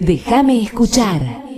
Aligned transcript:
Déjame 0.00 0.62
escuchar. 0.62 1.49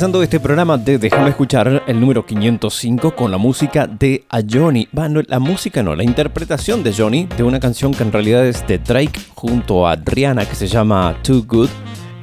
Comenzando 0.00 0.22
este 0.22 0.40
programa 0.40 0.78
de 0.78 0.96
Déjame 0.96 1.28
escuchar 1.28 1.82
el 1.86 2.00
número 2.00 2.24
505 2.24 3.14
con 3.14 3.30
la 3.30 3.36
música 3.36 3.86
de 3.86 4.24
a 4.30 4.40
Johnny. 4.40 4.88
Bueno, 4.92 5.20
la 5.26 5.38
música 5.38 5.82
no, 5.82 5.94
la 5.94 6.02
interpretación 6.02 6.82
de 6.82 6.94
Johnny 6.94 7.28
de 7.36 7.42
una 7.42 7.60
canción 7.60 7.92
que 7.92 8.02
en 8.02 8.10
realidad 8.10 8.46
es 8.46 8.66
de 8.66 8.78
Drake 8.78 9.20
junto 9.34 9.86
a 9.86 9.96
Rihanna 9.96 10.46
que 10.46 10.54
se 10.54 10.68
llama 10.68 11.18
Too 11.22 11.44
Good 11.46 11.68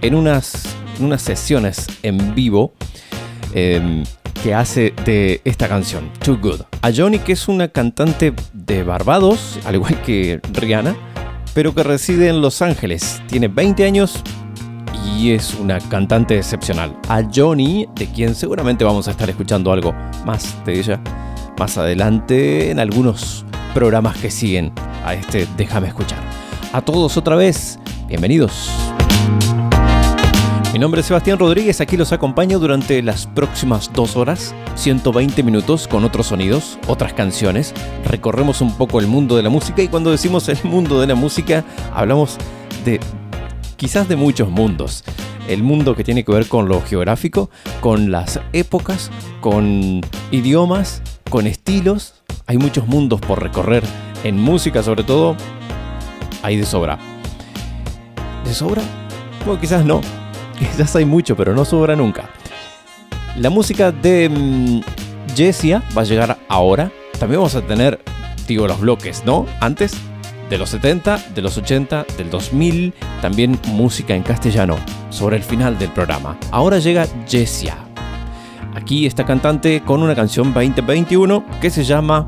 en 0.02 0.16
unas, 0.16 0.64
unas 1.00 1.22
sesiones 1.22 1.86
en 2.02 2.34
vivo 2.34 2.74
em, 3.54 4.04
que 4.42 4.56
hace 4.56 4.92
de 5.06 5.42
esta 5.46 5.68
canción, 5.68 6.10
Too 6.26 6.40
Good. 6.42 6.62
A 6.82 6.92
Johnny 6.92 7.20
que 7.20 7.34
es 7.34 7.48
una 7.48 7.68
cantante 7.68 8.34
de 8.54 8.82
Barbados, 8.82 9.60
al 9.66 9.76
igual 9.76 10.02
que 10.02 10.42
Rihanna 10.52 10.96
pero 11.58 11.74
que 11.74 11.82
reside 11.82 12.30
en 12.30 12.40
Los 12.40 12.62
Ángeles. 12.62 13.20
Tiene 13.26 13.48
20 13.48 13.84
años 13.84 14.22
y 15.18 15.32
es 15.32 15.56
una 15.56 15.80
cantante 15.80 16.38
excepcional. 16.38 16.96
A 17.10 17.24
Johnny, 17.34 17.88
de 17.96 18.08
quien 18.08 18.36
seguramente 18.36 18.84
vamos 18.84 19.08
a 19.08 19.12
estar 19.12 19.30
escuchando 19.30 19.72
algo 19.72 19.94
más 20.26 20.56
de 20.66 20.80
ella 20.80 21.00
más 21.58 21.76
adelante 21.78 22.70
en 22.70 22.80
algunos 22.80 23.44
programas 23.74 24.18
que 24.18 24.30
siguen 24.30 24.72
a 25.04 25.16
este 25.16 25.48
Déjame 25.58 25.88
escuchar. 25.88 26.20
A 26.72 26.82
todos 26.82 27.18
otra 27.18 27.36
vez, 27.36 27.80
bienvenidos. 28.08 28.70
Mi 30.72 30.80
nombre 30.80 31.02
es 31.02 31.08
Sebastián 31.08 31.40
Rodríguez, 31.40 31.82
aquí 31.82 31.98
los 31.98 32.12
acompaño 32.12 32.60
durante 32.60 33.02
las 33.02 33.26
próximas 33.26 33.90
dos 33.94 34.16
horas, 34.16 34.54
120 34.76 35.42
minutos 35.42 35.88
con 35.88 36.04
otros 36.04 36.28
sonidos, 36.28 36.78
otras 36.88 37.14
canciones. 37.14 37.74
Recorremos 38.06 38.62
un 38.62 38.78
poco 38.78 39.00
el 39.00 39.08
mundo 39.08 39.36
de 39.36 39.44
la 39.44 39.50
música 39.50 39.82
y 39.82 39.88
cuando 39.88 40.12
decimos 40.12 40.48
el 40.50 40.60
mundo 40.64 41.02
de 41.02 41.08
la 41.08 41.16
música 41.16 41.64
hablamos 41.96 42.38
de 42.86 43.00
quizás 43.78 44.10
de 44.10 44.16
muchos 44.16 44.50
mundos. 44.50 45.04
El 45.48 45.64
mundo 45.64 45.96
que 45.96 46.04
tiene 46.04 46.26
que 46.26 46.32
ver 46.34 46.48
con 46.48 46.68
lo 46.68 46.82
geográfico, 46.82 47.50
con 47.80 48.12
las 48.12 48.42
épocas, 48.52 49.10
con 49.40 50.02
idiomas, 50.32 51.02
con 51.30 51.48
estilos. 51.48 52.16
Hay 52.48 52.58
muchos 52.58 52.86
mundos 52.88 53.22
por 53.22 53.42
recorrer. 53.42 53.84
En 54.24 54.38
música 54.38 54.84
sobre 54.84 55.04
todo, 55.04 55.38
hay 56.44 56.58
de 56.58 56.66
sobra. 56.66 56.98
¿De 58.44 58.54
sobra? 58.54 58.82
Bueno, 59.46 59.62
quizás 59.62 59.86
no. 59.86 60.02
Quizás 60.60 60.96
hay 60.96 61.06
mucho, 61.06 61.38
pero 61.38 61.54
no 61.54 61.64
sobra 61.66 61.96
nunca. 61.96 62.30
La 63.38 63.52
música 63.52 63.92
de 63.92 64.28
mm, 64.28 64.82
Jessia 65.36 65.84
va 65.96 66.02
a 66.02 66.06
llegar 66.06 66.40
ahora. 66.50 66.92
También 67.20 67.40
vamos 67.40 67.54
a 67.54 67.62
tener, 67.62 68.02
digo, 68.48 68.68
los 68.68 68.80
bloques, 68.80 69.24
¿no? 69.24 69.46
Antes 69.60 69.96
de 70.50 70.58
los 70.58 70.70
70, 70.70 71.18
de 71.36 71.42
los 71.42 71.58
80, 71.58 72.06
del 72.18 72.30
2000, 72.30 72.94
también 73.22 73.60
música 73.68 74.16
en 74.16 74.24
castellano, 74.24 74.78
sobre 75.10 75.38
el 75.38 75.44
final 75.44 75.78
del 75.78 75.90
programa. 75.90 76.38
Ahora 76.52 76.80
llega 76.80 77.08
Jessia. 77.28 77.78
Aquí 78.74 79.06
esta 79.06 79.26
cantante 79.26 79.82
con 79.82 80.04
una 80.04 80.16
canción 80.16 80.54
2021 80.54 81.46
que 81.60 81.70
se 81.70 81.84
llama 81.84 82.28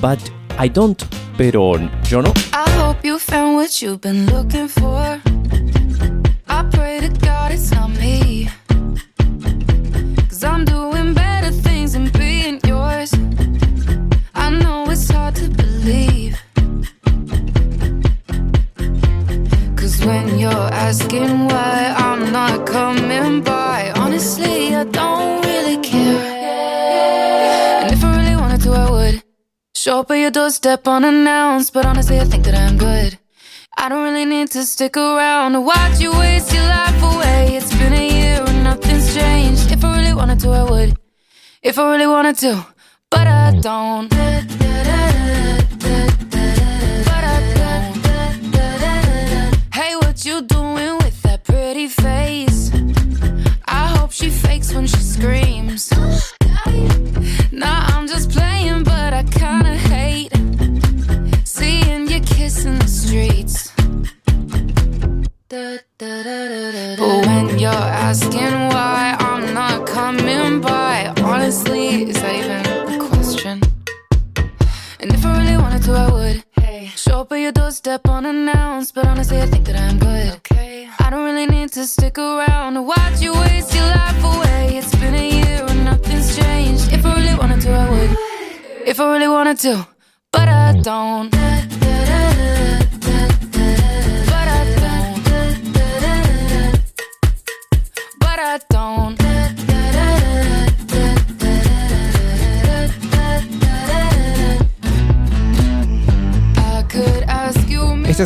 But 0.00 0.20
I 0.58 0.68
Don't, 0.68 1.02
pero 1.36 1.74
yo 2.08 2.22
no. 2.22 2.32
I 2.52 2.70
hope 2.80 3.06
you 3.06 3.18
found 3.18 3.56
what 3.56 3.80
you've 3.80 4.00
been 4.00 4.26
looking 4.26 4.68
for. 4.68 5.20
I 6.48 6.64
pray 6.70 7.00
to 7.00 7.08
God 7.24 7.52
it's 7.52 7.70
not 7.70 7.90
me. 7.90 8.48
Cause 10.28 10.44
I'm 10.44 10.64
when 20.04 20.38
you're 20.38 20.68
asking 20.86 21.48
why 21.48 21.94
I'm 21.96 22.32
not 22.32 22.66
coming 22.66 23.42
by, 23.42 23.92
honestly, 23.96 24.74
I 24.74 24.84
don't 24.84 25.44
really 25.44 25.78
care. 25.82 26.20
And 27.84 27.92
if 27.92 28.04
I 28.04 28.16
really 28.18 28.36
wanted 28.36 28.60
to, 28.62 28.70
I 28.72 28.90
would. 28.90 29.22
Show 29.76 30.00
up 30.00 30.10
at 30.10 30.14
your 30.14 30.30
doorstep 30.30 30.86
unannounced, 30.86 31.72
but 31.72 31.86
honestly, 31.86 32.20
I 32.20 32.24
think 32.24 32.44
that 32.44 32.54
I'm 32.54 32.76
good. 32.78 33.18
I 33.76 33.88
don't 33.88 34.04
really 34.04 34.24
need 34.24 34.50
to 34.52 34.64
stick 34.64 34.96
around 34.96 35.52
to 35.52 35.60
watch 35.60 36.00
you 36.00 36.12
waste 36.12 36.52
your 36.52 36.62
life 36.62 37.02
away. 37.02 37.56
It's 37.56 37.74
been 37.76 37.92
a 37.92 38.08
year 38.08 38.44
and 38.46 38.64
nothing's 38.64 39.14
changed. 39.14 39.72
If 39.72 39.84
I 39.84 39.96
really 39.98 40.14
wanted 40.14 40.40
to, 40.40 40.50
I 40.50 40.62
would. 40.70 40.96
If 41.62 41.78
I 41.78 41.90
really 41.90 42.06
wanted 42.06 42.36
to, 42.38 42.66
but 43.10 43.26
I 43.26 43.58
don't. 43.60 44.12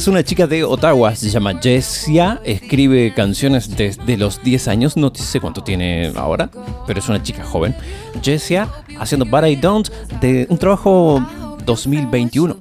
Una 0.08 0.22
chica 0.22 0.46
de 0.46 0.64
Ottawa, 0.64 1.14
se 1.14 1.30
llama 1.30 1.58
Jessia, 1.60 2.40
escribe 2.44 3.12
canciones 3.14 3.76
desde 3.76 4.16
los 4.16 4.42
10 4.42 4.68
años, 4.68 4.96
no 4.96 5.12
sé 5.14 5.40
cuánto 5.40 5.62
tiene 5.62 6.12
ahora, 6.16 6.50
pero 6.86 6.98
es 6.98 7.08
una 7.08 7.22
chica 7.22 7.44
joven. 7.44 7.74
Jessia 8.22 8.68
haciendo 8.98 9.24
But 9.24 9.46
I 9.46 9.56
Don't 9.56 9.88
de 10.20 10.46
un 10.48 10.58
trabajo 10.58 11.24
2021. 11.64 12.56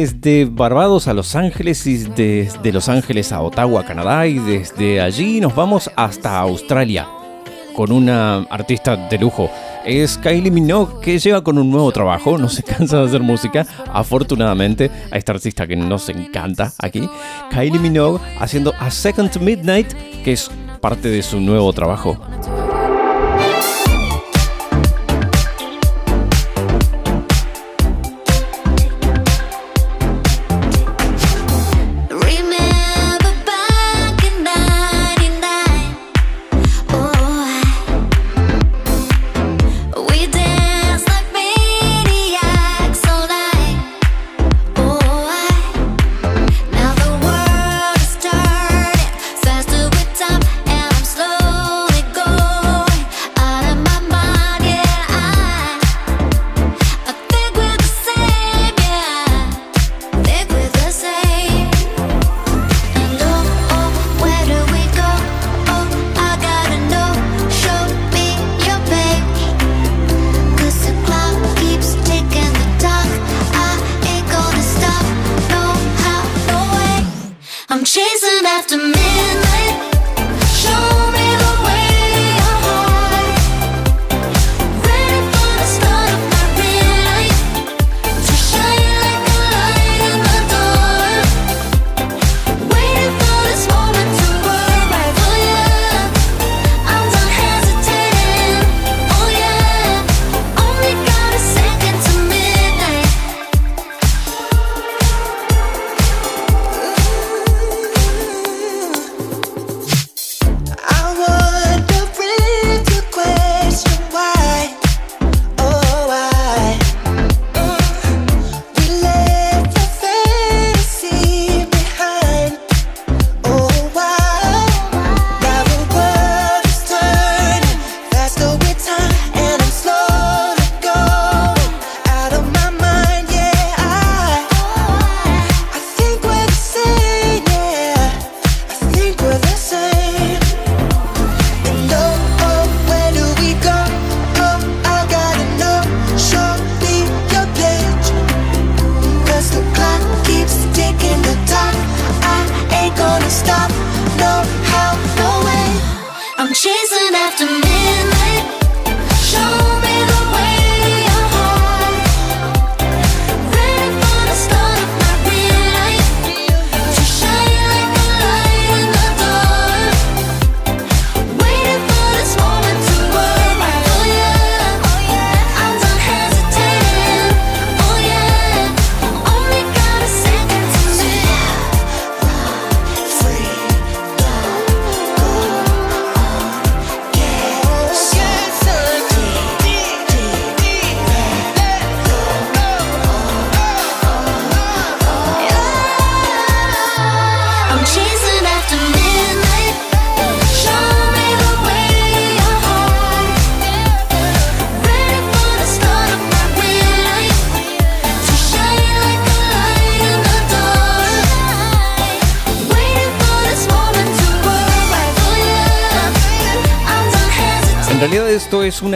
Desde 0.00 0.44
Barbados 0.44 1.08
a 1.08 1.14
Los 1.14 1.34
Ángeles 1.36 1.86
y 1.86 1.96
desde 1.96 2.70
Los 2.70 2.90
Ángeles 2.90 3.32
a 3.32 3.40
Ottawa, 3.40 3.82
Canadá 3.82 4.26
y 4.26 4.38
desde 4.38 5.00
allí 5.00 5.40
nos 5.40 5.54
vamos 5.54 5.90
hasta 5.96 6.38
Australia 6.38 7.08
con 7.74 7.90
una 7.92 8.40
artista 8.50 8.94
de 9.08 9.18
lujo. 9.18 9.50
Es 9.86 10.18
Kylie 10.18 10.50
Minogue 10.50 11.00
que 11.00 11.18
llega 11.18 11.42
con 11.42 11.56
un 11.56 11.70
nuevo 11.70 11.90
trabajo, 11.92 12.36
no 12.36 12.50
se 12.50 12.62
cansa 12.62 12.98
de 12.98 13.06
hacer 13.06 13.22
música, 13.22 13.66
afortunadamente 13.90 14.90
a 15.10 15.16
esta 15.16 15.32
artista 15.32 15.66
que 15.66 15.76
nos 15.76 16.10
encanta 16.10 16.74
aquí. 16.78 17.08
Kylie 17.50 17.78
Minogue 17.78 18.20
haciendo 18.38 18.74
A 18.78 18.90
Second 18.90 19.34
Midnight, 19.40 19.94
que 20.22 20.32
es 20.32 20.50
parte 20.82 21.08
de 21.08 21.22
su 21.22 21.40
nuevo 21.40 21.72
trabajo. 21.72 22.18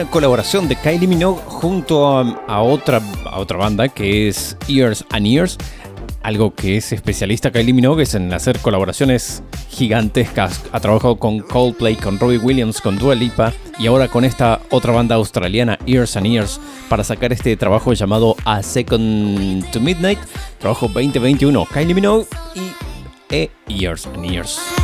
Colaboración 0.07 0.69
de 0.69 0.77
Kylie 0.77 1.07
Minogue 1.07 1.41
junto 1.47 2.07
a, 2.09 2.63
otra, 2.63 3.01
a 3.25 3.39
otra 3.39 3.59
banda 3.59 3.89
que 3.89 4.29
es 4.29 4.57
Years 4.67 5.05
and 5.11 5.27
Years. 5.27 5.59
Algo 6.23 6.55
que 6.55 6.77
es 6.77 6.93
especialista 6.93 7.51
Kylie 7.51 7.73
Minogue 7.73 8.03
es 8.03 8.15
en 8.15 8.33
hacer 8.33 8.59
colaboraciones 8.59 9.43
gigantescas. 9.71 10.63
Ha 10.73 10.81
trabajado 10.81 11.17
con 11.17 11.41
Coldplay, 11.41 11.97
con 11.97 12.19
Robbie 12.19 12.39
Williams, 12.39 12.81
con 12.81 12.99
Dua 12.99 13.15
Lipa 13.15 13.53
y 13.79 13.87
ahora 13.87 14.09
con 14.09 14.25
esta 14.25 14.61
otra 14.71 14.93
banda 14.93 15.15
australiana 15.17 15.79
Years 15.87 16.17
and 16.17 16.27
Years 16.27 16.61
para 16.89 17.05
sacar 17.05 17.33
este 17.33 17.57
trabajo 17.57 17.93
llamado 17.93 18.37
A 18.45 18.63
Second 18.63 19.71
to 19.71 19.81
Midnight, 19.81 20.19
trabajo 20.59 20.89
2021. 20.89 21.67
Kylie 21.73 21.95
Minogue 21.95 22.27
y 22.55 22.73
e 23.35 23.51
Years 23.69 24.07
and 24.07 24.25
Years. 24.25 24.80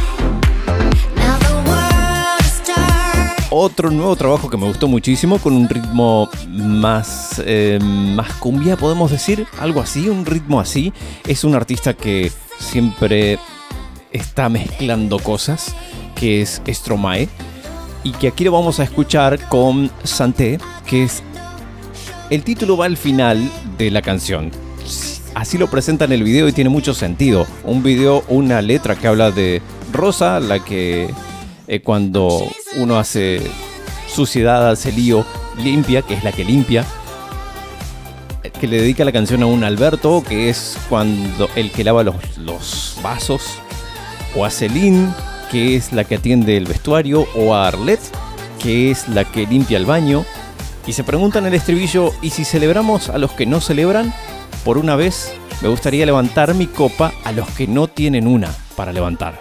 Otro 3.59 3.91
nuevo 3.91 4.15
trabajo 4.17 4.51
que 4.51 4.59
me 4.59 4.67
gustó 4.67 4.87
muchísimo 4.87 5.39
con 5.39 5.55
un 5.55 5.67
ritmo 5.67 6.29
más, 6.47 7.43
eh, 7.43 7.79
más 7.81 8.35
cumbia, 8.35 8.77
podemos 8.77 9.11
decir, 9.11 9.47
algo 9.59 9.81
así, 9.81 10.11
un 10.11 10.27
ritmo 10.27 10.61
así. 10.61 10.93
Es 11.27 11.43
un 11.43 11.55
artista 11.55 11.95
que 11.95 12.31
siempre 12.59 13.39
está 14.13 14.51
mezclando 14.51 15.19
cosas, 15.19 15.75
que 16.15 16.43
es 16.43 16.61
Stromae, 16.69 17.31
y 18.05 18.13
que 18.13 18.29
aquí 18.29 18.45
lo 18.45 18.53
vamos 18.53 18.79
a 18.79 18.85
escuchar 18.85 19.49
con 19.49 19.91
Santé, 20.05 20.59
que 20.87 21.05
es 21.05 21.23
el 22.29 22.43
título 22.43 22.77
va 22.77 22.85
al 22.85 22.99
final 22.99 23.51
de 23.79 23.91
la 23.91 24.03
canción. 24.03 24.51
Así 25.35 25.57
lo 25.57 25.71
presenta 25.71 26.05
en 26.05 26.13
el 26.13 26.25
video 26.25 26.47
y 26.47 26.53
tiene 26.53 26.69
mucho 26.69 26.93
sentido. 26.93 27.47
Un 27.65 27.83
video, 27.83 28.23
una 28.29 28.61
letra 28.61 28.97
que 28.97 29.07
habla 29.09 29.31
de 29.31 29.63
Rosa, 29.95 30.41
la 30.41 30.63
que 30.63 31.09
eh, 31.67 31.81
cuando 31.81 32.47
uno 32.77 32.99
hace 32.99 33.41
suciedad, 34.13 34.71
hace 34.71 34.93
lío, 34.93 35.25
limpia, 35.63 36.03
que 36.03 36.15
es 36.15 36.25
la 36.25 36.33
que 36.33 36.45
limpia. 36.45 36.85
eh, 38.43 38.51
Que 38.51 38.67
le 38.67 38.81
dedica 38.81 39.05
la 39.05 39.13
canción 39.13 39.43
a 39.43 39.47
un 39.47 39.65
Alberto, 39.65 40.23
que 40.27 40.49
es 40.49 40.77
cuando 40.89 41.49
el 41.57 41.71
que 41.71 41.85
lava 41.85 42.03
los, 42.05 42.97
vasos. 43.03 43.43
O 44.35 44.45
a 44.45 44.51
Celine, 44.51 45.09
que 45.51 45.77
es 45.77 45.93
la 45.93 46.05
que 46.05 46.17
atiende 46.17 46.57
el 46.57 46.67
vestuario. 46.67 47.27
O 47.35 47.55
a 47.55 47.69
Arlette, 47.69 48.11
que 48.63 48.91
es 48.91 49.09
la 49.09 49.25
que 49.25 49.47
limpia 49.47 49.79
el 49.79 49.87
baño. 49.87 50.25
Y 50.87 50.93
se 50.93 51.03
preguntan 51.05 51.47
el 51.47 51.55
estribillo, 51.55 52.13
¿y 52.23 52.31
si 52.31 52.45
celebramos 52.45 53.09
a 53.09 53.19
los 53.19 53.33
que 53.33 53.45
no 53.47 53.61
celebran? 53.61 54.15
Por 54.65 54.79
una 54.79 54.95
vez, 54.95 55.33
me 55.63 55.69
gustaría 55.69 56.07
levantar 56.07 56.55
mi 56.55 56.67
copa 56.67 57.13
a 57.25 57.33
los 57.33 57.49
que 57.51 57.67
no 57.67 57.89
tienen 57.89 58.27
una 58.29 58.55
para 58.77 58.93
levantar. 58.93 59.41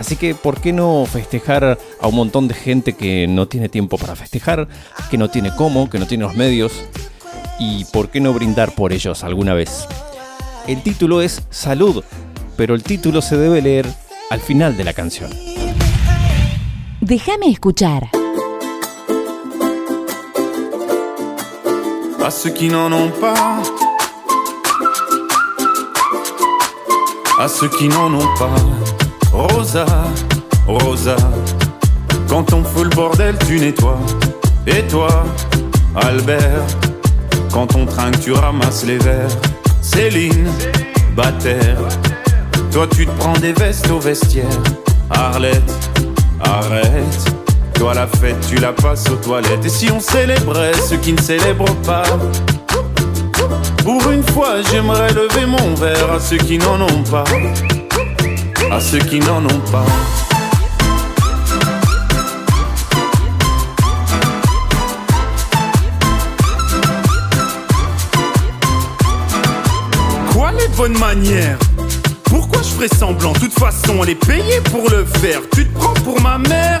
Así 0.00 0.16
que, 0.16 0.34
¿por 0.34 0.62
qué 0.62 0.72
no 0.72 1.04
festejar 1.04 1.78
a 2.00 2.08
un 2.08 2.14
montón 2.14 2.48
de 2.48 2.54
gente 2.54 2.94
que 2.94 3.26
no 3.28 3.48
tiene 3.48 3.68
tiempo 3.68 3.98
para 3.98 4.16
festejar, 4.16 4.66
que 5.10 5.18
no 5.18 5.28
tiene 5.28 5.54
cómo, 5.54 5.90
que 5.90 5.98
no 5.98 6.06
tiene 6.06 6.24
los 6.24 6.34
medios? 6.34 6.72
¿Y 7.58 7.84
por 7.84 8.08
qué 8.08 8.18
no 8.18 8.32
brindar 8.32 8.74
por 8.74 8.94
ellos 8.94 9.22
alguna 9.24 9.52
vez? 9.52 9.86
El 10.66 10.82
título 10.82 11.20
es 11.20 11.42
Salud, 11.50 12.02
pero 12.56 12.74
el 12.74 12.82
título 12.82 13.20
se 13.20 13.36
debe 13.36 13.60
leer 13.60 13.86
al 14.30 14.40
final 14.40 14.74
de 14.78 14.84
la 14.84 14.94
canción. 14.94 15.30
Déjame 17.02 17.50
escuchar. 17.50 18.08
à 22.22 22.30
ceux 22.30 22.50
qui 22.50 22.68
n'en 22.68 22.92
ont 22.92 23.10
pas, 23.20 23.60
à 27.38 27.48
ceux 27.48 27.68
qui 27.68 27.88
n'en 27.88 28.14
ont 28.14 28.34
pas. 28.38 29.09
Rosa, 29.32 29.86
Rosa, 30.66 31.16
quand 32.28 32.52
on 32.52 32.64
fout 32.64 32.84
le 32.84 32.90
bordel, 32.90 33.36
tu 33.46 33.58
nettoies. 33.58 34.00
Et 34.66 34.82
toi, 34.88 35.24
Albert, 35.94 36.66
quand 37.52 37.74
on 37.76 37.86
trinque, 37.86 38.20
tu 38.20 38.32
ramasses 38.32 38.84
les 38.84 38.98
verres. 38.98 39.30
Céline, 39.80 40.48
Bataire, 41.16 41.78
toi 42.70 42.86
tu 42.94 43.06
te 43.06 43.10
prends 43.18 43.38
des 43.38 43.52
vestes 43.52 43.90
au 43.90 43.98
vestiaire. 43.98 44.46
Arlette, 45.10 45.90
arrête. 46.44 47.34
Toi 47.74 47.94
la 47.94 48.06
fête, 48.06 48.36
tu 48.48 48.56
la 48.56 48.72
passes 48.72 49.08
aux 49.08 49.16
toilettes. 49.16 49.64
Et 49.64 49.70
si 49.70 49.90
on 49.90 50.00
célébrait 50.00 50.74
ceux 50.88 50.98
qui 50.98 51.12
ne 51.12 51.20
célèbrent 51.20 51.74
pas? 51.76 52.02
Pour 53.82 54.10
une 54.10 54.22
fois, 54.22 54.56
j'aimerais 54.70 55.12
lever 55.14 55.46
mon 55.46 55.74
verre 55.74 56.12
à 56.12 56.20
ceux 56.20 56.36
qui 56.36 56.58
n'en 56.58 56.80
ont 56.82 57.02
pas. 57.10 57.24
À 58.72 58.78
ceux 58.78 58.98
qui 58.98 59.18
n'en 59.18 59.44
ont 59.44 59.60
pas. 59.72 59.84
Quoi 70.32 70.52
les 70.52 70.68
bonnes 70.76 70.96
manières? 70.98 71.58
Pourquoi 72.24 72.62
je 72.62 72.68
ferais 72.68 72.88
semblant? 72.88 73.32
De 73.32 73.40
toute 73.40 73.52
façon, 73.58 74.04
elle 74.04 74.10
est 74.10 74.14
payée 74.14 74.60
pour 74.70 74.88
le 74.88 75.04
faire. 75.04 75.40
Tu 75.52 75.66
te 75.66 75.76
prends 75.76 75.94
pour 75.94 76.20
ma 76.20 76.38
mère? 76.38 76.80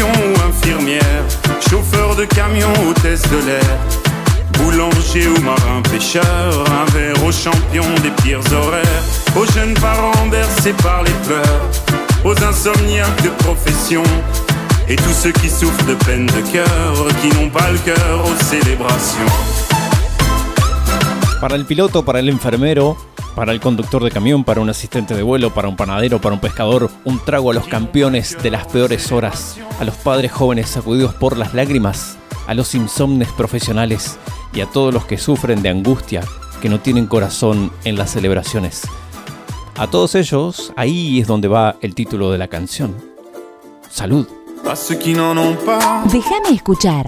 Ou 0.00 0.48
infirmière, 0.48 1.24
chauffeur 1.68 2.14
de 2.14 2.24
camion, 2.24 2.72
hôtesse 2.88 3.22
de 3.22 3.38
l'air, 3.46 3.78
boulanger 4.52 5.26
ou 5.26 5.40
marin 5.42 5.82
pêcheur, 5.90 6.64
un 6.70 6.84
verre 6.92 7.24
aux 7.24 7.32
champions 7.32 7.94
des 8.00 8.10
pires 8.22 8.40
horaires, 8.52 9.02
aux 9.36 9.44
jeunes 9.52 9.74
parents 9.74 10.26
bercés 10.30 10.74
par 10.84 11.02
les 11.02 11.12
pleurs, 11.26 11.68
aux 12.24 12.44
insomniaques 12.44 13.22
de 13.24 13.30
profession, 13.42 14.04
et 14.88 14.94
tous 14.94 15.12
ceux 15.12 15.32
qui 15.32 15.48
souffrent 15.48 15.84
de 15.86 15.94
peine 15.94 16.26
de 16.26 16.42
cœur, 16.52 16.94
qui 17.20 17.28
n'ont 17.36 17.50
pas 17.50 17.68
le 17.72 17.78
cœur 17.78 18.24
aux 18.24 18.44
célébrations. 18.44 19.32
Para 21.40 21.56
el 21.56 21.64
piloto, 21.64 22.04
para 22.04 22.20
el 22.20 22.32
enfermero, 22.32 22.96
para 23.38 23.52
el 23.52 23.60
conductor 23.60 24.02
de 24.02 24.10
camión, 24.10 24.42
para 24.42 24.60
un 24.60 24.68
asistente 24.68 25.14
de 25.14 25.22
vuelo, 25.22 25.54
para 25.54 25.68
un 25.68 25.76
panadero, 25.76 26.20
para 26.20 26.34
un 26.34 26.40
pescador, 26.40 26.90
un 27.04 27.20
trago 27.24 27.52
a 27.52 27.54
los 27.54 27.68
campeones 27.68 28.36
de 28.42 28.50
las 28.50 28.66
peores 28.66 29.12
horas, 29.12 29.58
a 29.78 29.84
los 29.84 29.94
padres 29.94 30.32
jóvenes 30.32 30.68
sacudidos 30.68 31.14
por 31.14 31.36
las 31.36 31.54
lágrimas, 31.54 32.16
a 32.48 32.54
los 32.54 32.74
insomnes 32.74 33.28
profesionales 33.30 34.18
y 34.52 34.60
a 34.60 34.66
todos 34.66 34.92
los 34.92 35.04
que 35.04 35.18
sufren 35.18 35.62
de 35.62 35.68
angustia, 35.68 36.24
que 36.60 36.68
no 36.68 36.80
tienen 36.80 37.06
corazón 37.06 37.70
en 37.84 37.96
las 37.96 38.10
celebraciones. 38.10 38.82
A 39.76 39.86
todos 39.86 40.16
ellos, 40.16 40.72
ahí 40.74 41.20
es 41.20 41.28
donde 41.28 41.46
va 41.46 41.76
el 41.80 41.94
título 41.94 42.32
de 42.32 42.38
la 42.38 42.48
canción. 42.48 42.92
Salud. 43.88 44.26
Déjame 46.12 46.56
escuchar. 46.56 47.06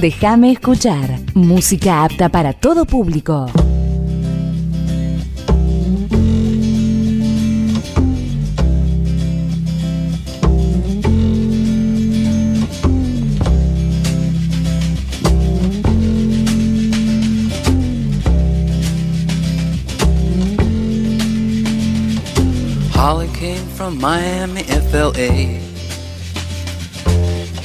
Déjame 0.00 0.52
escuchar. 0.52 1.18
Música 1.34 2.04
apta 2.04 2.28
para 2.28 2.52
todo 2.52 2.84
público. 2.84 3.46
Holly 22.92 23.28
came 23.28 23.66
from 23.76 23.98
Miami, 23.98 24.62
FLA. 24.90 25.65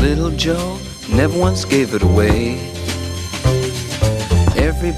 Little 0.00 0.30
Joe 0.30 0.78
never 1.12 1.38
once 1.38 1.66
gave 1.66 1.94
it 1.94 2.02
away. 2.02 2.69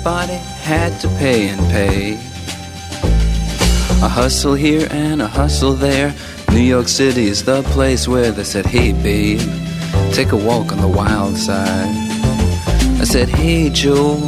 Everybody 0.05 0.35
had 0.65 1.01
to 1.03 1.09
pay 1.11 1.49
and 1.49 1.61
pay. 1.71 2.15
A 4.03 4.09
hustle 4.09 4.55
here 4.55 4.89
and 4.91 5.23
a 5.23 5.29
hustle 5.29 5.75
there. 5.75 6.13
New 6.51 6.59
York 6.59 6.89
City 6.89 7.29
is 7.29 7.45
the 7.45 7.63
place 7.73 8.09
where 8.09 8.33
they 8.33 8.43
said, 8.43 8.67
Hey 8.67 8.93
babe, 8.93 9.39
take 10.13 10.33
a 10.33 10.37
walk 10.37 10.73
on 10.73 10.81
the 10.81 10.89
wild 10.89 11.37
side. 11.37 11.87
I 13.01 13.05
said, 13.05 13.29
Hey 13.29 13.71
Joe, 13.71 14.19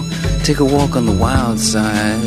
take 0.44 0.60
a 0.60 0.64
walk 0.64 0.94
on 0.94 1.06
the 1.06 1.18
wild 1.18 1.58
side. 1.58 2.22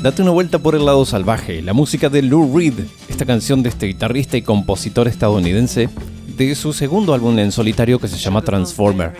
Date 0.00 0.22
una 0.22 0.30
vuelta 0.30 0.60
por 0.60 0.76
el 0.76 0.86
lado 0.86 1.04
salvaje, 1.04 1.62
la 1.62 1.72
música 1.72 2.08
de 2.08 2.22
Lou 2.22 2.56
Reed, 2.56 2.74
esta 3.08 3.26
canción 3.26 3.64
de 3.64 3.70
este 3.70 3.86
guitarrista 3.86 4.36
y 4.36 4.42
compositor 4.42 5.08
estadounidense 5.08 5.88
de 6.36 6.54
su 6.54 6.72
segundo 6.72 7.12
álbum 7.12 7.36
en 7.40 7.50
solitario 7.50 7.98
que 7.98 8.06
se 8.06 8.18
llama 8.18 8.42
Transformer. 8.42 9.16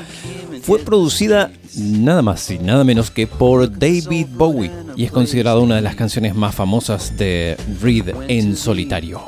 Fue 0.69 0.79
producida 0.81 1.51
nada 1.79 2.21
más 2.21 2.51
y 2.51 2.59
nada 2.59 2.85
menos 2.85 3.11
que 3.11 3.27
por 3.27 3.79
David 3.79 4.27
Bowie 4.37 4.71
y 4.97 5.05
es 5.05 5.11
considerada 5.11 5.61
una 5.61 5.77
de 5.77 5.81
las 5.81 5.95
canciones 5.95 6.35
más 6.35 6.55
famosas 6.55 7.17
de 7.17 7.57
Reed 7.81 8.11
en 8.29 8.55
solitario. 8.55 9.19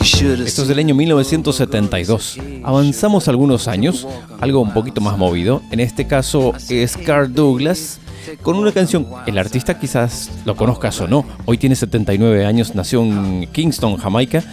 Esto 0.00 0.62
es 0.62 0.68
del 0.68 0.78
año 0.78 0.94
1972. 0.94 2.38
Avanzamos 2.62 3.26
algunos 3.26 3.66
años, 3.66 4.06
algo 4.38 4.60
un 4.60 4.72
poquito 4.72 5.00
más 5.00 5.18
movido. 5.18 5.60
En 5.72 5.80
este 5.80 6.06
caso 6.06 6.52
es 6.68 6.96
Carl 6.96 7.34
Douglas 7.34 7.98
con 8.42 8.54
una 8.58 8.70
canción. 8.70 9.08
El 9.26 9.38
artista 9.38 9.80
quizás 9.80 10.30
lo 10.44 10.54
conozcas 10.54 11.00
o 11.00 11.08
no. 11.08 11.26
Hoy 11.46 11.58
tiene 11.58 11.74
79 11.74 12.46
años, 12.46 12.76
nació 12.76 13.02
en 13.02 13.48
Kingston, 13.50 13.96
Jamaica. 13.96 14.44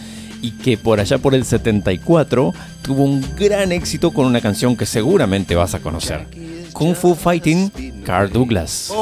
Y 0.46 0.52
que 0.52 0.78
por 0.78 1.00
allá 1.00 1.18
por 1.18 1.34
el 1.34 1.44
74 1.44 2.54
tuvo 2.84 3.04
un 3.04 3.26
gran 3.36 3.72
éxito 3.72 4.12
con 4.12 4.28
una 4.28 4.42
canción 4.42 4.78
que 4.78 4.86
seguramente 4.86 5.56
vas 5.56 5.74
a 5.74 5.80
conocer. 5.80 6.28
Kung 6.72 6.94
Fu 6.94 7.16
Fighting, 7.16 8.04
Carl 8.06 8.32
Douglas. 8.32 8.94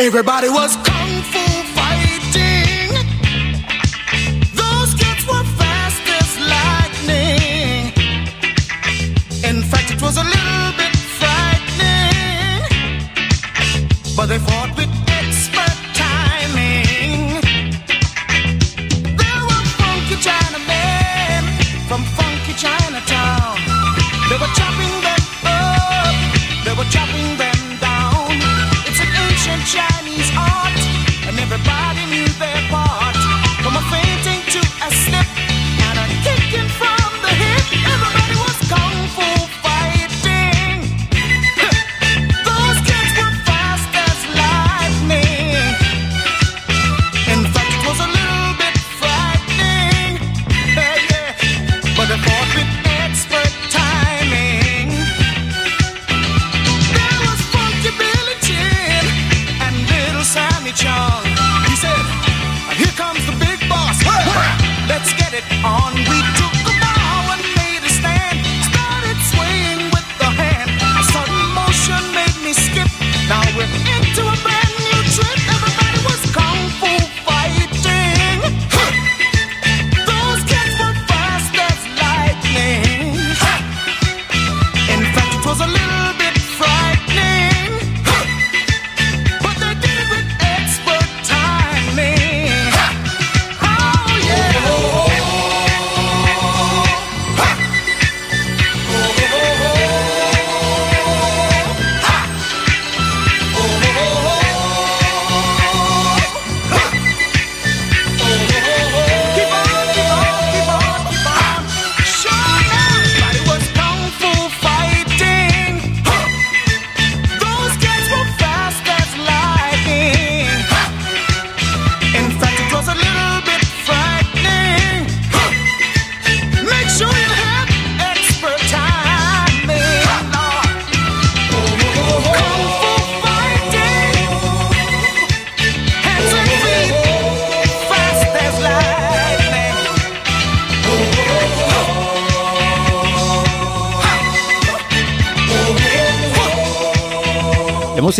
Everybody 0.00 0.48
was 0.48 0.89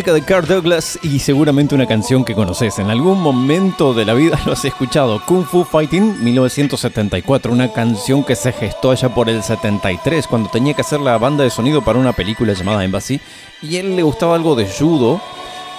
de 0.00 0.22
Carl 0.22 0.46
Douglas 0.46 0.98
y 1.02 1.18
seguramente 1.18 1.74
una 1.74 1.86
canción 1.86 2.24
que 2.24 2.34
conoces. 2.34 2.78
En 2.78 2.88
algún 2.88 3.20
momento 3.20 3.92
de 3.92 4.06
la 4.06 4.14
vida 4.14 4.40
lo 4.46 4.52
has 4.52 4.64
escuchado. 4.64 5.22
Kung 5.26 5.44
Fu 5.44 5.62
Fighting 5.62 6.24
1974, 6.24 7.52
una 7.52 7.70
canción 7.70 8.24
que 8.24 8.34
se 8.34 8.50
gestó 8.50 8.92
allá 8.92 9.14
por 9.14 9.28
el 9.28 9.42
73 9.42 10.26
cuando 10.26 10.48
tenía 10.48 10.72
que 10.72 10.80
hacer 10.80 11.00
la 11.00 11.18
banda 11.18 11.44
de 11.44 11.50
sonido 11.50 11.82
para 11.82 11.98
una 11.98 12.14
película 12.14 12.54
llamada 12.54 12.82
Embassy. 12.82 13.20
Y 13.60 13.76
él 13.76 13.94
le 13.94 14.02
gustaba 14.02 14.36
algo 14.36 14.56
de 14.56 14.66
judo, 14.66 15.20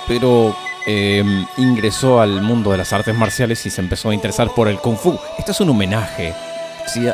pero 0.08 0.56
eh, 0.86 1.24
ingresó 1.58 2.22
al 2.22 2.44
mundo 2.44 2.72
de 2.72 2.78
las 2.78 2.94
artes 2.94 3.16
marciales 3.16 3.66
y 3.66 3.72
se 3.72 3.82
empezó 3.82 4.12
a 4.12 4.14
interesar 4.14 4.54
por 4.54 4.68
el 4.68 4.78
Kung 4.78 4.98
Fu. 4.98 5.18
Esto 5.40 5.52
es 5.52 5.60
un 5.62 5.70
homenaje 5.70 6.36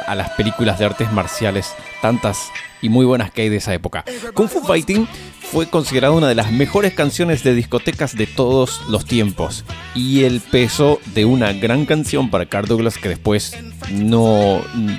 a 0.07 0.15
las 0.15 0.31
películas 0.31 0.79
de 0.79 0.85
artes 0.85 1.11
marciales, 1.11 1.75
tantas 2.01 2.51
y 2.81 2.89
muy 2.89 3.05
buenas 3.05 3.31
que 3.31 3.43
hay 3.43 3.49
de 3.49 3.57
esa 3.57 3.73
época. 3.73 4.03
Kung 4.33 4.49
Fu 4.49 4.61
Fighting 4.61 5.07
fue 5.51 5.67
considerada 5.69 6.13
una 6.13 6.27
de 6.27 6.35
las 6.35 6.51
mejores 6.51 6.93
canciones 6.93 7.43
de 7.43 7.53
discotecas 7.55 8.15
de 8.15 8.27
todos 8.27 8.81
los 8.89 9.05
tiempos 9.05 9.63
y 9.95 10.23
el 10.23 10.41
peso 10.41 10.99
de 11.15 11.25
una 11.25 11.53
gran 11.53 11.85
canción 11.85 12.29
para 12.29 12.45
Carl 12.47 12.67
Douglas 12.67 12.97
que 12.97 13.09
después 13.09 13.55
no 13.91 14.61
mm, 14.73 14.95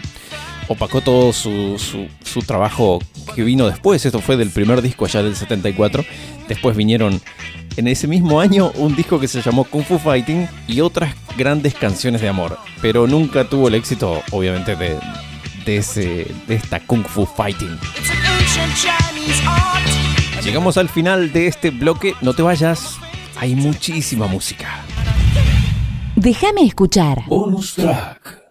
opacó 0.68 1.00
todo 1.02 1.32
su, 1.32 1.76
su- 1.78 2.42
trabajo 2.42 2.98
que 3.34 3.42
vino 3.42 3.66
después. 3.68 4.06
Esto 4.06 4.20
fue 4.20 4.36
del 4.36 4.50
primer 4.50 4.80
disco 4.80 5.04
allá 5.04 5.22
del 5.22 5.36
74. 5.36 6.04
Después 6.48 6.76
vinieron 6.76 7.20
en 7.76 7.88
ese 7.88 8.06
mismo 8.06 8.40
año 8.40 8.70
un 8.76 8.96
disco 8.96 9.20
que 9.20 9.28
se 9.28 9.42
llamó 9.42 9.64
Kung 9.64 9.84
Fu 9.84 9.98
Fighting 9.98 10.48
y 10.66 10.80
otras 10.80 11.14
grandes 11.36 11.74
canciones 11.74 12.20
de 12.22 12.28
amor. 12.28 12.58
Pero 12.80 13.06
nunca 13.06 13.44
tuvo 13.48 13.68
el 13.68 13.74
éxito, 13.74 14.22
obviamente, 14.30 14.76
de, 14.76 14.96
de, 15.66 16.26
de 16.46 16.54
esta 16.54 16.80
Kung 16.80 17.04
Fu 17.06 17.26
Fighting. 17.26 17.78
Llegamos 20.42 20.76
al 20.78 20.88
final 20.88 21.32
de 21.32 21.46
este 21.46 21.70
bloque. 21.70 22.14
No 22.22 22.32
te 22.32 22.42
vayas, 22.42 22.96
hay 23.38 23.54
muchísima 23.54 24.26
música. 24.26 24.84
Déjame 26.16 26.62
escuchar. 26.62 27.18
Bonus 27.26 27.74
track. 27.74 28.47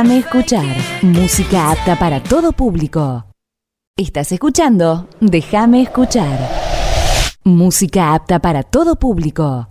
Déjame 0.00 0.20
escuchar. 0.20 0.76
Música 1.02 1.72
apta 1.72 1.94
para 1.94 2.22
todo 2.22 2.52
público. 2.52 3.26
Estás 3.98 4.32
escuchando 4.32 5.10
Déjame 5.20 5.82
escuchar. 5.82 6.38
Música 7.44 8.14
apta 8.14 8.38
para 8.38 8.62
todo 8.62 8.96
público. 8.96 9.69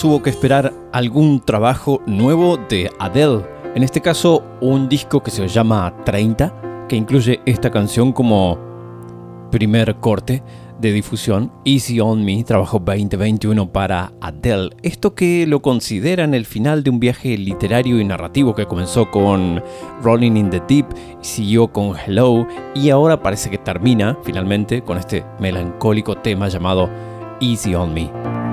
Años 0.00 0.04
hubo 0.04 0.22
que 0.22 0.30
esperar 0.30 0.72
algún 0.92 1.40
trabajo 1.40 2.00
nuevo 2.06 2.56
de 2.56 2.90
Adele. 2.98 3.44
En 3.74 3.82
este 3.82 4.00
caso, 4.00 4.42
un 4.60 4.88
disco 4.88 5.22
que 5.22 5.30
se 5.30 5.46
llama 5.46 5.94
30, 6.04 6.86
que 6.88 6.96
incluye 6.96 7.40
esta 7.44 7.70
canción 7.70 8.12
como 8.12 8.58
primer 9.50 9.96
corte 9.96 10.42
de 10.80 10.92
difusión. 10.92 11.52
Easy 11.64 12.00
on 12.00 12.24
Me, 12.24 12.42
trabajo 12.44 12.78
2021 12.78 13.70
para 13.72 14.12
Adele. 14.20 14.70
Esto 14.82 15.14
que 15.14 15.46
lo 15.46 15.60
consideran 15.60 16.34
el 16.34 16.46
final 16.46 16.82
de 16.82 16.90
un 16.90 17.00
viaje 17.00 17.36
literario 17.36 18.00
y 18.00 18.04
narrativo 18.04 18.54
que 18.54 18.66
comenzó 18.66 19.10
con 19.10 19.62
Rolling 20.02 20.36
in 20.36 20.50
the 20.50 20.62
Deep, 20.66 20.86
siguió 21.20 21.68
con 21.68 21.96
Hello 21.96 22.46
y 22.74 22.90
ahora 22.90 23.22
parece 23.22 23.50
que 23.50 23.58
termina 23.58 24.16
finalmente 24.24 24.82
con 24.82 24.98
este 24.98 25.24
melancólico 25.40 26.16
tema 26.16 26.48
llamado 26.48 26.88
Easy 27.40 27.74
on 27.74 27.92
Me. 27.92 28.49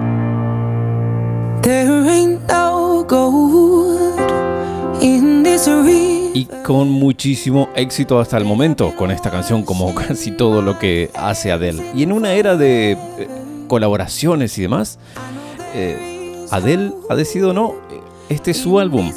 Y 6.34 6.46
con 6.64 6.90
muchísimo 6.90 7.70
éxito 7.76 8.22
hasta 8.22 8.38
el 8.38 8.46
momento 8.46 8.96
con 8.96 9.12
esta 9.12 9.30
canción 9.30 9.64
como 9.64 9.94
casi 10.08 10.32
todo 10.32 10.62
lo 10.62 10.80
que 10.80 11.12
hace 11.14 11.52
Adele. 11.52 11.92
Y 11.94 12.04
en 12.04 12.14
una 12.14 12.32
era 12.34 12.56
de 12.56 12.92
eh, 12.92 12.98
colaboraciones 13.68 14.58
y 14.58 14.62
demás, 14.62 14.98
eh, 15.74 16.46
Adele 16.52 16.94
ha 17.10 17.16
decidido 17.16 17.52
no, 17.52 17.76
este 18.30 18.52
es 18.52 18.58
su 18.58 18.80
álbum. 18.80 19.12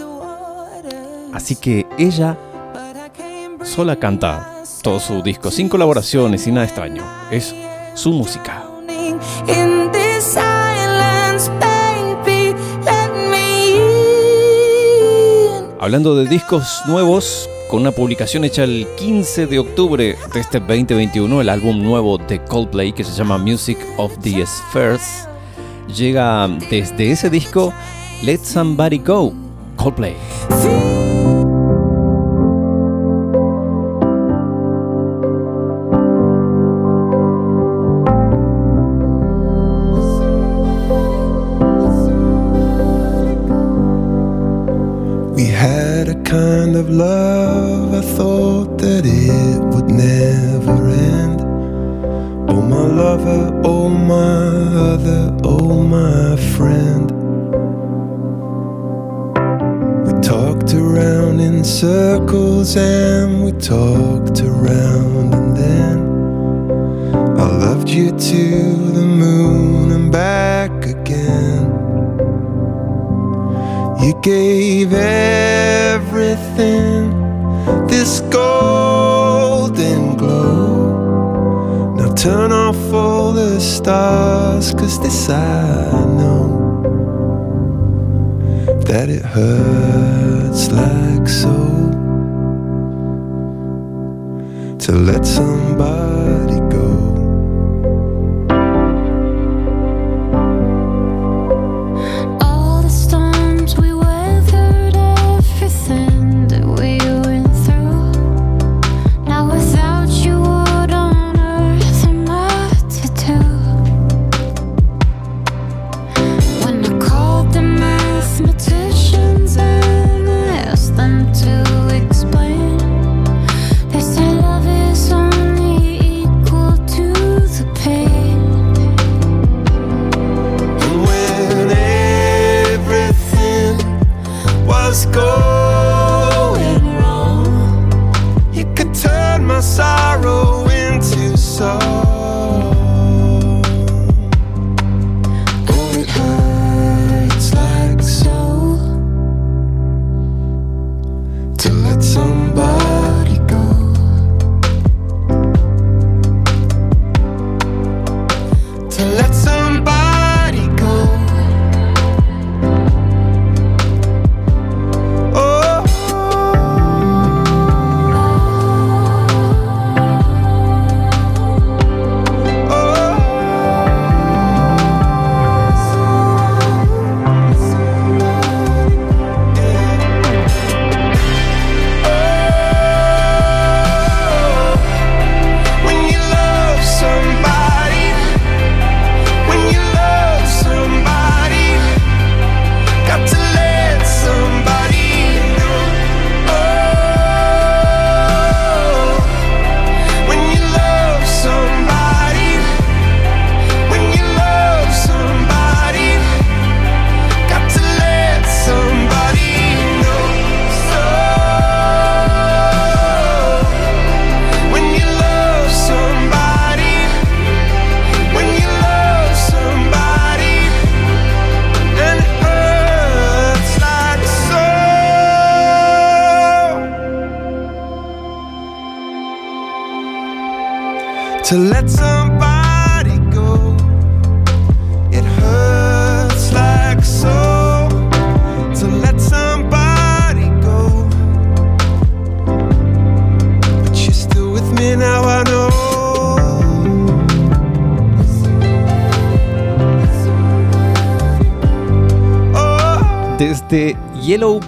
Así 1.32 1.54
que 1.54 1.86
ella 1.98 2.36
sola 3.62 3.94
canta 3.94 4.64
todo 4.82 4.98
su 4.98 5.22
disco, 5.22 5.52
sin 5.52 5.68
colaboraciones, 5.68 6.42
sin 6.42 6.54
nada 6.54 6.66
extraño. 6.66 7.04
Es 7.30 7.54
su 7.94 8.12
música. 8.12 8.64
Hablando 15.82 16.14
de 16.14 16.28
discos 16.28 16.82
nuevos, 16.86 17.48
con 17.70 17.80
una 17.80 17.90
publicación 17.90 18.44
hecha 18.44 18.64
el 18.64 18.86
15 18.98 19.46
de 19.46 19.60
octubre 19.60 20.14
de 20.34 20.40
este 20.40 20.60
2021, 20.60 21.40
el 21.40 21.48
álbum 21.48 21.82
nuevo 21.82 22.18
de 22.18 22.38
Coldplay 22.44 22.92
que 22.92 23.02
se 23.02 23.12
llama 23.12 23.38
Music 23.38 23.78
of 23.96 24.12
the 24.18 24.44
Spheres, 24.44 25.26
llega 25.96 26.48
desde 26.68 27.12
ese 27.12 27.30
disco 27.30 27.72
Let 28.22 28.40
Somebody 28.44 28.98
Go, 28.98 29.32
Coldplay. 29.76 30.16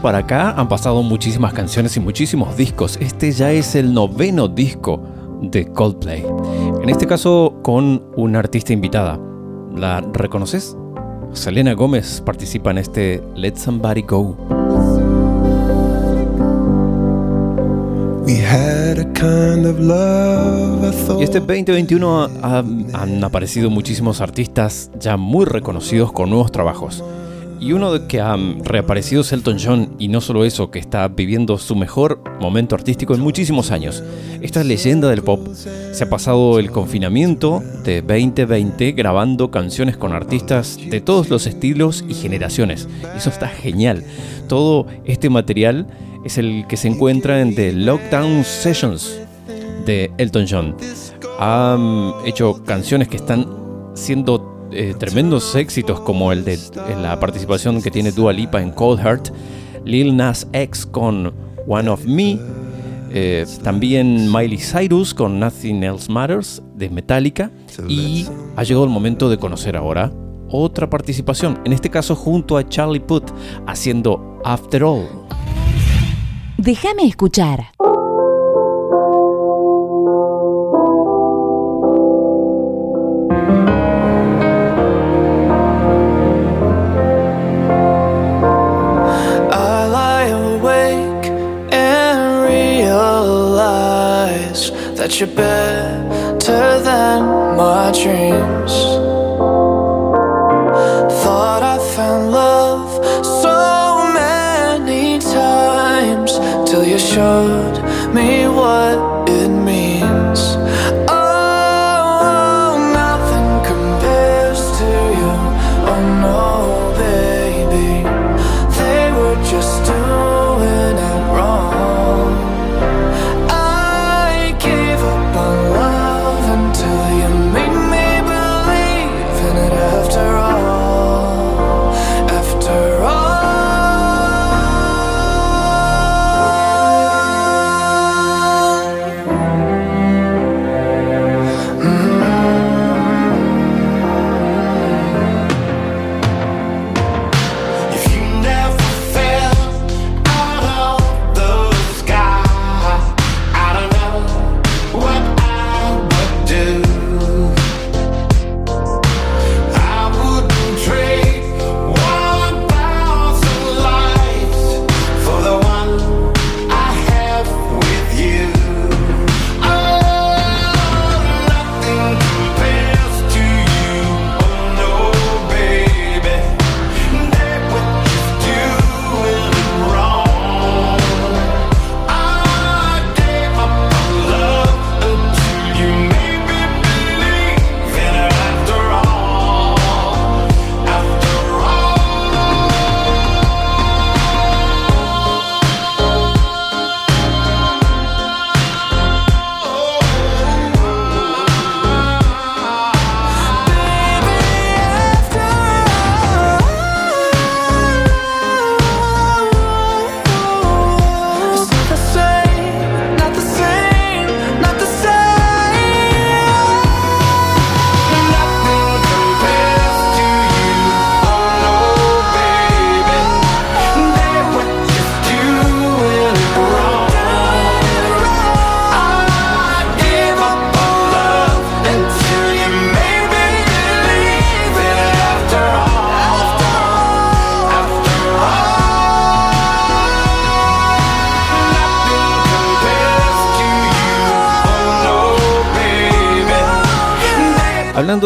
Para 0.03 0.19
acá 0.19 0.51
han 0.51 0.69
pasado 0.69 1.03
muchísimas 1.03 1.53
canciones 1.53 1.97
y 1.97 2.01
muchísimos 2.01 2.57
discos. 2.57 2.99
Este 3.01 3.31
ya 3.33 3.53
es 3.53 3.75
el 3.77 3.95
noveno 3.95 4.49
disco 4.49 5.01
de 5.41 5.67
Coldplay. 5.67 6.25
En 6.83 6.89
este 6.91 7.07
caso 7.07 7.55
con 7.63 8.03
una 8.17 8.41
artista 8.41 8.73
invitada. 8.73 9.19
¿La 9.77 10.01
reconoces? 10.13 10.77
Selena 11.33 11.73
Gómez 11.73 12.21
participa 12.21 12.71
en 12.73 12.79
este 12.79 13.23
Let 13.37 13.57
Somebody 13.57 14.03
Go. 14.03 14.37
We 18.25 18.39
had 18.41 18.99
a 18.99 19.05
kind 19.15 19.67
of 19.67 19.79
love 19.81 20.85
I 20.85 20.93
thought. 21.07 21.21
Y 21.21 21.25
este 21.25 21.41
2021 21.41 22.29
ha- 22.43 22.59
han 22.93 23.25
aparecido 23.25 23.71
muchísimos 23.71 24.21
artistas 24.21 24.91
ya 24.99 25.17
muy 25.17 25.45
reconocidos 25.45 26.13
con 26.13 26.31
nuevos 26.31 26.53
trabajos. 26.53 27.03
Y 27.63 27.75
uno 27.75 28.09
que 28.09 28.21
ha 28.21 28.37
reaparecido 28.65 29.21
es 29.21 29.33
Elton 29.33 29.57
John, 29.63 29.95
y 30.01 30.09
no 30.09 30.21
solo 30.21 30.45
eso, 30.45 30.73
que 30.73 30.81
está 30.81 31.07
viviendo 31.07 31.59
su 31.59 31.77
mejor 31.77 32.21
momento 32.41 32.75
artístico 32.75 33.15
en 33.15 33.21
muchísimos 33.21 33.71
años. 33.71 34.03
Esta 34.41 34.65
leyenda 34.65 35.09
del 35.09 35.23
pop 35.23 35.47
se 35.55 36.03
ha 36.03 36.11
pasado 36.11 36.59
el 36.59 36.73
confinamiento 36.73 37.63
de 37.85 38.03
2020 38.03 38.91
grabando 38.93 39.53
canciones 39.53 39.97
con 39.97 40.13
artistas 40.13 40.77
de 40.91 41.01
todos 41.01 41.31
los 41.31 41.47
estilos 41.47 42.05
y 42.09 42.15
generaciones. 42.15 42.89
Eso 43.17 43.31
está 43.31 43.47
genial. 43.47 44.03
Todo 44.49 44.89
este 45.05 45.31
material 45.31 45.87
es 46.25 46.39
el 46.39 46.67
que 46.69 46.77
se 46.77 46.89
encuentra 46.89 47.43
en 47.43 47.55
The 47.55 47.75
Lockdown 47.75 48.43
Sessions, 48.43 49.21
de 49.87 50.11
Elton 50.19 50.47
John. 50.51 50.77
Ha 51.39 51.77
mm, 51.79 52.27
hecho 52.27 52.65
canciones 52.65 53.07
que 53.07 53.19
están 53.19 53.47
siendo 53.95 54.52
eh, 54.75 54.95
tremendos 54.99 55.55
éxitos 55.55 56.01
como 56.01 56.33
el 56.33 56.45
de 56.45 56.55
eh, 56.55 56.59
la 57.01 57.19
participación 57.21 57.83
que 57.83 57.91
tiene 57.91 58.13
Dua 58.13 58.33
Lipa 58.33 58.63
en 58.63 58.71
Cold 58.71 59.01
Heart, 59.01 59.29
Lil 59.85 60.17
Nas 60.17 60.47
X 60.53 60.87
con 60.87 61.33
One 61.67 61.89
of 61.89 62.05
Me, 62.05 62.39
eh, 63.11 63.47
también 63.63 64.33
Miley 64.33 64.59
Cyrus 64.59 65.13
con 65.13 65.39
Nothing 65.39 65.83
Else 65.83 66.11
Matters 66.11 66.63
de 66.75 66.89
Metallica 66.89 67.51
y 67.89 68.27
ha 68.57 68.63
llegado 68.63 68.85
el 68.85 68.91
momento 68.91 69.29
de 69.29 69.39
conocer 69.39 69.77
ahora 69.77 70.13
otra 70.49 70.89
participación, 70.89 71.61
en 71.65 71.73
este 71.73 71.91
caso 71.91 72.15
junto 72.15 72.57
a 72.57 72.69
Charlie 72.69 73.01
Puth 73.01 73.31
haciendo 73.67 74.41
After 74.45 74.85
All. 74.85 75.09
Déjame 76.59 77.07
escuchar. 77.07 77.73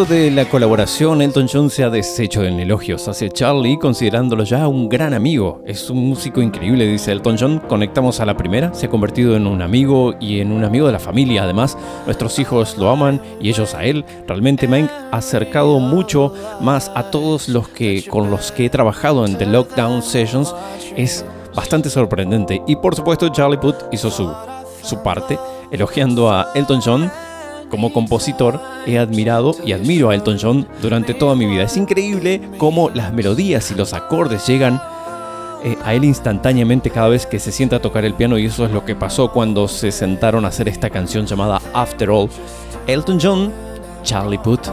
De 0.09 0.31
la 0.31 0.49
colaboración, 0.49 1.21
Elton 1.21 1.49
John 1.53 1.71
se 1.71 1.83
ha 1.83 1.91
deshecho 1.91 2.45
en 2.45 2.61
elogios 2.61 3.09
hacia 3.09 3.29
Charlie, 3.29 3.79
considerándolo 3.79 4.45
ya 4.45 4.69
un 4.69 4.89
gran 4.89 5.15
amigo. 5.15 5.63
Es 5.67 5.91
un 5.91 6.09
músico 6.09 6.41
increíble, 6.41 6.87
dice 6.87 7.11
Elton 7.11 7.37
John. 7.39 7.63
Conectamos 7.69 8.21
a 8.21 8.27
la 8.27 8.37
primera, 8.37 8.73
se 8.73 8.87
ha 8.87 8.91
convertido 8.91 9.37
en 9.37 9.47
un 9.47 9.63
amigo 9.63 10.15
y 10.21 10.41
en 10.41 10.53
un 10.53 10.65
amigo 10.65 10.87
de 10.87 10.93
la 10.93 11.01
familia. 11.01 11.43
Además, 11.43 11.77
nuestros 12.05 12.39
hijos 12.39 12.79
lo 12.79 12.91
aman 12.91 13.21
y 13.41 13.49
ellos 13.49 13.75
a 13.75 13.85
él. 13.85 14.05
Realmente 14.29 14.69
me 14.69 14.83
han 14.83 14.91
acercado 15.11 15.81
mucho 15.81 16.33
más 16.61 16.91
a 16.95 17.11
todos 17.11 17.49
los 17.49 17.69
que 17.69 18.05
con 18.07 18.31
los 18.31 18.53
que 18.53 18.67
he 18.67 18.71
trabajado 18.71 19.27
en 19.27 19.37
The 19.39 19.47
Lockdown 19.47 20.03
Sessions. 20.03 20.55
Es 20.97 21.25
bastante 21.55 21.91
sorprendente. 21.91 22.63
Y 22.67 22.77
por 22.77 22.95
supuesto, 22.95 23.29
Charlie 23.31 23.59
Puth 23.59 23.93
hizo 23.93 24.11
su, 24.11 24.33
su 24.83 25.03
parte, 25.03 25.39
elogiando 25.73 26.31
a 26.31 26.53
Elton 26.55 26.81
John 26.85 27.11
como 27.71 27.93
compositor, 27.93 28.61
he 28.87 28.99
admirado 28.99 29.55
y 29.65 29.73
admiro 29.73 30.11
a 30.11 30.15
Elton 30.15 30.39
John 30.41 30.69
durante 30.81 31.15
toda 31.15 31.35
mi 31.35 31.47
vida. 31.47 31.65
Es 31.65 31.77
increíble 31.77 32.41
cómo 32.59 32.91
las 32.91 33.13
melodías 33.13 33.71
y 33.71 33.75
los 33.75 33.93
acordes 33.93 34.47
llegan 34.47 34.81
eh, 35.65 35.77
a 35.85 35.95
él 35.95 36.05
instantáneamente 36.05 36.91
cada 36.91 37.09
vez 37.09 37.27
que 37.27 37.41
se 37.41 37.51
sienta 37.51 37.77
a 37.77 37.83
tocar 37.83 38.05
el 38.05 38.15
piano 38.15 38.39
y 38.39 38.47
eso 38.47 38.65
es 38.65 38.71
lo 38.71 38.85
que 38.85 38.95
pasó 38.95 39.33
cuando 39.33 39.69
se 39.69 39.91
sentaron 39.91 40.45
a 40.45 40.49
hacer 40.49 40.69
esta 40.69 40.91
canción 40.91 41.27
llamada 41.27 41.61
After 41.73 42.11
All. 42.11 42.29
Elton 42.87 43.19
John, 43.21 43.53
Charlie 44.03 44.39
Puth. 44.39 44.69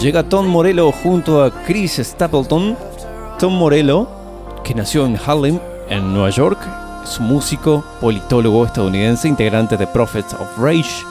Llega 0.00 0.22
Tom 0.22 0.46
Morello 0.46 0.92
junto 0.92 1.42
a 1.42 1.50
Chris 1.64 2.00
Stapleton. 2.02 2.76
Tom 3.38 3.52
Morello, 3.52 4.08
que 4.64 4.74
nació 4.74 5.04
en 5.04 5.16
Harlem, 5.16 5.58
en 5.88 6.12
Nueva 6.12 6.30
York, 6.30 6.58
músico, 7.20 7.84
politólogo 8.00 8.66
estadounidense, 8.66 9.28
integrante 9.28 9.76
de 9.76 9.86
Prophets 9.86 10.34
of 10.34 10.58
Rage, 10.58 11.04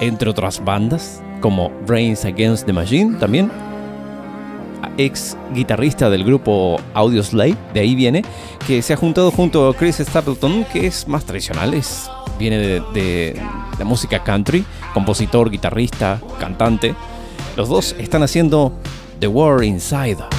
entre 0.00 0.30
otras 0.30 0.62
bandas, 0.62 1.22
como 1.40 1.70
Brains 1.86 2.24
Against 2.24 2.66
the 2.66 2.72
Machine 2.72 3.16
también. 3.18 3.50
Ex 4.96 5.36
guitarrista 5.54 6.10
del 6.10 6.24
grupo 6.24 6.78
Audioslave, 6.94 7.56
de 7.72 7.80
ahí 7.80 7.94
viene, 7.94 8.24
que 8.66 8.82
se 8.82 8.92
ha 8.92 8.96
juntado 8.96 9.30
junto 9.30 9.68
a 9.68 9.74
Chris 9.74 9.96
Stapleton, 9.96 10.64
que 10.72 10.86
es 10.86 11.08
más 11.08 11.24
tradicional, 11.24 11.74
es, 11.74 12.10
viene 12.38 12.58
de, 12.58 12.80
de 12.92 13.42
la 13.78 13.84
música 13.84 14.22
country, 14.22 14.64
compositor, 14.92 15.50
guitarrista, 15.50 16.20
cantante. 16.38 16.94
Los 17.56 17.68
dos 17.68 17.94
están 17.98 18.22
haciendo 18.22 18.72
The 19.20 19.28
War 19.28 19.64
Inside. 19.64 20.37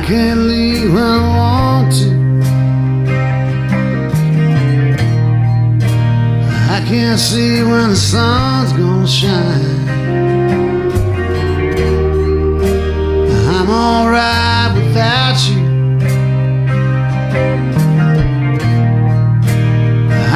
I 0.00 0.02
can't 0.02 0.40
leave 0.40 0.94
when 0.94 1.02
I 1.02 1.20
want 1.36 1.92
to. 1.92 2.08
I 6.72 6.82
can't 6.88 7.20
see 7.20 7.62
when 7.62 7.90
the 7.90 7.96
sun's 7.96 8.72
gonna 8.72 9.06
shine. 9.06 9.88
I'm 13.54 13.68
alright 13.68 14.74
without 14.74 15.38
you. 15.50 15.60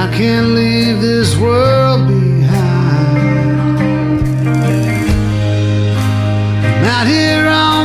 I 0.02 0.06
can't 0.14 0.48
leave 0.48 1.00
this 1.00 1.34
world 1.38 2.06
behind. 2.06 3.18
I'm 6.66 6.84
out 6.84 7.06
here 7.06 7.48
on 7.48 7.83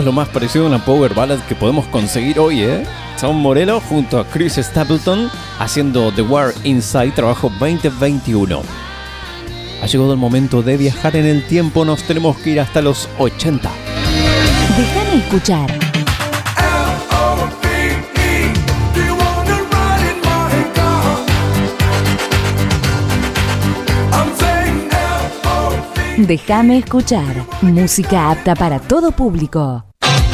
es 0.00 0.06
lo 0.06 0.12
más 0.12 0.28
parecido 0.28 0.64
a 0.64 0.68
una 0.68 0.84
power 0.84 1.14
ballad 1.14 1.38
que 1.40 1.54
podemos 1.54 1.86
conseguir 1.86 2.38
hoy, 2.38 2.62
¿eh? 2.62 2.84
Tom 3.20 3.36
Morello 3.36 3.80
junto 3.80 4.18
a 4.18 4.26
Chris 4.26 4.54
Stapleton 4.54 5.30
haciendo 5.58 6.10
The 6.12 6.22
War 6.22 6.54
Inside, 6.64 7.12
trabajo 7.12 7.52
2021. 7.60 8.62
Ha 9.82 9.86
llegado 9.86 10.12
el 10.12 10.18
momento 10.18 10.62
de 10.62 10.76
viajar 10.78 11.16
en 11.16 11.26
el 11.26 11.46
tiempo, 11.46 11.84
nos 11.84 12.02
tenemos 12.04 12.38
que 12.38 12.50
ir 12.50 12.60
hasta 12.60 12.80
los 12.80 13.08
80. 13.18 13.70
Déjame 14.76 15.16
escuchar. 15.16 15.70
Déjame 26.16 26.78
escuchar. 26.78 27.46
Música 27.62 28.30
apta 28.30 28.54
para 28.54 28.78
todo 28.78 29.10
público. 29.12 29.89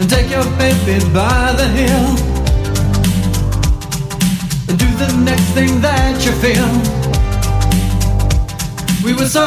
And 0.00 0.08
take 0.08 0.30
your 0.30 0.44
baby 0.56 1.04
by 1.12 1.52
the 1.58 1.66
heel 1.76 2.06
and 4.68 4.78
do 4.78 4.86
the 5.02 5.10
next 5.24 5.48
thing 5.56 5.80
that 5.80 6.24
you 6.24 6.32
feel. 6.44 6.70
We 9.04 9.12
were 9.14 9.26
so 9.26 9.46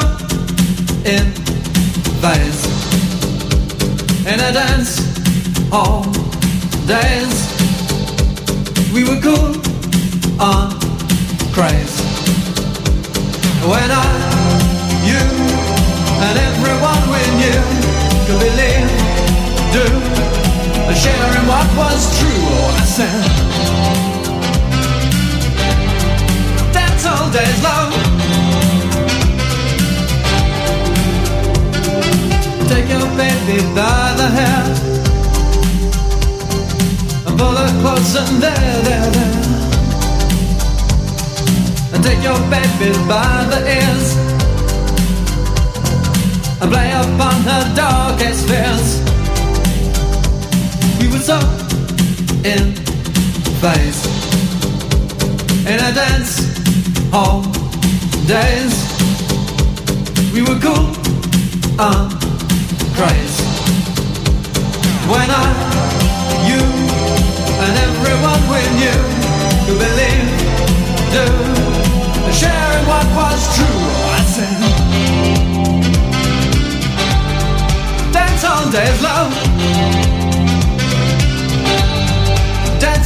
in 1.06 1.32
phase. 2.22 2.62
in 4.28 4.39
a 4.39 4.52
dance 4.52 4.99
hall 5.72 6.04
days. 6.86 7.36
We 8.93 9.04
were 9.04 9.20
cool 9.22 9.56
on 10.39 10.78
craze. 11.56 11.97
When 13.64 13.89
I, 13.89 14.08
you, 15.10 15.24
and 16.26 16.36
everyone 16.49 17.04
we 17.14 17.24
knew 17.39 17.62
could 18.26 18.39
believe, 18.45 18.89
do, 19.74 20.11
sharing 20.96 21.48
what 21.48 21.68
was 21.78 22.20
true. 22.20 22.44
Oh, 22.54 22.78
I 22.78 22.86
said, 22.86 23.24
that's 26.74 27.06
all 27.06 27.30
days 27.32 27.60
love. 27.64 27.94
Take 32.68 32.89
your 32.89 33.08
baby 33.16 33.58
by 33.76 34.16
the 34.20 34.28
hair 34.38 34.64
and 37.28 37.34
pull 37.39 37.56
her 37.56 37.72
close 37.82 38.16
and 38.16 38.42
there, 38.42 38.82
there, 38.88 39.10
there. 39.16 39.38
And 41.94 42.04
take 42.04 42.22
your 42.24 42.39
baby 42.50 42.92
by 43.08 43.46
the 43.52 43.60
ears 43.80 44.16
and 46.62 46.72
play 46.72 46.92
upon 46.92 47.36
her 47.50 47.64
darkest 47.76 48.48
fears. 48.48 49.11
We 51.02 51.08
were 51.08 51.18
so 51.18 51.39
in 52.45 52.76
phase 53.60 54.06
in 55.66 55.80
a 55.80 55.91
dance 55.93 56.52
hall 57.12 57.41
days. 58.28 58.74
We 60.32 60.41
were 60.41 60.60
cool 60.60 60.93
and 61.80 62.12
crazy. 62.93 63.45
When 65.10 65.30
I, 65.30 65.47
you, 66.49 66.62
and 67.66 67.74
everyone 67.88 68.41
we 68.54 68.62
knew 68.78 69.02
could 69.66 69.80
believe, 69.82 70.30
do, 71.16 71.26
sharing 72.32 72.86
what 72.91 73.08
was 73.18 73.41
true. 73.56 73.82
I 74.18 74.22
said, 74.36 74.58
dance 78.14 78.43
all 78.43 78.70
days, 78.70 79.02
love. 79.02 80.20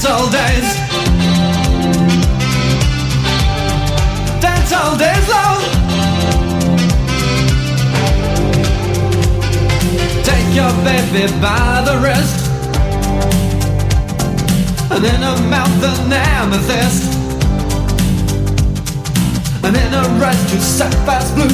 All 0.07 0.29
days. 0.29 0.75
Dance 4.39 4.71
all 4.71 4.95
days, 4.95 5.27
long. 5.27 5.61
Take 10.23 10.53
your 10.53 10.71
baby 10.83 11.25
by 11.41 11.81
the 11.87 11.97
wrist 12.03 12.45
And 14.91 15.03
in 15.03 15.21
her 15.21 15.49
mouth 15.49 15.83
an 15.83 16.13
amethyst 16.13 17.11
And 19.63 19.75
in 19.75 19.91
her 19.91 20.23
eyes 20.23 20.51
two 20.51 20.59
sapphires 20.59 21.31
blue 21.31 21.49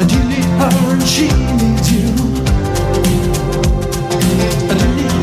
And 0.00 0.10
you 0.10 0.24
need 0.24 0.44
her 0.58 0.92
and 0.94 1.02
she 1.02 1.28
needs 1.28 1.92
you 1.92 2.45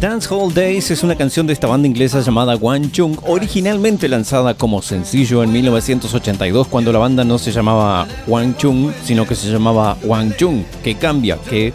Dance 0.00 0.28
Hall 0.34 0.54
Days 0.54 0.90
es 0.90 1.02
una 1.02 1.14
canción 1.14 1.46
de 1.46 1.52
esta 1.52 1.66
banda 1.66 1.86
inglesa 1.86 2.20
llamada 2.20 2.56
Wang 2.56 2.90
Chung, 2.90 3.18
originalmente 3.26 4.08
lanzada 4.08 4.54
como 4.54 4.80
sencillo 4.80 5.42
en 5.42 5.52
1982 5.52 6.68
cuando 6.68 6.90
la 6.90 6.98
banda 6.98 7.22
no 7.22 7.36
se 7.36 7.52
llamaba 7.52 8.08
Wang 8.26 8.56
Chung, 8.56 8.92
sino 9.04 9.26
que 9.26 9.34
se 9.34 9.52
llamaba 9.52 9.98
Wang 10.02 10.34
Chung, 10.38 10.62
que 10.82 10.94
cambia, 10.94 11.36
que 11.36 11.74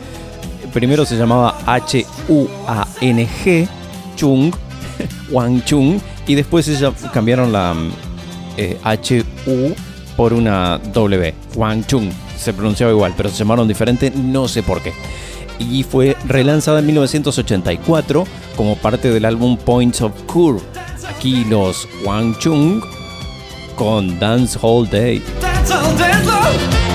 primero 0.74 1.06
se 1.06 1.18
llamaba 1.18 1.60
H-U-A-N-G, 1.68 2.08
Chung, 4.16 4.52
Wang 5.30 5.64
Chung, 5.64 6.00
y 6.26 6.34
después 6.34 6.66
se 6.66 6.92
cambiaron 7.14 7.52
la 7.52 7.76
eh, 8.58 8.80
H-U 8.84 9.76
por 10.18 10.34
una 10.34 10.80
W, 10.80 11.36
Wang 11.54 11.86
Chung. 11.86 12.10
Se 12.40 12.54
pronunciaba 12.54 12.92
igual, 12.92 13.14
pero 13.16 13.30
se 13.30 13.36
llamaron 13.36 13.68
diferente, 13.68 14.12
no 14.16 14.48
sé 14.48 14.64
por 14.64 14.82
qué. 14.82 14.94
Y 15.60 15.84
fue 15.84 16.18
relanzada 16.28 16.80
en 16.80 16.88
1984 16.88 18.26
como 18.56 18.76
parte 18.76 19.10
del 19.10 19.26
álbum 19.26 19.58
Points 19.58 20.02
of 20.02 20.12
Curve. 20.24 20.62
Aquí 21.08 21.46
los 21.46 21.88
Wang 22.04 22.38
Chung 22.40 22.82
con 23.76 24.20
Dance 24.20 24.60
Day. 24.92 25.22
All 25.72 26.26
love 26.26 26.86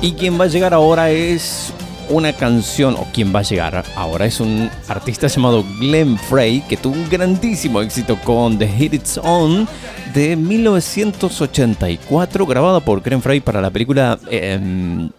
Y 0.00 0.12
quien 0.12 0.38
va 0.38 0.44
a 0.44 0.48
llegar 0.48 0.74
ahora 0.74 1.10
es 1.10 1.72
una 2.08 2.32
canción, 2.32 2.94
o 2.94 3.04
quien 3.12 3.34
va 3.34 3.40
a 3.40 3.42
llegar 3.42 3.84
ahora 3.96 4.26
es 4.26 4.38
un 4.40 4.70
artista 4.88 5.26
llamado 5.26 5.64
Glenn 5.78 6.16
Frey, 6.18 6.62
que 6.68 6.76
tuvo 6.76 6.94
un 6.94 7.08
grandísimo 7.08 7.80
éxito 7.82 8.16
con 8.22 8.58
The 8.58 8.68
Hit 8.68 8.94
It's 8.94 9.18
On 9.22 9.68
de 10.14 10.36
1984, 10.36 12.46
grabada 12.46 12.78
por 12.80 13.02
Glenn 13.02 13.22
Frey 13.22 13.40
para 13.40 13.60
la 13.60 13.70
película 13.70 14.18
em, 14.30 15.10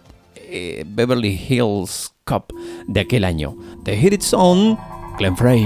eh, 0.50 0.84
Beverly 0.86 1.38
Hills 1.48 2.12
Cop 2.24 2.52
de 2.86 3.00
aquel 3.00 3.24
año. 3.24 3.56
The 3.84 3.96
Hit 3.96 4.12
It's 4.12 4.34
On, 4.34 4.78
Glenn 5.18 5.36
Frey. 5.36 5.64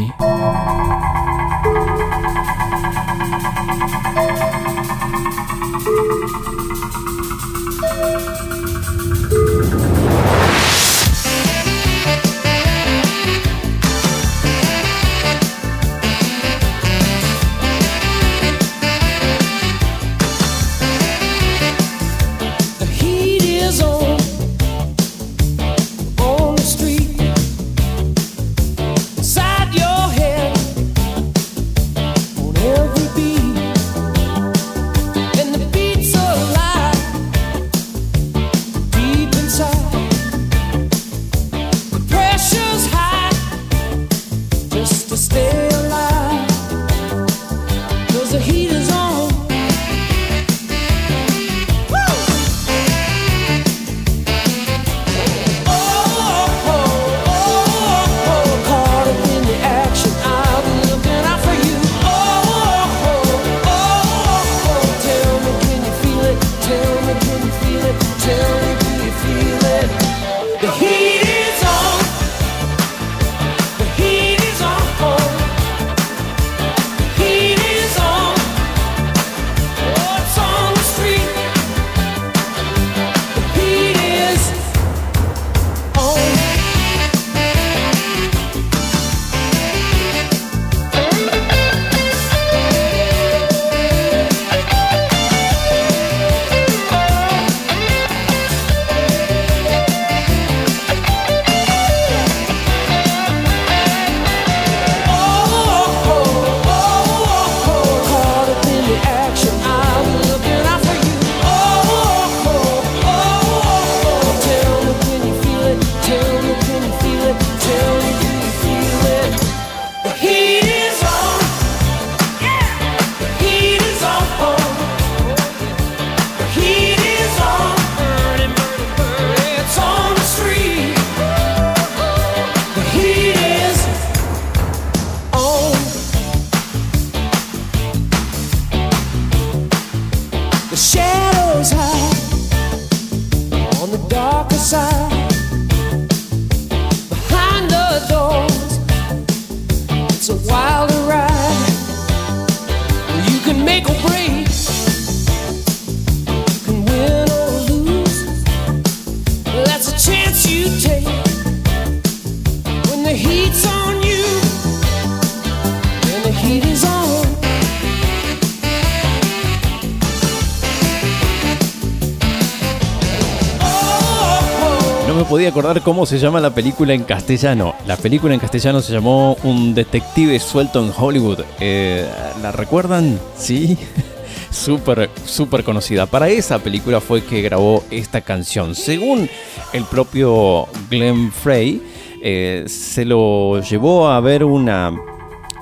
Acordar 175.65 175.83
cómo 175.83 176.05
se 176.05 176.19
llama 176.19 176.41
la 176.41 176.51
película 176.51 176.93
en 176.93 177.05
castellano. 177.05 177.75
La 177.87 177.97
película 177.97 178.35
en 178.35 178.41
castellano 178.41 178.83
se 178.83 178.93
llamó 178.93 179.35
Un 179.45 179.75
detective 179.75 180.39
suelto 180.39 180.85
en 180.85 180.93
Hollywood. 180.95 181.41
Eh, 181.59 182.07
¿La 182.43 182.53
recuerdan? 182.53 183.19
Sí. 183.35 183.79
Súper, 184.51 185.11
súper 185.25 185.65
conocida. 185.65 186.07
Para 186.07 186.29
esa 186.29 186.59
película 186.59 187.01
fue 187.01 187.25
que 187.25 187.41
grabó 187.43 187.83
esta 187.91 188.21
canción. 188.21 188.75
Según 188.75 189.29
el 189.73 189.85
propio 189.85 190.69
Glenn 190.91 191.33
Frey, 191.33 191.83
eh, 192.23 192.65
se 192.69 193.05
lo 193.05 193.61
llevó 193.63 194.09
a 194.09 194.21
ver 194.21 194.45
una. 194.45 194.93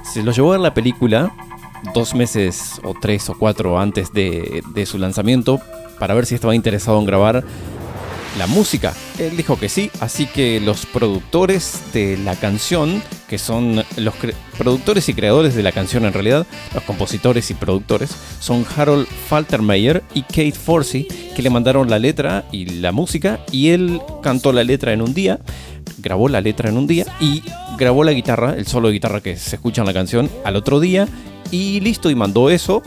Se 0.03 0.22
lo 0.22 0.32
llevó 0.32 0.48
a 0.48 0.53
ver 0.57 0.61
la 0.61 0.74
película 0.74 1.32
dos 1.94 2.14
meses 2.14 2.80
o 2.82 2.92
tres 3.00 3.30
o 3.30 3.38
cuatro 3.38 3.78
antes 3.78 4.12
de 4.12 4.84
su 4.84 4.98
lanzamiento 4.98 5.61
para 6.03 6.14
ver 6.14 6.26
si 6.26 6.34
estaba 6.34 6.55
interesado 6.55 6.98
en 6.98 7.07
grabar 7.07 7.44
la 8.38 8.46
música. 8.46 8.94
Él 9.18 9.36
dijo 9.36 9.58
que 9.58 9.68
sí, 9.68 9.90
así 10.00 10.26
que 10.26 10.60
los 10.60 10.86
productores 10.86 11.80
de 11.92 12.16
la 12.16 12.36
canción, 12.36 13.02
que 13.28 13.38
son 13.38 13.84
los 13.96 14.14
productores 14.56 15.08
y 15.08 15.14
creadores 15.14 15.54
de 15.54 15.62
la 15.62 15.72
canción 15.72 16.04
en 16.04 16.12
realidad, 16.12 16.46
los 16.74 16.82
compositores 16.84 17.50
y 17.50 17.54
productores, 17.54 18.10
son 18.40 18.66
Harold 18.76 19.06
Faltermeyer 19.28 20.02
y 20.14 20.22
Kate 20.22 20.52
Forsey, 20.52 21.06
que 21.34 21.42
le 21.42 21.50
mandaron 21.50 21.90
la 21.90 21.98
letra 21.98 22.44
y 22.52 22.66
la 22.66 22.92
música, 22.92 23.40
y 23.50 23.70
él 23.70 24.00
cantó 24.22 24.52
la 24.52 24.64
letra 24.64 24.92
en 24.92 25.02
un 25.02 25.14
día, 25.14 25.40
grabó 25.98 26.28
la 26.28 26.40
letra 26.40 26.68
en 26.68 26.76
un 26.76 26.86
día 26.86 27.06
y 27.20 27.42
grabó 27.78 28.04
la 28.04 28.12
guitarra, 28.12 28.54
el 28.56 28.66
solo 28.66 28.88
de 28.88 28.94
guitarra 28.94 29.20
que 29.20 29.36
se 29.36 29.56
escucha 29.56 29.82
en 29.82 29.86
la 29.86 29.92
canción, 29.92 30.30
al 30.44 30.56
otro 30.56 30.80
día, 30.80 31.08
y 31.50 31.80
listo, 31.80 32.10
y 32.10 32.14
mandó 32.14 32.50
eso, 32.50 32.82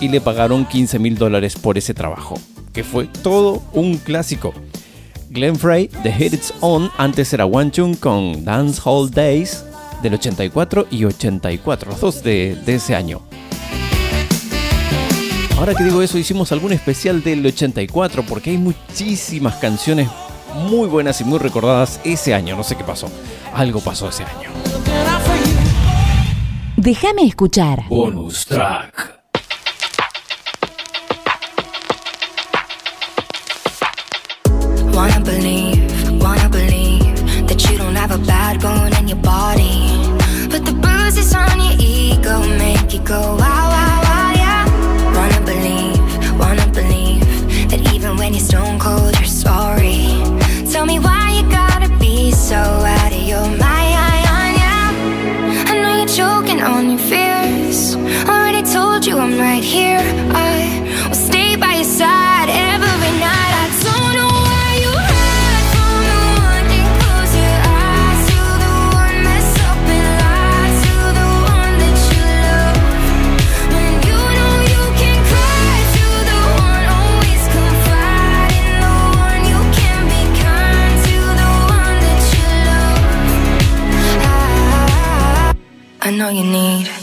y 0.00 0.08
le 0.08 0.20
pagaron 0.20 0.66
15 0.66 0.98
mil 0.98 1.16
dólares 1.16 1.56
por 1.56 1.78
ese 1.78 1.94
trabajo, 1.94 2.38
que 2.74 2.84
fue 2.84 3.06
todo 3.06 3.62
un 3.72 3.96
clásico. 3.96 4.52
Glenn 5.30 5.56
Frey, 5.56 5.88
The 6.02 6.12
Hit 6.12 6.34
It's 6.34 6.52
On, 6.60 6.90
antes 6.98 7.32
era 7.32 7.46
One 7.46 7.70
Tune 7.70 7.96
con 7.96 8.44
Dance 8.44 8.80
Hall 8.84 9.10
Days 9.10 9.64
del 10.02 10.14
84 10.14 10.88
y 10.90 11.04
84, 11.06 11.92
los 11.92 12.00
dos 12.00 12.22
de, 12.22 12.56
de 12.66 12.74
ese 12.74 12.94
año. 12.94 13.22
Ahora 15.56 15.74
que 15.74 15.84
digo 15.84 16.02
eso, 16.02 16.18
hicimos 16.18 16.52
algún 16.52 16.72
especial 16.72 17.22
del 17.22 17.46
84 17.46 18.24
porque 18.24 18.50
hay 18.50 18.58
muchísimas 18.58 19.54
canciones 19.56 20.08
muy 20.68 20.88
buenas 20.88 21.20
y 21.20 21.24
muy 21.24 21.38
recordadas 21.38 22.00
ese 22.04 22.34
año. 22.34 22.56
No 22.56 22.64
sé 22.64 22.76
qué 22.76 22.84
pasó. 22.84 23.08
Algo 23.54 23.80
pasó 23.80 24.08
ese 24.08 24.24
año. 24.24 24.50
Déjame 26.76 27.24
escuchar. 27.24 27.84
Bonus 27.88 28.44
track. 28.46 29.23
Bad 38.58 38.92
bone 38.92 39.00
in 39.00 39.08
your 39.08 39.18
body. 39.18 40.16
But 40.50 40.64
the 40.64 40.72
bruises 40.72 41.34
on 41.34 41.60
your 41.60 41.74
ego 41.78 42.40
make 42.58 42.92
you 42.92 43.00
go 43.00 43.36
wow, 43.36 43.53
you 86.34 86.42
need, 86.42 86.93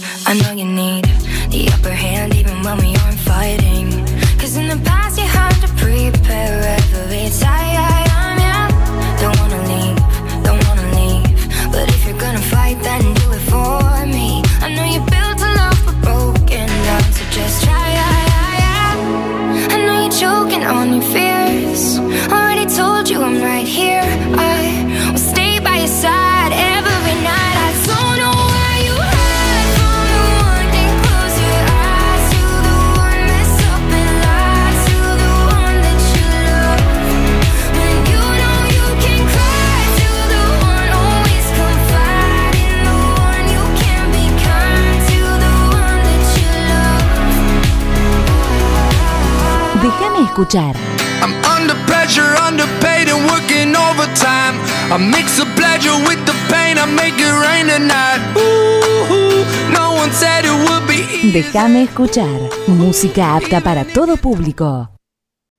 escuchar. 50.42 50.76
I'm 51.22 51.34
under 51.46 51.76
pressure, 51.86 52.36
underpaid 52.42 53.10
and 53.10 53.30
working 53.30 53.76
overtime. 53.76 54.58
I 54.92 54.98
mix 54.98 55.38
the 55.38 55.46
pleasure 55.56 55.96
with 56.08 56.26
the 56.26 56.34
pain, 56.50 56.78
I 56.78 56.86
make 56.86 57.18
it 57.20 57.32
rain 57.32 57.68
tonight. 57.68 58.22
Ooh, 58.38 59.46
no 59.72 59.94
one 59.94 60.12
said 60.12 60.46
it 60.46 60.70
would 60.70 60.88
be 60.88 61.06
easy. 61.18 61.32
Déjame 61.32 61.84
escuchar. 61.84 62.50
Música 62.68 63.36
apta 63.36 63.62
para 63.62 63.86
todo 63.86 64.18
público. 64.18 64.90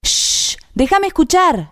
Shh, 0.05 0.57
déjame 0.75 1.09
escuchar. 1.09 1.69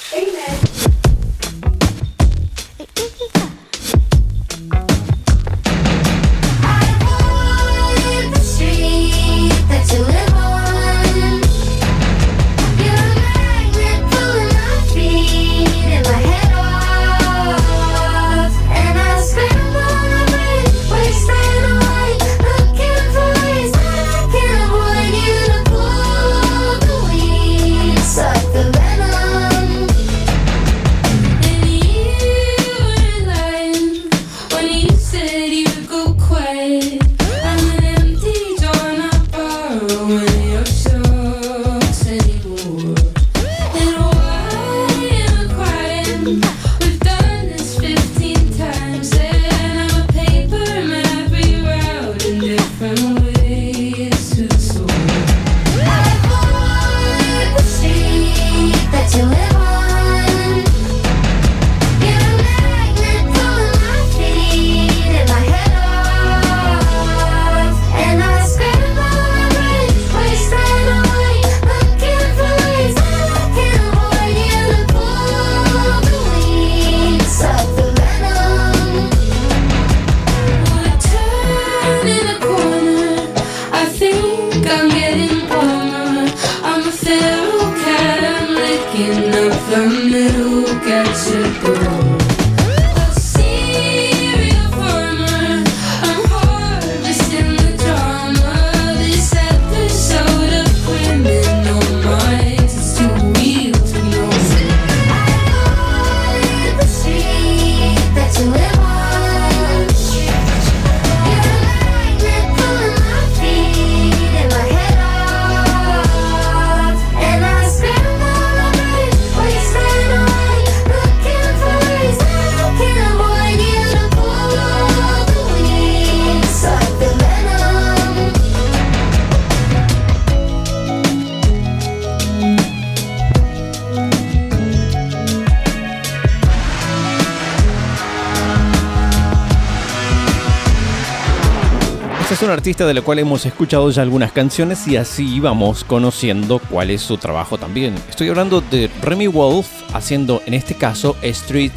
Artista 142.61 142.85
de 142.85 142.93
la 142.93 143.01
cual 143.01 143.19
hemos 143.19 143.47
escuchado 143.47 143.91
ya 143.91 144.03
algunas 144.03 144.33
canciones 144.33 144.87
y 144.87 144.99
así 144.99 145.41
vamos 145.41 145.83
conociendo 145.83 146.59
cuál 146.59 146.91
es 146.91 147.01
su 147.01 147.17
trabajo 147.17 147.57
también. 147.57 147.95
Estoy 148.11 148.29
hablando 148.29 148.61
de 148.61 148.91
Remy 149.01 149.29
Wolf 149.29 149.67
haciendo 149.95 150.43
en 150.45 150.53
este 150.53 150.75
caso 150.75 151.17
Street, 151.23 151.73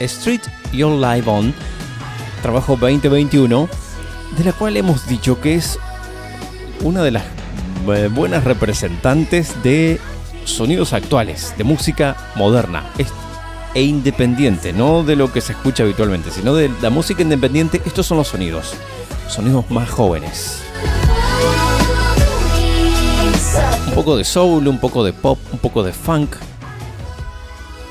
Street 0.00 0.42
Your 0.70 0.92
Live 0.92 1.22
On, 1.26 1.54
trabajo 2.42 2.76
2021, 2.76 3.70
de 4.36 4.44
la 4.44 4.52
cual 4.52 4.76
hemos 4.76 5.08
dicho 5.08 5.40
que 5.40 5.54
es 5.54 5.78
una 6.82 7.02
de 7.02 7.12
las 7.12 7.24
eh, 7.96 8.10
buenas 8.12 8.44
representantes 8.44 9.54
de 9.62 9.98
sonidos 10.44 10.92
actuales, 10.92 11.54
de 11.56 11.64
música 11.64 12.18
moderna 12.36 12.84
e 13.74 13.80
independiente, 13.80 14.74
no 14.74 15.04
de 15.04 15.16
lo 15.16 15.32
que 15.32 15.40
se 15.40 15.52
escucha 15.52 15.84
habitualmente, 15.84 16.30
sino 16.30 16.54
de 16.54 16.70
la 16.82 16.90
música 16.90 17.22
independiente. 17.22 17.80
Estos 17.86 18.04
son 18.04 18.18
los 18.18 18.28
sonidos, 18.28 18.74
sonidos 19.28 19.70
más 19.70 19.88
jóvenes. 19.88 20.62
Un 23.88 23.94
poco 23.94 24.16
de 24.16 24.24
soul, 24.24 24.68
un 24.68 24.78
poco 24.78 25.04
de 25.04 25.12
pop, 25.12 25.38
un 25.52 25.58
poco 25.58 25.82
de 25.82 25.92
funk 25.92 26.36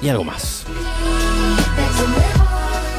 y 0.01 0.09
algo 0.09 0.23
más. 0.23 0.65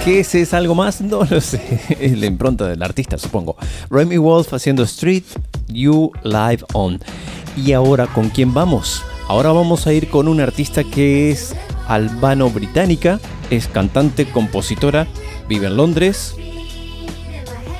¿Qué 0.04 0.20
es, 0.20 0.34
es 0.34 0.54
algo 0.54 0.74
más? 0.74 1.00
No 1.08 1.24
lo 1.24 1.40
sé. 1.40 1.80
Es 2.00 2.18
la 2.18 2.26
impronta 2.26 2.66
del 2.66 2.82
artista, 2.82 3.18
supongo. 3.18 3.56
Remy 3.90 4.16
Wolf 4.16 4.52
haciendo 4.54 4.82
Street 4.84 5.24
You 5.68 6.12
Live 6.22 6.64
On. 6.72 7.00
¿Y 7.56 7.72
ahora 7.72 8.06
con 8.06 8.30
quién 8.30 8.54
vamos? 8.54 9.02
Ahora 9.28 9.52
vamos 9.52 9.86
a 9.86 9.92
ir 9.92 10.08
con 10.08 10.28
una 10.28 10.44
artista 10.44 10.84
que 10.84 11.30
es 11.30 11.54
albano-británica, 11.88 13.20
es 13.50 13.66
cantante, 13.68 14.26
compositora, 14.30 15.06
vive 15.48 15.66
en 15.66 15.76
Londres. 15.76 16.34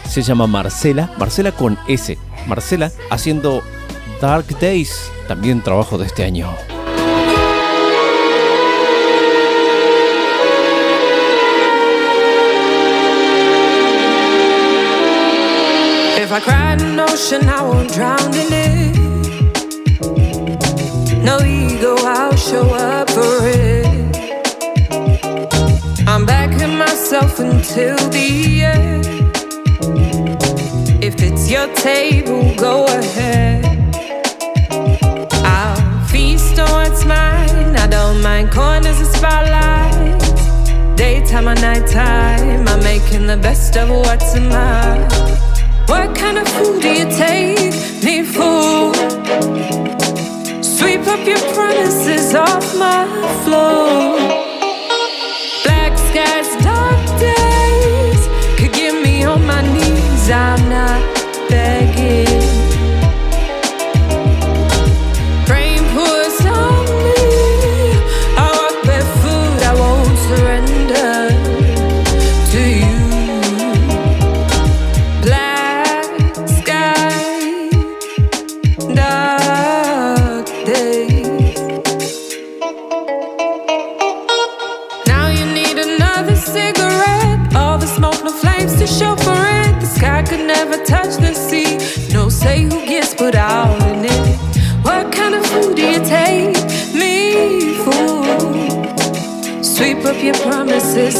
Se 0.08 0.22
llama 0.22 0.46
Marcela, 0.46 1.10
Marcela 1.18 1.52
con 1.52 1.78
S. 1.86 2.18
Marcela 2.46 2.90
haciendo 3.10 3.62
Dark 4.20 4.46
Days, 4.58 5.10
también 5.28 5.62
trabajo 5.62 5.98
de 5.98 6.06
este 6.06 6.24
año. 6.24 6.48
If 16.16 16.32
I 16.32 16.40
cried 16.40 16.82
an 16.82 16.98
ocean, 16.98 17.48
I 17.48 17.62
won't 17.62 17.92
drown 17.94 18.34
in 18.34 18.52
it. 18.52 18.96
No 21.22 21.38
ego, 21.44 21.96
I'll 22.04 22.36
show 22.36 22.68
up 22.74 23.08
for 23.10 23.46
it. 23.46 23.86
I'm 26.08 26.26
backing 26.26 26.76
myself 26.76 27.38
until 27.38 27.96
the 28.10 28.64
end. 28.64 29.17
Your 31.48 31.66
table, 31.76 32.54
go 32.56 32.84
ahead. 32.84 33.64
I'll 35.46 36.06
feast 36.08 36.58
on 36.58 36.68
what's 36.72 37.06
mine. 37.06 37.74
I 37.74 37.86
don't 37.86 38.20
mind 38.20 38.50
corners 38.50 39.00
of 39.00 39.06
spotlights. 39.06 40.28
Daytime 40.94 41.48
or 41.48 41.54
nighttime, 41.54 42.68
I'm 42.68 42.80
making 42.80 43.26
the 43.26 43.38
best 43.38 43.78
of 43.78 43.88
what's 43.88 44.34
in 44.34 44.50
mine. 44.50 45.08
What 45.86 46.14
kind 46.14 46.36
of 46.36 46.46
food 46.48 46.82
do 46.82 46.88
you 46.88 47.08
take 47.16 47.72
me 48.04 48.24
for? 48.24 48.92
Sweep 50.62 51.06
up 51.06 51.26
your 51.26 51.40
promises 51.54 52.34
off 52.34 52.76
my 52.76 53.06
floor. 53.44 54.47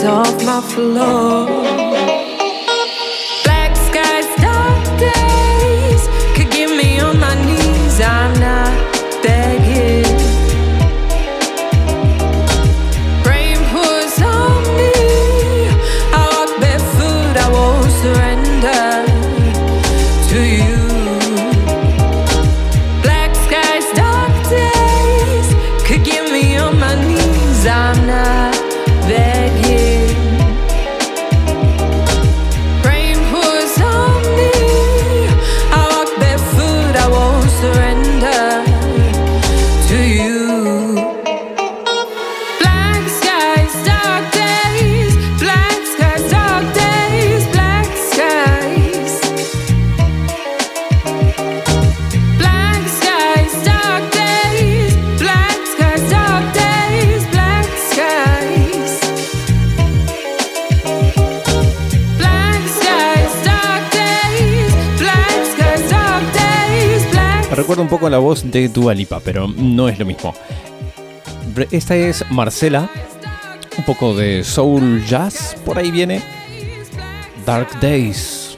Off 0.05 0.45
my 0.45 0.61
floor. 0.61 1.68
de 68.59 68.69
Dua 68.69 68.95
Lipa, 68.95 69.21
pero 69.21 69.47
no 69.47 69.89
es 69.89 69.99
lo 69.99 70.05
mismo. 70.05 70.35
Esta 71.71 71.97
es 71.97 72.25
Marcela, 72.31 72.91
un 73.77 73.85
poco 73.85 74.15
de 74.15 74.45
soul 74.45 75.05
jazz, 75.07 75.57
por 75.65 75.79
ahí 75.79 75.91
viene 75.91 76.23
Dark 77.47 77.69
Days. 77.81 78.57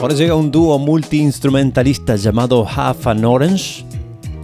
Ahora 0.00 0.14
llega 0.14 0.34
un 0.34 0.50
dúo 0.50 0.78
multiinstrumentalista 0.78 2.16
llamado 2.16 2.66
Half 2.66 3.06
an 3.06 3.24
Orange, 3.24 3.84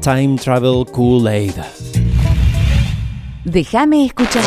Time 0.03 0.37
Travel 0.37 0.85
Kool-Aid. 0.93 1.76
Déjame 3.47 4.07
escuchar. 4.07 4.43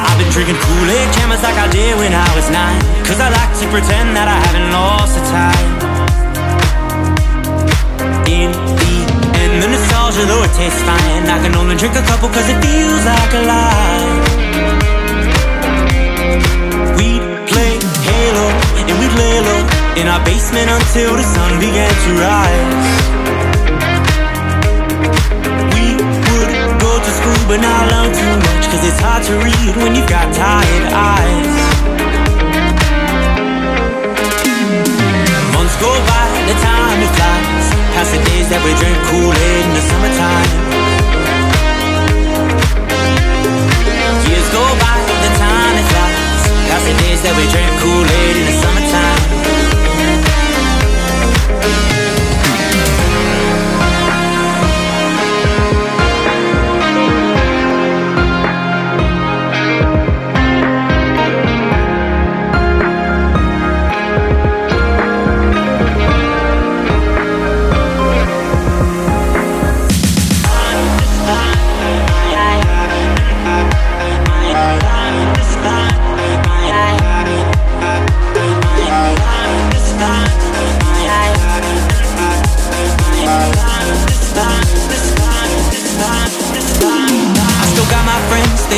I've 0.00 0.16
been 0.16 0.30
drinking 0.32 0.56
Kool-Aid 0.56 1.12
cameras 1.12 1.42
like 1.42 1.56
I 1.56 1.68
did 1.70 1.98
when 1.98 2.14
I 2.14 2.34
was 2.34 2.48
nine 2.48 2.80
Cause 3.04 3.20
I 3.20 3.28
like 3.28 3.52
to 3.60 3.68
pretend 3.68 4.16
that 4.16 4.28
I 4.28 4.40
haven't 4.48 4.72
lost 4.72 5.12
the 5.12 5.20
time 5.28 5.76
In 8.32 8.50
the 8.80 8.96
end, 9.36 9.62
the 9.62 9.68
nostalgia, 9.68 10.24
though 10.24 10.42
it 10.42 10.52
tastes 10.56 10.80
fine 10.88 11.28
I 11.28 11.38
can 11.42 11.54
only 11.54 11.76
drink 11.76 11.96
a 11.96 12.02
couple 12.08 12.30
cause 12.30 12.48
it 12.48 12.56
feels 12.64 13.04
like 13.04 13.34
a 13.34 13.42
lie 13.44 14.27
In 19.98 20.06
our 20.06 20.24
basement 20.24 20.70
until 20.70 21.16
the 21.18 21.26
sun 21.26 21.58
began 21.58 21.90
to 21.90 22.10
rise. 22.22 22.86
We 25.74 25.98
would 25.98 26.52
go 26.78 26.92
to 27.02 27.10
school 27.18 27.42
but 27.50 27.58
not 27.58 27.82
learn 27.90 28.14
too 28.14 28.34
much 28.46 28.62
Cause 28.70 28.84
it's 28.86 29.00
hard 29.02 29.26
to 29.26 29.34
read 29.42 29.74
when 29.82 29.98
you've 29.98 30.06
got 30.06 30.30
tired 30.30 30.86
eyes. 30.94 31.50
Months 35.50 35.76
go 35.82 35.90
by, 35.90 36.26
the 36.46 36.56
time 36.62 36.98
it 37.02 37.12
flies 37.18 37.66
Past 37.98 38.10
the 38.14 38.22
days 38.22 38.46
that 38.54 38.62
we 38.62 38.70
drink 38.78 38.94
Kool-Aid 39.10 39.62
in 39.66 39.72
the 39.74 39.82
summertime. 39.82 40.50
Years 44.30 44.48
go 44.54 44.62
by, 44.78 44.98
the 45.26 45.32
time 45.42 45.74
it 45.74 45.86
flies 45.90 46.42
Past 46.70 46.86
the 46.86 46.94
days 47.02 47.20
that 47.26 47.34
we 47.34 47.44
drink 47.50 47.70
Kool-Aid 47.82 48.34
in 48.38 48.44
the 48.46 48.56
summertime 48.62 49.57
I 51.70 52.07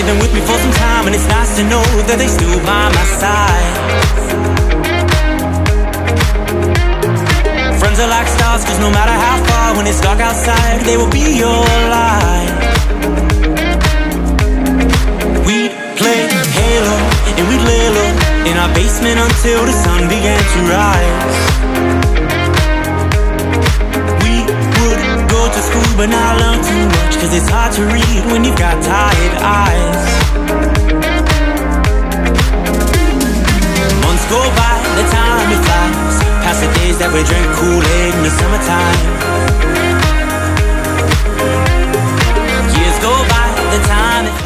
they've 0.01 0.17
been 0.17 0.21
with 0.21 0.33
me 0.33 0.41
for 0.41 0.57
some 0.57 0.73
time, 0.73 1.07
and 1.07 1.15
it's 1.15 1.29
nice 1.29 1.57
to 1.57 1.63
know 1.65 1.85
that 2.09 2.17
they 2.17 2.27
still 2.27 2.57
by 2.65 2.89
my 2.89 3.07
side. 3.21 3.77
Friends 7.77 8.01
are 8.01 8.09
like 8.09 8.29
stars, 8.29 8.65
cause 8.65 8.81
no 8.81 8.89
matter 8.89 9.13
how 9.13 9.37
far, 9.45 9.77
when 9.77 9.87
it's 9.87 10.01
dark 10.01 10.21
outside, 10.21 10.81
they 10.89 10.97
will 10.97 11.11
be 11.13 11.37
your 11.37 11.65
light. 11.93 12.49
We'd 15.45 15.73
play 16.01 16.33
Halo, 16.57 16.97
and 17.37 17.45
we'd 17.49 17.65
lay 17.69 17.85
low 17.93 18.11
in 18.49 18.57
our 18.57 18.73
basement 18.73 19.21
until 19.21 19.67
the 19.69 19.77
sun 19.85 20.09
began 20.09 20.41
to 20.41 20.59
rise. 20.65 21.70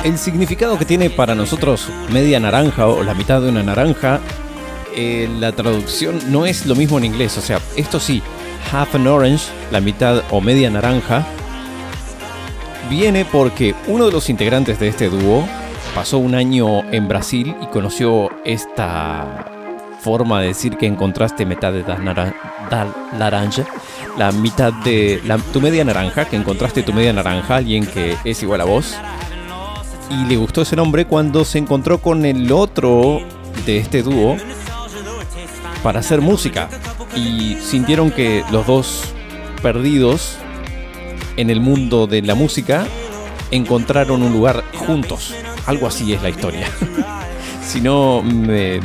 El 0.05 0.19
significado 0.19 0.79
que 0.79 0.85
tiene 0.85 1.11
para 1.11 1.35
nosotros 1.35 1.89
media 2.13 2.39
naranja 2.39 2.87
o 2.87 3.03
la 3.03 3.15
mitad 3.15 3.41
de 3.41 3.49
una 3.49 3.63
naranja, 3.63 4.21
eh, 4.95 5.29
la 5.39 5.53
traducción 5.53 6.21
no 6.31 6.45
es 6.45 6.67
lo 6.67 6.75
mismo 6.75 6.99
en 6.99 7.05
inglés. 7.05 7.39
O 7.39 7.41
sea, 7.41 7.61
esto 7.77 7.99
sí, 7.99 8.23
half 8.75 8.95
an 8.95 9.07
orange, 9.07 9.45
la 9.71 9.81
mitad 9.81 10.23
o 10.31 10.41
media 10.41 10.69
naranja, 10.71 11.25
viene 12.91 13.25
porque 13.25 13.75
uno 13.87 14.07
de 14.07 14.13
los 14.13 14.29
integrantes 14.29 14.79
de 14.81 14.89
este 14.89 15.09
dúo 15.09 15.47
pasó 15.95 16.19
un 16.19 16.35
año 16.35 16.83
en 16.93 17.07
Brasil 17.09 17.55
y 17.63 17.67
conoció 17.67 18.31
esta 18.45 19.47
forma 20.01 20.41
de 20.41 20.49
decir 20.49 20.77
que 20.77 20.87
encontraste 20.87 21.47
mitad 21.47 21.73
de 21.73 21.83
da 21.83 21.97
naranja, 21.99 23.65
la 24.19 24.33
mitad 24.33 24.73
de 24.85 25.23
la- 25.25 25.39
tu 25.39 25.61
media 25.61 25.85
naranja, 25.85 26.27
que 26.27 26.37
encontraste 26.37 26.83
tu 26.83 26.93
media 26.93 27.13
naranja, 27.13 27.57
alguien 27.57 27.87
que 27.87 28.17
es 28.25 28.43
igual 28.43 28.61
a 28.61 28.65
vos. 28.65 28.95
Y 30.11 30.27
le 30.27 30.37
gustó 30.37 30.63
ese 30.63 30.77
nombre 30.77 31.07
cuando 31.07 31.45
se 31.45 31.59
encontró 31.59 31.99
con 31.99 32.27
el 32.27 32.53
otro 32.53 33.21
de 33.65 33.79
este 33.79 34.03
dúo 34.03 34.37
para 35.83 36.01
hacer 36.01 36.21
música. 36.21 36.69
Y 37.17 37.57
sintieron 37.61 38.11
que 38.11 38.45
los 38.51 38.67
dos 38.67 39.15
perdidos 39.63 40.37
en 41.37 41.51
el 41.51 41.61
mundo 41.61 42.07
de 42.07 42.23
la 42.23 42.35
música 42.35 42.87
encontraron 43.51 44.23
un 44.23 44.33
lugar 44.33 44.65
juntos. 44.75 45.35
Algo 45.67 45.87
así 45.87 46.13
es 46.13 46.23
la 46.23 46.31
historia. 46.31 46.69
si 47.65 47.81
no 47.81 48.23
me 48.23 48.81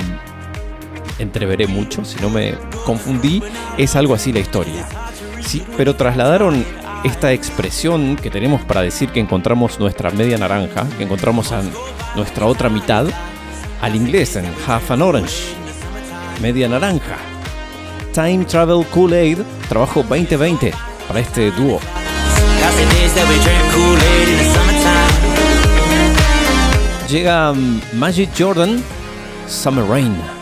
entreveré 1.18 1.68
mucho, 1.68 2.06
si 2.06 2.20
no 2.20 2.30
me 2.30 2.56
confundí, 2.86 3.44
es 3.78 3.96
algo 3.96 4.14
así 4.14 4.32
la 4.32 4.40
historia. 4.40 4.88
Sí, 5.42 5.64
pero 5.78 5.96
trasladaron 5.96 6.66
esta 7.04 7.32
expresión 7.32 8.16
que 8.16 8.30
tenemos 8.30 8.62
para 8.62 8.82
decir 8.82 9.10
que 9.10 9.20
encontramos 9.20 9.80
nuestra 9.80 10.12
media 10.12 10.38
naranja, 10.38 10.88
que 10.98 11.04
encontramos 11.04 11.52
a 11.52 11.62
nuestra 12.16 12.46
otra 12.46 12.70
mitad, 12.70 13.06
al 13.82 13.96
inglés 13.96 14.36
en 14.36 14.46
half 14.68 14.92
an 14.92 15.02
orange, 15.02 15.54
media 16.42 16.68
naranja. 16.68 17.18
Time 18.14 18.46
Travel 18.46 18.86
Kool-Aid, 18.88 19.40
trabajo 19.68 20.04
2020 20.04 20.74
para 21.08 21.20
este 21.20 21.52
dúo. 21.52 21.80
Llega 27.10 27.54
mm, 27.54 27.82
Magic 27.94 28.30
Jordan, 28.38 28.84
Summer 29.48 29.86
Rain. 29.86 30.39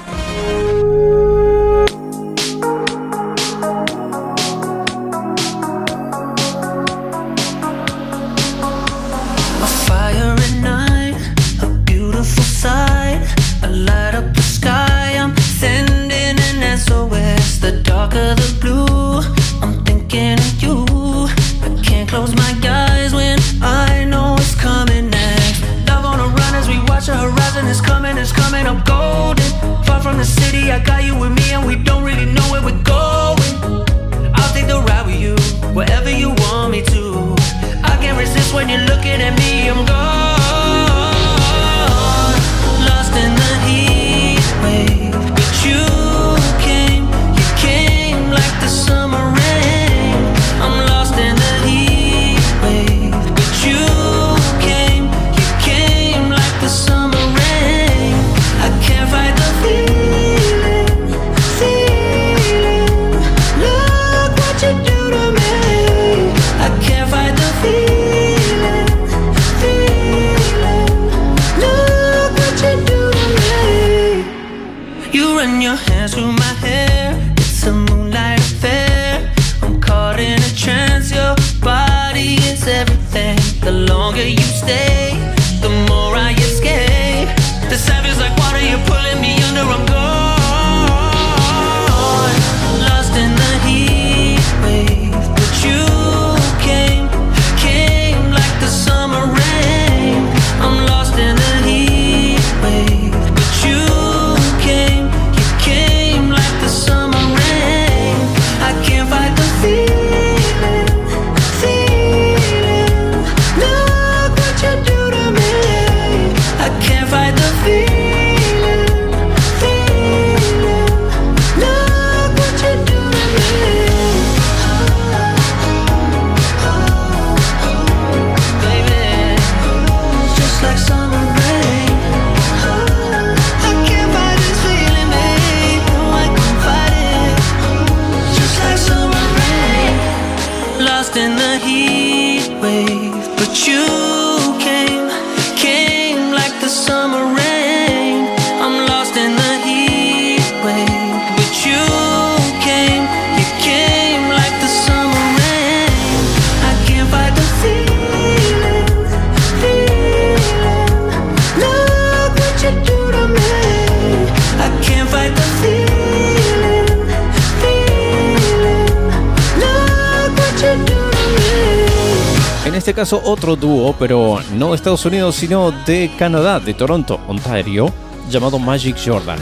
Sino 175.38 175.70
de 175.72 176.10
Canadá, 176.18 176.60
de 176.60 176.74
Toronto, 176.74 177.20
Ontario, 177.28 177.94
llamado 178.28 178.58
Magic 178.58 178.98
Jordan. 178.98 179.38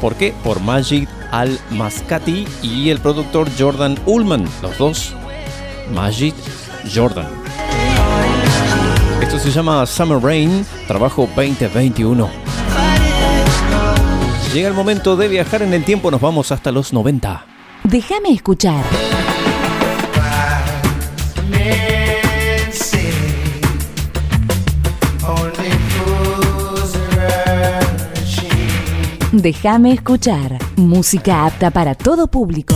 ¿Por 0.00 0.16
qué? 0.16 0.34
Por 0.42 0.58
Magic 0.58 1.08
Al 1.30 1.56
Mascati 1.70 2.48
y 2.62 2.90
el 2.90 2.98
productor 2.98 3.48
Jordan 3.56 3.96
Ullman, 4.06 4.44
los 4.60 4.76
dos 4.76 5.14
Magic 5.94 6.34
Jordan. 6.92 7.28
Esto 9.22 9.38
se 9.38 9.52
llama 9.52 9.86
Summer 9.86 10.20
Rain, 10.20 10.66
trabajo 10.88 11.28
2021. 11.36 12.28
Llega 14.52 14.66
el 14.66 14.74
momento 14.74 15.14
de 15.14 15.28
viajar 15.28 15.62
en 15.62 15.72
el 15.74 15.84
tiempo, 15.84 16.10
nos 16.10 16.20
vamos 16.20 16.50
hasta 16.50 16.72
los 16.72 16.92
90. 16.92 17.46
Déjame 17.84 18.30
escuchar. 18.32 18.82
Déjame 29.36 29.92
escuchar. 29.92 30.58
Música 30.76 31.44
apta 31.44 31.70
para 31.70 31.94
todo 31.94 32.26
público. 32.26 32.74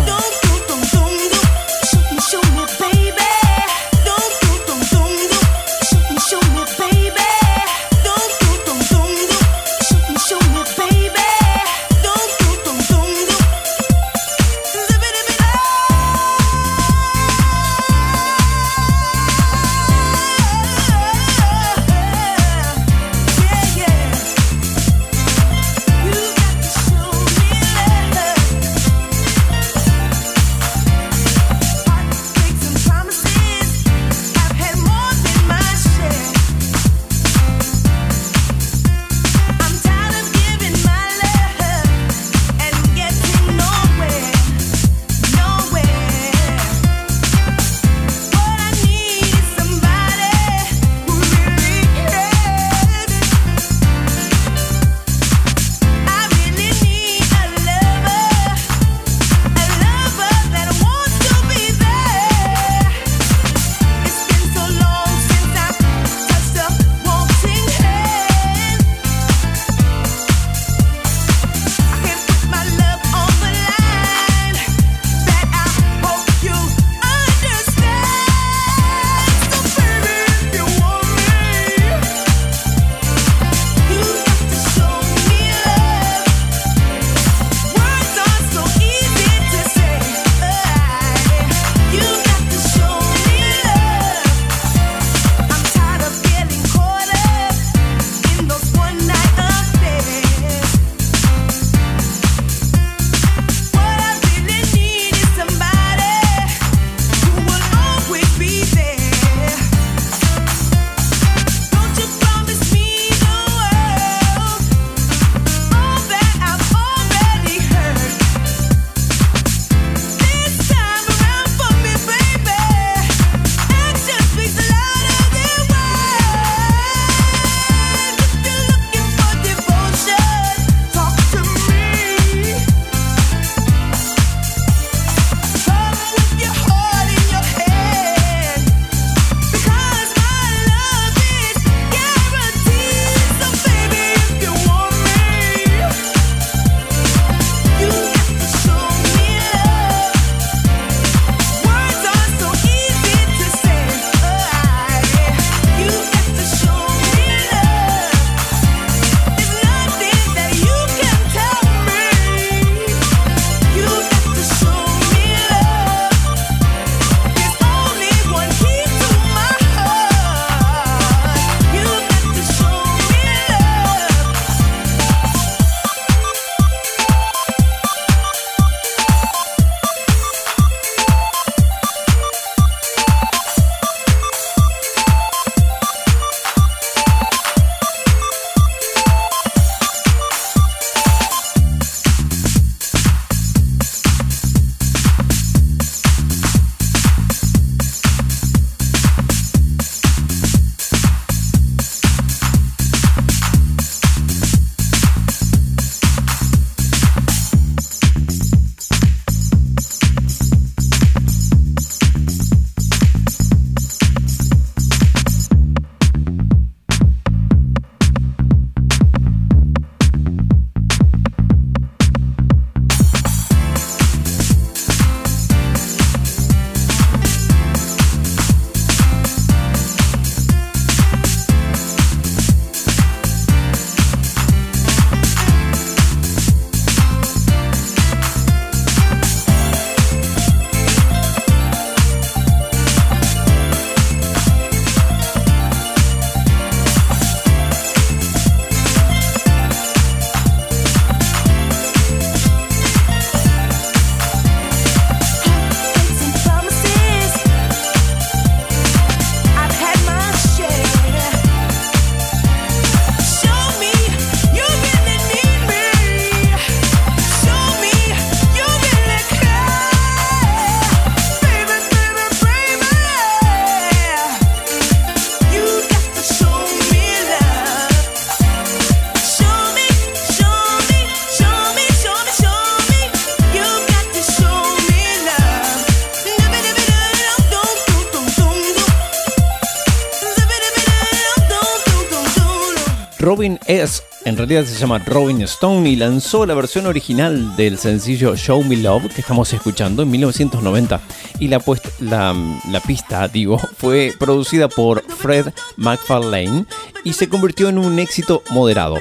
Se 294.50 294.80
llama 294.80 294.98
Robin 294.98 295.42
Stone 295.42 295.88
y 295.88 295.94
lanzó 295.94 296.44
la 296.44 296.54
versión 296.54 296.86
original 296.86 297.54
del 297.54 297.78
sencillo 297.78 298.34
Show 298.34 298.64
Me 298.64 298.76
Love 298.76 299.14
que 299.14 299.20
estamos 299.20 299.52
escuchando 299.52 300.02
en 300.02 300.10
1990. 300.10 301.00
Y 301.38 301.46
la, 301.46 301.62
la, 302.00 302.34
la 302.68 302.80
pista, 302.80 303.28
digo, 303.28 303.58
fue 303.78 304.12
producida 304.18 304.68
por 304.68 305.04
Fred 305.04 305.52
McFarlane 305.76 306.64
y 307.04 307.12
se 307.12 307.28
convirtió 307.28 307.68
en 307.68 307.78
un 307.78 308.00
éxito 308.00 308.42
moderado. 308.50 308.96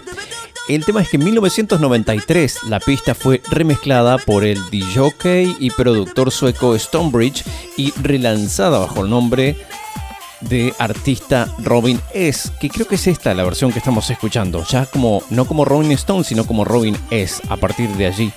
El 0.67 0.85
tema 0.85 1.01
es 1.01 1.09
que 1.09 1.17
en 1.17 1.23
1993 1.23 2.65
la 2.65 2.79
pista 2.79 3.15
fue 3.15 3.41
remezclada 3.49 4.19
por 4.19 4.43
el 4.43 4.59
DJ 4.69 5.55
y 5.59 5.71
productor 5.71 6.29
sueco 6.29 6.77
Stonebridge 6.77 7.43
y 7.75 7.89
relanzada 8.03 8.77
bajo 8.77 9.03
el 9.03 9.09
nombre 9.09 9.57
de 10.41 10.73
artista 10.79 11.47
Robin 11.59 11.99
S, 12.13 12.51
que 12.59 12.69
creo 12.69 12.87
que 12.87 12.95
es 12.95 13.07
esta 13.07 13.33
la 13.33 13.43
versión 13.43 13.71
que 13.71 13.79
estamos 13.79 14.09
escuchando, 14.09 14.63
ya 14.65 14.85
como 14.85 15.23
no 15.29 15.45
como 15.45 15.65
Robin 15.65 15.91
Stone, 15.91 16.23
sino 16.23 16.45
como 16.45 16.65
Robin 16.65 16.97
S 17.11 17.41
a 17.49 17.57
partir 17.57 17.89
de 17.91 18.07
allí, 18.07 18.31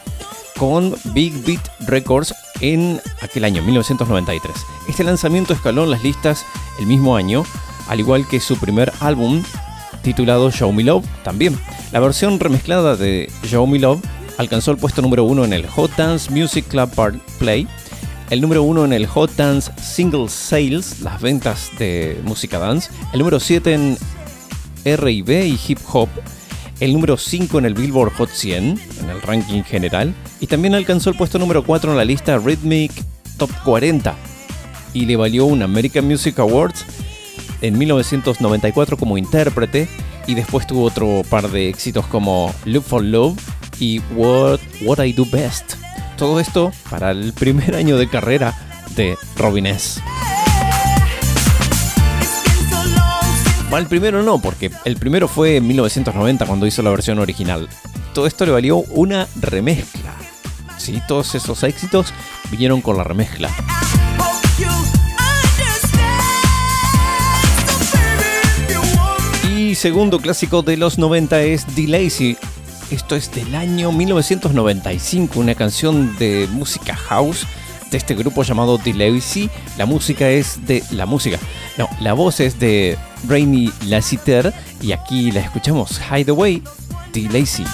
con 0.58 0.94
Big 1.12 1.32
Beat 1.44 1.68
Records 1.80 2.34
en 2.60 3.00
aquel 3.20 3.44
año 3.44 3.62
1993. 3.62 4.54
Este 4.88 5.04
lanzamiento 5.04 5.52
escaló 5.52 5.84
en 5.84 5.90
las 5.90 6.02
listas 6.02 6.44
el 6.78 6.86
mismo 6.86 7.16
año, 7.16 7.44
al 7.88 8.00
igual 8.00 8.26
que 8.28 8.40
su 8.40 8.56
primer 8.56 8.92
álbum 9.00 9.42
titulado 10.02 10.50
Show 10.50 10.72
Me 10.72 10.84
Love 10.84 11.06
también. 11.22 11.58
La 11.92 12.00
versión 12.00 12.38
remezclada 12.40 12.96
de 12.96 13.30
Show 13.44 13.66
Me 13.66 13.78
Love 13.78 14.02
alcanzó 14.38 14.70
el 14.70 14.78
puesto 14.78 15.02
número 15.02 15.24
uno 15.24 15.44
en 15.44 15.52
el 15.52 15.66
Hot 15.66 15.94
Dance 15.96 16.30
Music 16.30 16.66
Club 16.68 16.90
Play, 17.38 17.66
el 18.32 18.40
número 18.40 18.62
uno 18.62 18.86
en 18.86 18.94
el 18.94 19.06
Hot 19.08 19.36
Dance 19.36 19.70
Single 19.78 20.26
Sales, 20.30 21.02
las 21.02 21.20
ventas 21.20 21.70
de 21.78 22.18
música 22.24 22.58
dance, 22.58 22.90
el 23.12 23.18
número 23.18 23.38
7 23.38 23.74
en 23.74 23.98
R&B 24.86 25.46
y 25.48 25.60
Hip 25.68 25.78
Hop, 25.92 26.08
el 26.80 26.94
número 26.94 27.18
5 27.18 27.58
en 27.58 27.66
el 27.66 27.74
Billboard 27.74 28.14
Hot 28.14 28.30
100, 28.30 28.80
en 29.00 29.10
el 29.10 29.20
ranking 29.20 29.62
general, 29.62 30.14
y 30.40 30.46
también 30.46 30.74
alcanzó 30.74 31.10
el 31.10 31.16
puesto 31.16 31.38
número 31.38 31.62
4 31.62 31.90
en 31.90 31.98
la 31.98 32.06
lista 32.06 32.38
Rhythmic 32.38 32.90
Top 33.36 33.50
40, 33.64 34.16
y 34.94 35.04
le 35.04 35.16
valió 35.16 35.44
un 35.44 35.60
American 35.60 36.06
Music 36.06 36.38
Awards 36.38 36.86
en 37.60 37.76
1994 37.76 38.96
como 38.96 39.18
intérprete. 39.18 39.88
Y 40.26 40.34
después 40.34 40.66
tuvo 40.68 40.84
otro 40.84 41.22
par 41.28 41.50
de 41.50 41.68
éxitos 41.68 42.06
como 42.06 42.54
Look 42.64 42.84
for 42.84 43.02
Love 43.02 43.36
y 43.80 43.98
What, 44.14 44.60
What 44.84 45.04
I 45.04 45.12
Do 45.12 45.26
Best. 45.30 45.81
Todo 46.22 46.38
esto 46.38 46.70
para 46.88 47.10
el 47.10 47.32
primer 47.32 47.74
año 47.74 47.96
de 47.96 48.08
carrera 48.08 48.56
de 48.94 49.18
Robin 49.34 49.66
S. 49.66 50.00
Va, 53.72 53.78
el 53.80 53.88
primero 53.88 54.22
no, 54.22 54.38
porque 54.38 54.70
el 54.84 54.96
primero 54.98 55.26
fue 55.26 55.56
en 55.56 55.66
1990 55.66 56.46
cuando 56.46 56.64
hizo 56.64 56.80
la 56.80 56.90
versión 56.90 57.18
original. 57.18 57.68
Todo 58.14 58.28
esto 58.28 58.46
le 58.46 58.52
valió 58.52 58.76
una 58.90 59.26
remezcla. 59.40 60.14
Sí, 60.78 61.02
todos 61.08 61.34
esos 61.34 61.64
éxitos 61.64 62.14
vinieron 62.52 62.82
con 62.82 62.96
la 62.96 63.02
remezcla. 63.02 63.50
Y 69.52 69.74
segundo 69.74 70.20
clásico 70.20 70.62
de 70.62 70.76
los 70.76 70.98
90 70.98 71.42
es 71.42 71.66
The 71.66 71.88
Lazy. 71.88 72.36
Esto 72.92 73.16
es 73.16 73.32
del 73.32 73.54
año 73.54 73.90
1995, 73.90 75.40
una 75.40 75.54
canción 75.54 76.14
de 76.18 76.46
música 76.52 76.94
house 76.94 77.46
de 77.90 77.96
este 77.96 78.14
grupo 78.14 78.42
llamado 78.42 78.76
The. 78.76 78.92
La 79.78 79.86
música 79.86 80.28
es 80.28 80.66
de. 80.66 80.84
La 80.90 81.06
música. 81.06 81.38
No, 81.78 81.88
la 82.00 82.12
voz 82.12 82.40
es 82.40 82.60
de 82.60 82.98
Rainy 83.26 83.72
Lassiter. 83.86 84.52
Y 84.82 84.92
aquí 84.92 85.32
la 85.32 85.40
escuchamos. 85.40 86.02
Hideaway, 86.10 86.62
The 87.12 87.22
Lazy. 87.30 87.64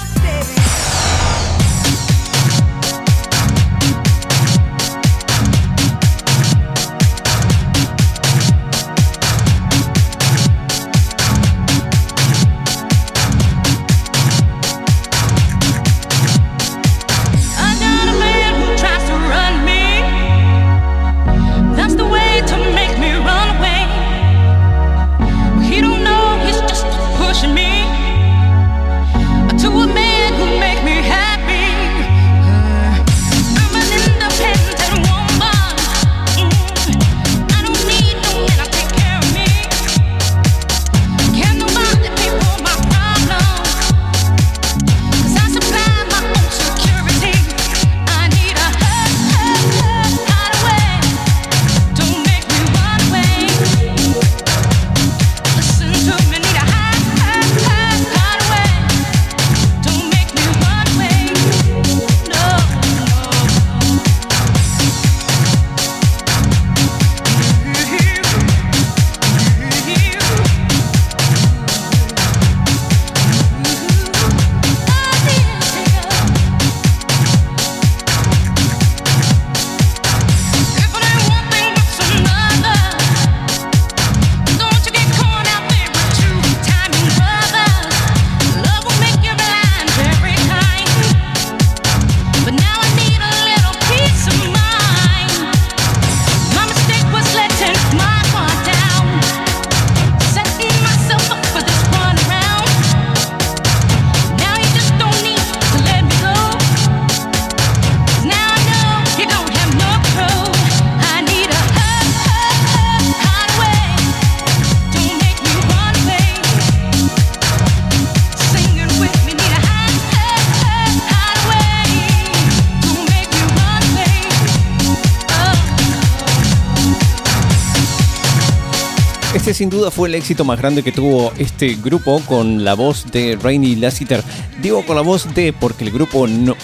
Fue 129.98 130.08
el 130.08 130.14
éxito 130.14 130.44
más 130.44 130.60
grande 130.60 130.84
que 130.84 130.92
tuvo 130.92 131.32
este 131.38 131.74
grupo 131.74 132.22
con 132.24 132.62
la 132.62 132.74
voz 132.74 133.10
de 133.10 133.36
Rainy 133.42 133.74
Lassiter. 133.74 134.22
Digo 134.62 134.86
con 134.86 134.94
la 134.94 135.02
voz 135.02 135.34
de 135.34 135.52
porque 135.52 135.82
el 135.82 135.90
grupo 135.90 136.28
no, 136.28 136.54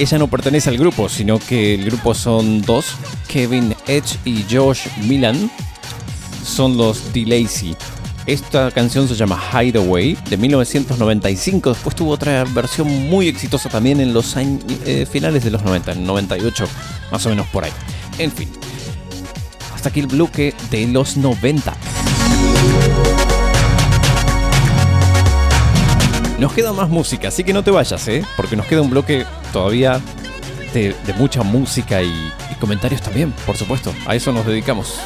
ella 0.00 0.18
no 0.18 0.26
pertenece 0.26 0.68
al 0.68 0.78
grupo, 0.78 1.08
sino 1.08 1.38
que 1.38 1.74
el 1.74 1.84
grupo 1.84 2.12
son 2.12 2.60
dos, 2.60 2.86
Kevin 3.28 3.76
Edge 3.86 4.18
y 4.24 4.44
Josh 4.50 4.88
Milan, 5.06 5.48
son 6.44 6.76
los 6.76 6.98
The 7.12 7.24
Lazy. 7.24 7.76
Esta 8.26 8.72
canción 8.72 9.06
se 9.06 9.14
llama 9.14 9.40
Hideaway 9.52 10.18
de 10.28 10.36
1995. 10.36 11.74
Después 11.74 11.94
tuvo 11.94 12.10
otra 12.10 12.42
versión 12.46 12.88
muy 13.08 13.28
exitosa 13.28 13.68
también 13.68 14.00
en 14.00 14.12
los 14.12 14.34
eh, 14.36 15.06
finales 15.08 15.44
de 15.44 15.52
los 15.52 15.62
90, 15.62 15.92
en 15.92 16.04
98, 16.04 16.66
más 17.12 17.24
o 17.26 17.28
menos 17.28 17.46
por 17.46 17.62
ahí. 17.62 17.72
En 18.18 18.32
fin, 18.32 18.48
hasta 19.72 19.90
aquí 19.90 20.00
el 20.00 20.08
bloque 20.08 20.52
de 20.72 20.88
los 20.88 21.16
90. 21.16 21.91
Nos 26.42 26.54
queda 26.54 26.72
más 26.72 26.88
música, 26.88 27.28
así 27.28 27.44
que 27.44 27.52
no 27.52 27.62
te 27.62 27.70
vayas, 27.70 28.08
¿eh? 28.08 28.24
Porque 28.36 28.56
nos 28.56 28.66
queda 28.66 28.82
un 28.82 28.90
bloque 28.90 29.24
todavía 29.52 30.00
de, 30.74 30.92
de 31.06 31.12
mucha 31.14 31.44
música 31.44 32.02
y, 32.02 32.08
y 32.08 32.54
comentarios 32.58 33.00
también, 33.00 33.32
por 33.46 33.56
supuesto. 33.56 33.94
A 34.08 34.16
eso 34.16 34.32
nos 34.32 34.44
dedicamos. 34.44 34.98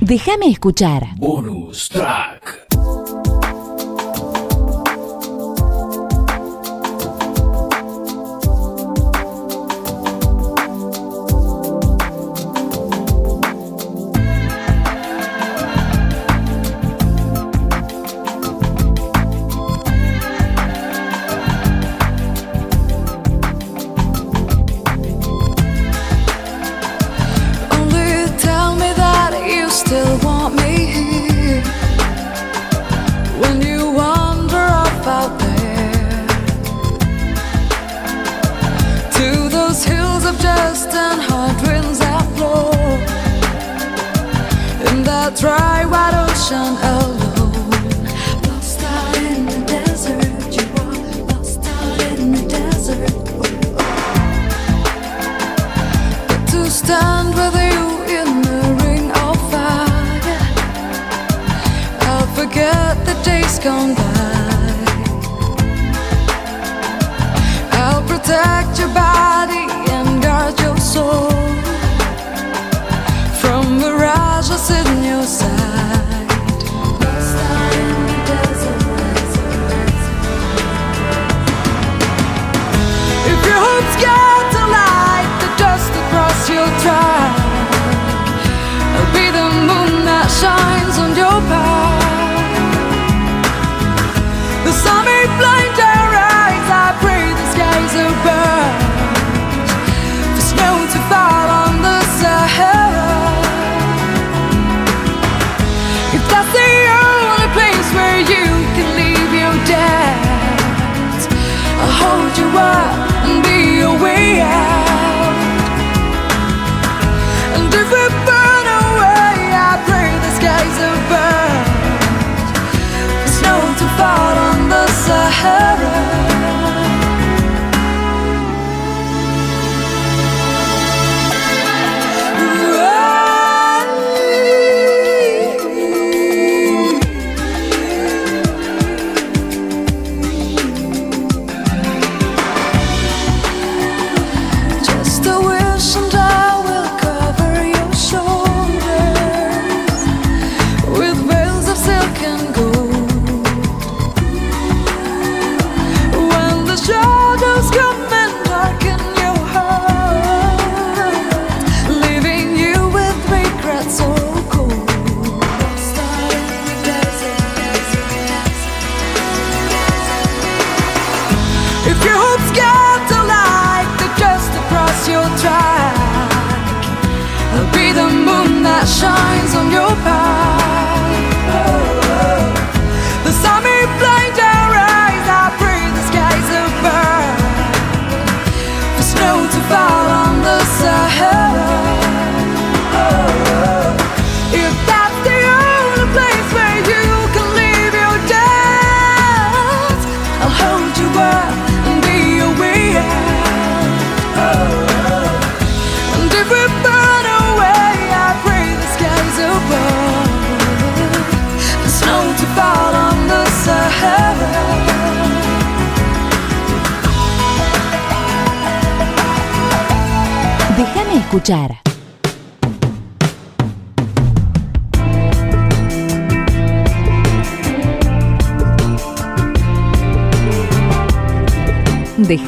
Déjame 0.00 0.46
escuchar. 0.50 1.16
Bonus 1.16 1.88
track. 1.88 2.29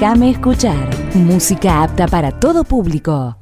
Déjame 0.02 0.30
escuchar. 0.30 0.90
Música 1.14 1.84
apta 1.84 2.08
para 2.08 2.32
todo 2.32 2.64
público. 2.64 3.36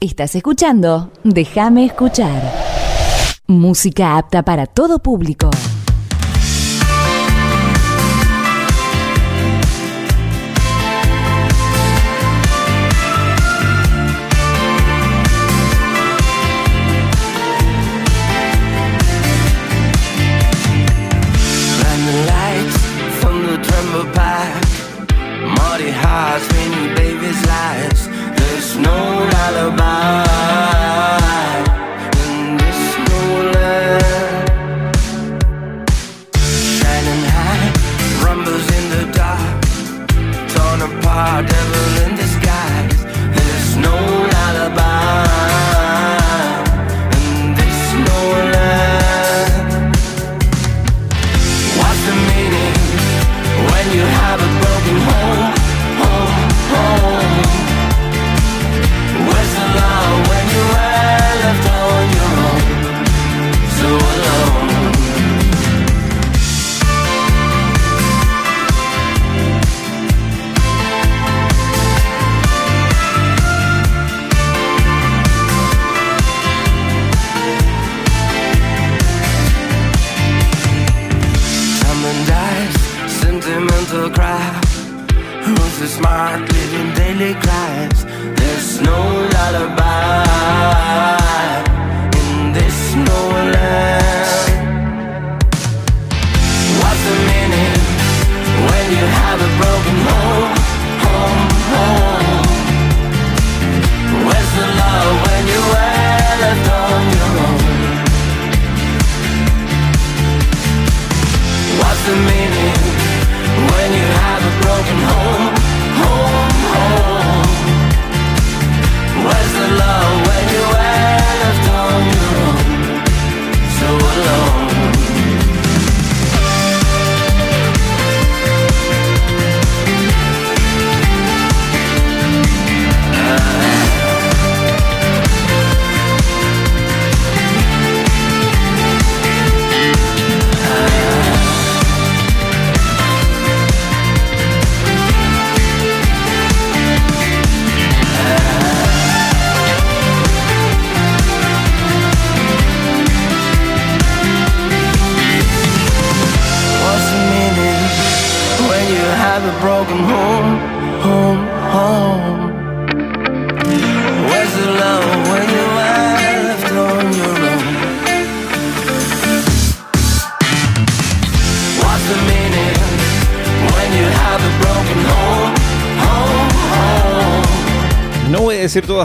Estás 0.00 0.34
escuchando 0.34 1.12
Déjame 1.22 1.86
escuchar. 1.86 2.42
Música 3.46 4.16
apta 4.16 4.42
para 4.42 4.66
todo 4.66 4.98
público. 4.98 5.50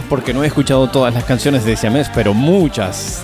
Porque 0.09 0.33
no 0.33 0.43
he 0.43 0.47
escuchado 0.47 0.89
todas 0.89 1.13
las 1.13 1.23
canciones 1.23 1.63
de 1.63 1.77
Siamés, 1.77 2.09
pero 2.13 2.33
muchas, 2.33 3.21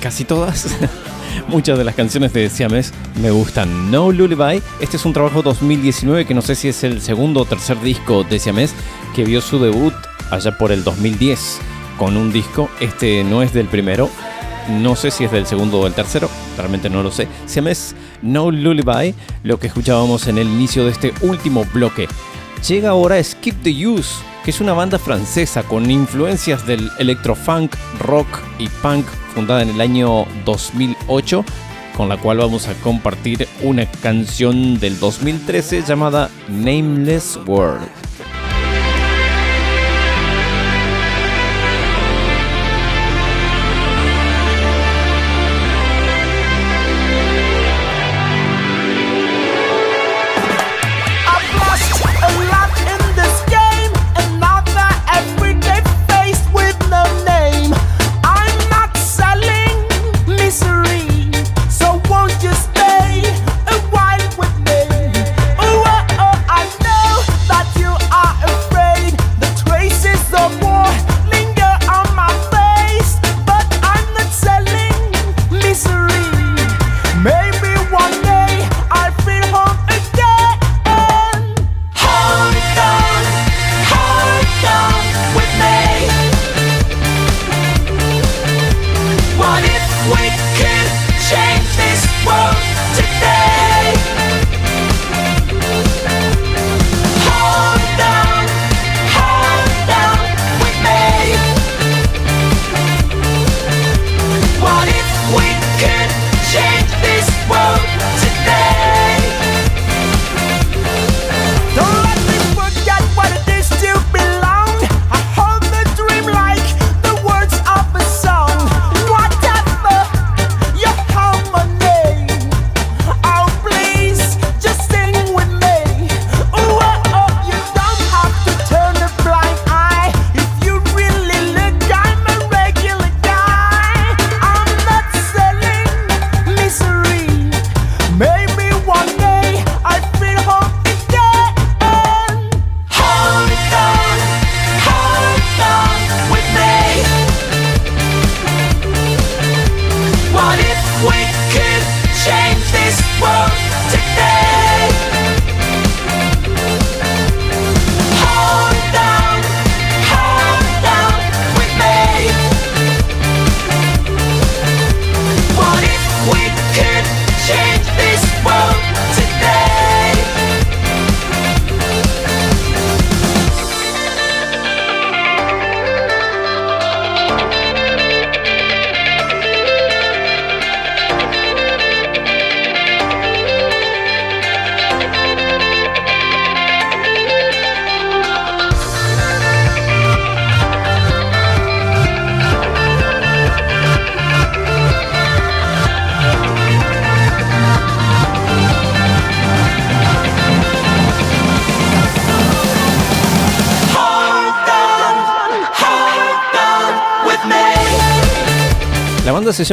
casi 0.00 0.24
todas, 0.24 0.68
muchas 1.48 1.78
de 1.78 1.84
las 1.84 1.94
canciones 1.94 2.32
de 2.34 2.50
Siamés 2.50 2.92
me 3.20 3.30
gustan. 3.30 3.90
No 3.90 4.12
Lullaby, 4.12 4.62
este 4.80 4.98
es 4.98 5.04
un 5.06 5.14
trabajo 5.14 5.42
2019 5.42 6.26
que 6.26 6.34
no 6.34 6.42
sé 6.42 6.54
si 6.54 6.68
es 6.68 6.84
el 6.84 7.00
segundo 7.00 7.40
o 7.40 7.44
tercer 7.46 7.80
disco 7.80 8.24
de 8.24 8.38
Siamés 8.38 8.74
que 9.14 9.24
vio 9.24 9.40
su 9.40 9.58
debut 9.58 9.94
allá 10.30 10.56
por 10.58 10.70
el 10.70 10.84
2010 10.84 11.58
con 11.98 12.16
un 12.16 12.30
disco. 12.30 12.68
Este 12.80 13.24
no 13.24 13.42
es 13.42 13.54
del 13.54 13.66
primero, 13.66 14.10
no 14.68 14.96
sé 14.96 15.10
si 15.10 15.24
es 15.24 15.32
del 15.32 15.46
segundo 15.46 15.80
o 15.80 15.84
del 15.84 15.94
tercero, 15.94 16.28
realmente 16.58 16.90
no 16.90 17.02
lo 17.02 17.10
sé. 17.10 17.26
Siamés 17.46 17.94
No 18.20 18.50
Lullaby, 18.50 19.14
lo 19.44 19.58
que 19.58 19.68
escuchábamos 19.68 20.26
en 20.26 20.36
el 20.36 20.46
inicio 20.46 20.84
de 20.84 20.90
este 20.90 21.14
último 21.22 21.64
bloque. 21.72 22.06
Llega 22.66 22.90
ahora 22.90 23.22
Skip 23.22 23.62
the 23.62 23.86
Use, 23.86 24.16
que 24.46 24.52
es 24.52 24.60
una 24.60 24.74
banda 24.74 25.00
francesa 25.00 25.64
con 25.64 25.90
influencias 25.90 26.64
del 26.68 26.88
electrofunk, 27.00 27.74
rock 27.98 28.28
y 28.60 28.68
punk, 28.68 29.04
fundada 29.34 29.62
en 29.62 29.70
el 29.70 29.80
año 29.80 30.24
2008, 30.44 31.44
con 31.96 32.08
la 32.08 32.16
cual 32.16 32.38
vamos 32.38 32.68
a 32.68 32.74
compartir 32.74 33.48
una 33.64 33.90
canción 33.90 34.78
del 34.78 35.00
2013 35.00 35.82
llamada 35.82 36.30
Nameless 36.48 37.40
World. 37.44 38.05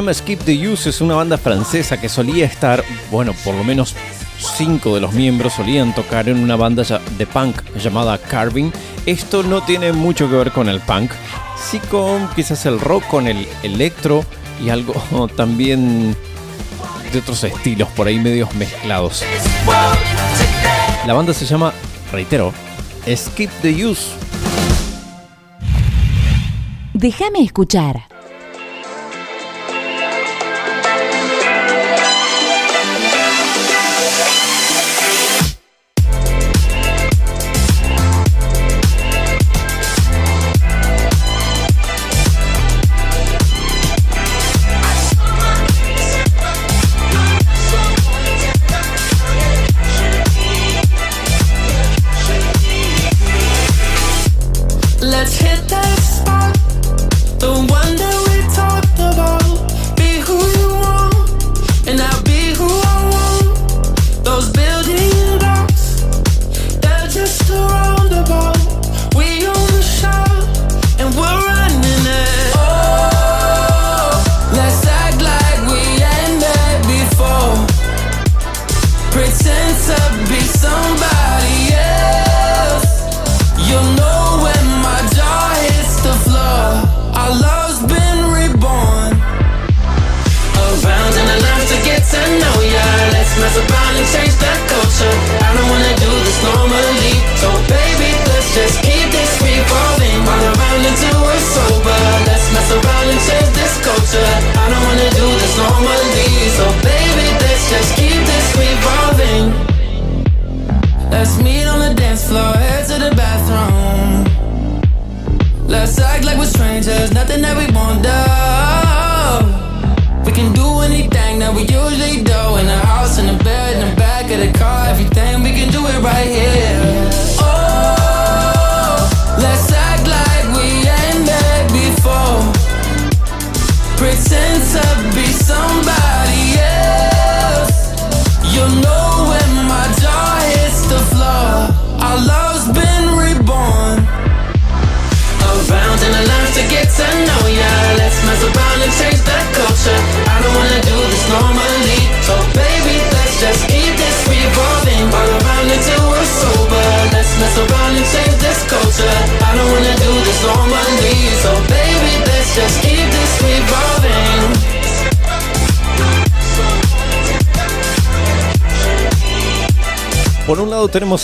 Llama 0.01 0.13
Skip 0.13 0.39
the 0.39 0.67
Use, 0.67 0.89
es 0.89 1.01
una 1.01 1.13
banda 1.13 1.37
francesa 1.37 2.01
que 2.01 2.09
solía 2.09 2.45
estar, 2.45 2.83
bueno, 3.11 3.33
por 3.43 3.53
lo 3.53 3.63
menos 3.63 3.95
cinco 4.57 4.95
de 4.95 5.01
los 5.01 5.13
miembros 5.13 5.53
solían 5.53 5.93
tocar 5.93 6.27
en 6.29 6.39
una 6.39 6.55
banda 6.55 6.83
de 7.17 7.27
punk 7.27 7.61
llamada 7.75 8.17
Carving. 8.17 8.71
Esto 9.05 9.43
no 9.43 9.61
tiene 9.61 9.91
mucho 9.93 10.27
que 10.29 10.35
ver 10.35 10.51
con 10.51 10.67
el 10.67 10.79
punk, 10.79 11.11
sí 11.55 11.79
con 11.91 12.27
quizás 12.29 12.65
el 12.65 12.79
rock, 12.79 13.05
con 13.07 13.27
el 13.27 13.47
electro 13.61 14.25
y 14.63 14.69
algo 14.69 14.93
también 15.35 16.15
de 17.11 17.19
otros 17.19 17.43
estilos 17.43 17.87
por 17.89 18.07
ahí 18.07 18.19
medios 18.19 18.51
mezclados. 18.55 19.23
La 21.05 21.13
banda 21.13 21.33
se 21.33 21.45
llama, 21.45 21.71
reitero, 22.11 22.51
Skip 23.15 23.51
the 23.61 23.85
Use. 23.85 24.07
Déjame 26.93 27.43
escuchar. 27.43 28.12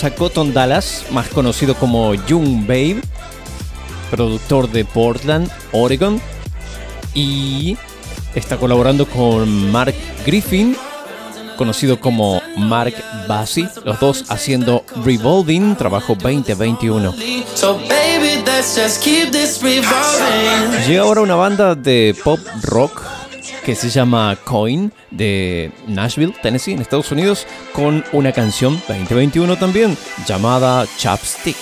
Tenemos 0.00 0.04
a 0.04 0.10
Cotton 0.10 0.54
Dallas, 0.54 1.04
más 1.10 1.28
conocido 1.28 1.74
como 1.74 2.14
Young 2.14 2.66
Babe, 2.66 3.00
productor 4.10 4.70
de 4.70 4.84
Portland, 4.84 5.50
Oregon, 5.72 6.20
y 7.14 7.76
está 8.34 8.56
colaborando 8.56 9.06
con 9.06 9.70
Mark 9.70 9.94
Griffin, 10.24 10.76
conocido 11.56 12.00
como 12.00 12.40
Mark 12.56 12.94
Bassi, 13.28 13.68
los 13.84 14.00
dos 14.00 14.24
haciendo 14.28 14.84
Revolving, 15.04 15.76
trabajo 15.76 16.14
2021. 16.14 17.14
So 17.54 17.74
baby, 17.88 18.42
let's 18.46 18.76
just 18.76 19.02
keep 19.02 19.30
this 19.30 19.60
revolving. 19.62 20.86
Llega 20.86 21.02
ahora 21.02 21.20
una 21.20 21.34
banda 21.34 21.74
de 21.74 22.16
pop 22.24 22.40
rock 22.62 23.02
que 23.64 23.74
se 23.74 23.90
llama 23.90 24.36
Coin 24.44 24.92
de 25.20 25.70
Nashville, 25.86 26.34
Tennessee, 26.42 26.72
en 26.72 26.80
Estados 26.80 27.12
Unidos, 27.12 27.46
con 27.74 28.02
una 28.12 28.32
canción 28.32 28.80
2021 28.88 29.56
también 29.58 29.96
llamada 30.26 30.86
Chapstick. 30.96 31.58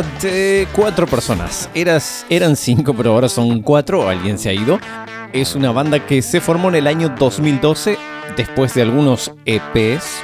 De 0.00 0.66
cuatro 0.72 1.06
personas. 1.06 1.68
Eras, 1.74 2.24
eran 2.30 2.56
cinco, 2.56 2.94
pero 2.94 3.12
ahora 3.12 3.28
son 3.28 3.60
cuatro. 3.60 4.08
Alguien 4.08 4.38
se 4.38 4.48
ha 4.48 4.54
ido. 4.54 4.80
Es 5.34 5.54
una 5.54 5.70
banda 5.70 6.06
que 6.06 6.22
se 6.22 6.40
formó 6.40 6.70
en 6.70 6.76
el 6.76 6.86
año 6.86 7.14
2012 7.18 7.98
después 8.36 8.72
de 8.72 8.82
algunos 8.82 9.32
EPs, 9.44 10.22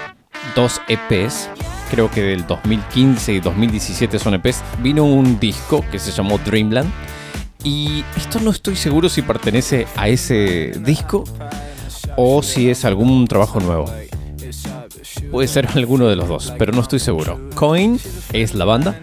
dos 0.57 0.81
EPs. 0.89 1.51
Creo 1.90 2.11
que 2.11 2.23
del 2.23 2.47
2015 2.47 3.35
y 3.35 3.40
2017 3.40 4.19
son 4.19 4.35
EPs. 4.35 4.62
Vino 4.82 5.05
un 5.05 5.39
disco 5.39 5.85
que 5.90 5.99
se 5.99 6.12
llamó 6.12 6.39
Dreamland. 6.39 6.90
Y 7.62 8.05
esto 8.16 8.40
no 8.40 8.51
estoy 8.51 8.77
seguro 8.77 9.11
si 9.11 9.20
pertenece 9.20 9.86
a 9.97 10.09
ese 10.09 10.73
disco 10.81 11.24
o 12.16 12.43
si 12.43 12.70
es 12.70 12.86
algún 12.86 13.27
trabajo 13.27 13.61
nuevo. 13.61 13.85
Puede 15.31 15.49
ser 15.49 15.69
alguno 15.74 16.09
de 16.09 16.16
los 16.16 16.28
dos, 16.28 16.55
pero 16.59 16.73
no 16.73 16.81
estoy 16.81 17.01
seguro. 17.01 17.39
Coin 17.55 18.01
es 18.32 18.55
la 18.55 18.65
banda, 18.65 18.99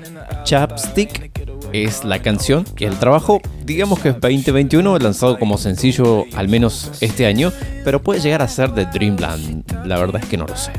Chapstick 0.46 1.32
es 1.74 2.06
la 2.06 2.22
canción 2.22 2.66
y 2.78 2.86
el 2.86 2.98
trabajo, 3.00 3.42
digamos 3.66 4.00
que 4.00 4.10
es 4.10 4.22
2021, 4.22 5.00
lanzado 5.00 5.40
como 5.40 5.58
sencillo 5.58 6.26
al 6.36 6.48
menos 6.48 6.92
este 7.02 7.26
año, 7.26 7.52
pero 7.84 8.02
puede 8.02 8.22
llegar 8.22 8.44
a 8.44 8.48
ser 8.48 8.72
de 8.74 8.86
Dreamland. 8.86 9.86
La 9.88 9.98
verdad 9.98 10.22
es 10.24 10.30
que 10.30 10.38
no 10.38 10.46
lo 10.46 10.56
sé. 10.56 10.72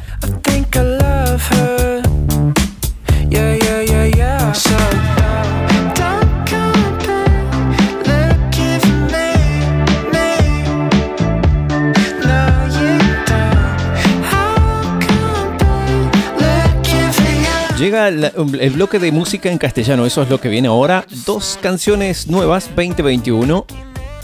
Llega 17.79 18.11
la- 18.11 18.33
el 18.61 18.71
bloque 18.71 18.99
de 18.99 19.13
música 19.13 19.51
en 19.51 19.59
castellano, 19.59 20.07
eso 20.07 20.23
es 20.23 20.31
lo 20.31 20.41
que 20.41 20.49
viene 20.49 20.69
ahora. 20.69 21.05
Dos 21.27 21.59
canciones 21.61 22.27
nuevas, 22.27 22.71
2021. 22.75 23.67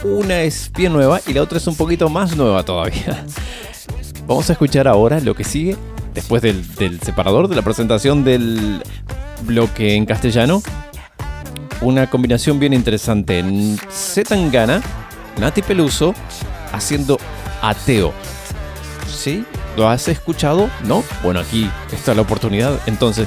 Una 0.04 0.40
es 0.40 0.70
bien 0.74 0.92
nueva 0.92 1.20
y 1.26 1.34
la 1.34 1.42
otra 1.42 1.58
es 1.58 1.66
un 1.66 1.76
poquito 1.76 2.08
más 2.08 2.34
nueva 2.34 2.62
todavía. 2.64 3.24
Vamos 4.26 4.48
a 4.48 4.54
escuchar 4.54 4.88
ahora 4.88 5.20
lo 5.20 5.34
que 5.34 5.44
sigue, 5.44 5.76
después 6.14 6.40
del, 6.40 6.66
del 6.76 7.00
separador 7.02 7.46
de 7.48 7.56
la 7.56 7.62
presentación 7.62 8.24
del 8.24 8.82
bloque 9.42 9.94
en 9.96 10.06
castellano. 10.06 10.62
Una 11.82 12.08
combinación 12.08 12.58
bien 12.58 12.72
interesante. 12.72 13.44
Z 13.90 14.28
Tangana, 14.30 14.80
Nati 15.38 15.60
Peluso, 15.60 16.14
haciendo 16.72 17.18
ateo. 17.60 18.12
¿Sí? 19.14 19.44
¿Lo 19.76 19.88
has 19.88 20.08
escuchado? 20.08 20.68
¿No? 20.84 21.02
Bueno, 21.22 21.40
aquí 21.40 21.70
está 21.92 22.14
la 22.14 22.22
oportunidad. 22.22 22.78
Entonces, 22.86 23.26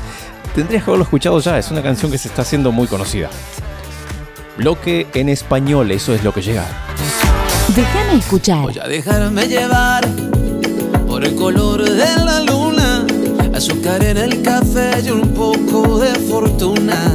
tendrías 0.54 0.84
que 0.84 0.90
haberlo 0.90 1.04
escuchado 1.04 1.40
ya. 1.40 1.58
Es 1.58 1.72
una 1.72 1.82
canción 1.82 2.12
que 2.12 2.18
se 2.18 2.28
está 2.28 2.44
haciendo 2.44 2.72
muy 2.72 2.88
conocida. 2.88 3.30
Bloque 4.58 5.08
en 5.14 5.30
español, 5.30 5.92
eso 5.92 6.14
es 6.14 6.24
lo 6.24 6.34
que 6.34 6.42
llega. 6.42 6.66
Déjame 7.76 8.20
escuchar. 8.20 8.62
Voy 8.62 8.80
a 8.80 8.88
dejarme 8.88 9.48
llevar 9.48 10.08
por 11.08 11.26
el 11.26 11.36
color 11.36 11.84
de 11.84 12.16
la 12.24 12.42
luna, 12.42 13.06
azúcar 13.54 14.04
en 14.04 14.18
el 14.18 14.42
café 14.42 15.02
y 15.04 15.10
un 15.10 15.34
poco 15.34 16.00
de 16.00 16.14
fortuna. 16.30 17.12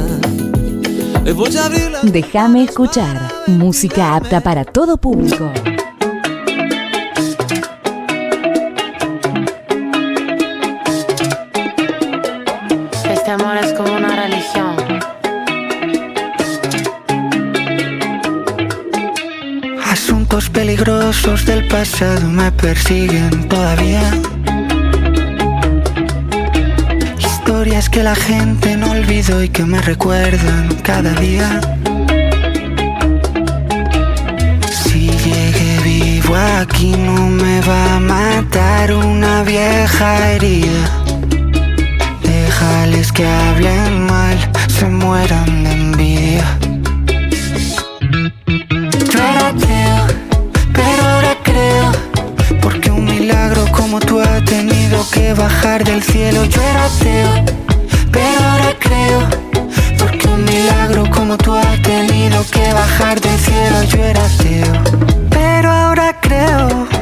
Voy 1.33 1.55
a 1.55 1.65
abrir 1.65 1.89
la 1.91 2.01
Déjame 2.01 2.63
escuchar. 2.63 3.31
Música 3.47 4.15
apta 4.15 4.41
para 4.41 4.65
todo 4.65 4.97
público. 4.97 5.49
Asuntos 20.31 20.49
peligrosos 20.49 21.45
del 21.45 21.67
pasado 21.67 22.25
me 22.29 22.49
persiguen 22.53 23.49
todavía. 23.49 24.01
Historias 27.19 27.89
que 27.89 28.01
la 28.01 28.15
gente 28.15 28.77
no 28.77 28.91
olvidó 28.91 29.43
y 29.43 29.49
que 29.49 29.65
me 29.65 29.81
recuerdan 29.81 30.69
cada 30.83 31.11
día. 31.15 31.59
Si 34.71 35.09
llegué 35.09 35.79
vivo 35.83 36.33
aquí 36.61 36.95
no 36.95 37.27
me 37.27 37.59
va 37.59 37.95
a 37.95 37.99
matar 37.99 38.93
una 38.93 39.43
vieja 39.43 40.31
herida. 40.31 41.03
Déjales 42.23 43.11
que 43.11 43.27
hablen 43.27 44.05
mal, 44.05 44.37
se 44.69 44.87
mueran 44.87 45.65
de 45.65 45.71
envidia. 45.73 46.70
Bajar 55.33 55.83
del 55.83 56.01
cielo 56.03 56.45
Yo 56.45 56.61
era 56.61 56.85
ateo, 56.85 57.45
pero 58.11 58.43
ahora 58.43 58.75
creo 58.79 59.19
Porque 59.97 60.27
un 60.27 60.43
milagro 60.45 61.09
como 61.09 61.37
tú 61.37 61.53
ha 61.55 61.77
tenido 61.83 62.43
que 62.51 62.73
bajar 62.73 63.19
del 63.21 63.39
cielo 63.39 63.83
Yo 63.83 64.03
era 64.03 64.25
ateo, 64.25 64.73
pero 65.29 65.71
ahora 65.71 66.15
creo 66.21 67.00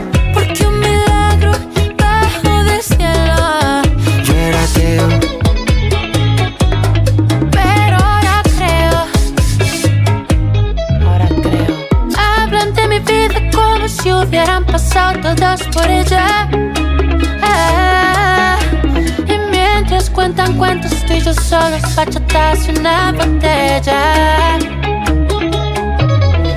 yo 21.40 21.45
solos, 21.45 21.95
bachatas 21.95 22.68
y 22.68 22.72
una 22.72 23.11
botella. 23.11 24.57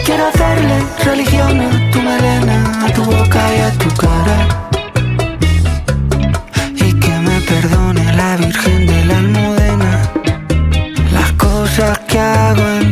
Quiero 0.04 0.26
hacerle 0.26 0.84
religión 1.04 1.60
a 1.60 1.90
tu 1.90 2.02
melena, 2.02 2.86
a 2.86 2.92
tu 2.92 3.04
boca 3.04 3.40
y 3.56 3.60
a 3.60 3.70
tu 3.72 3.88
cara. 3.94 4.38
Y 6.74 6.92
que 7.00 7.18
me 7.18 7.40
perdone 7.42 8.12
la 8.14 8.36
Virgen 8.36 8.86
de 8.86 9.04
la 9.04 9.18
Almudena 9.18 10.10
las 11.12 11.32
cosas 11.32 11.98
que 12.08 12.18
hago 12.18 12.62
en 12.80 12.91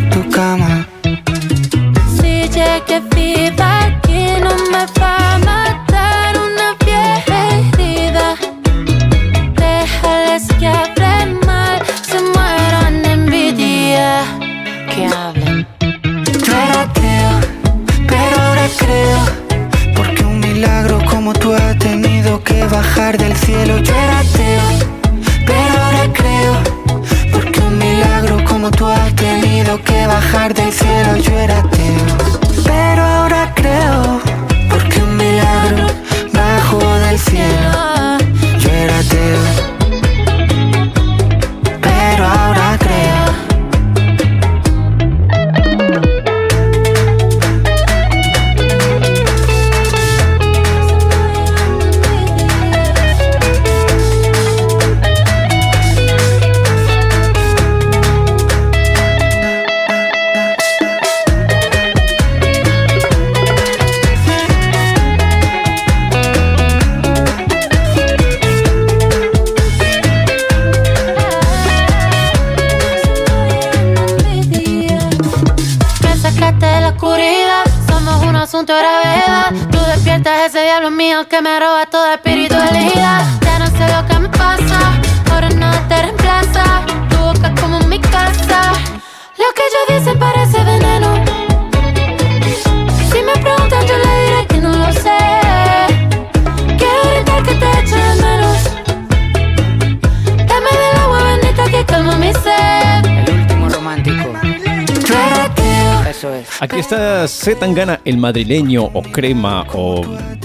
Está 107.20 107.28
Z 107.28 107.60
Tangana, 107.60 108.01
el 108.06 108.16
madrileño 108.16 108.82
o 108.82 109.02
crema 109.02 109.66
o 109.74 110.01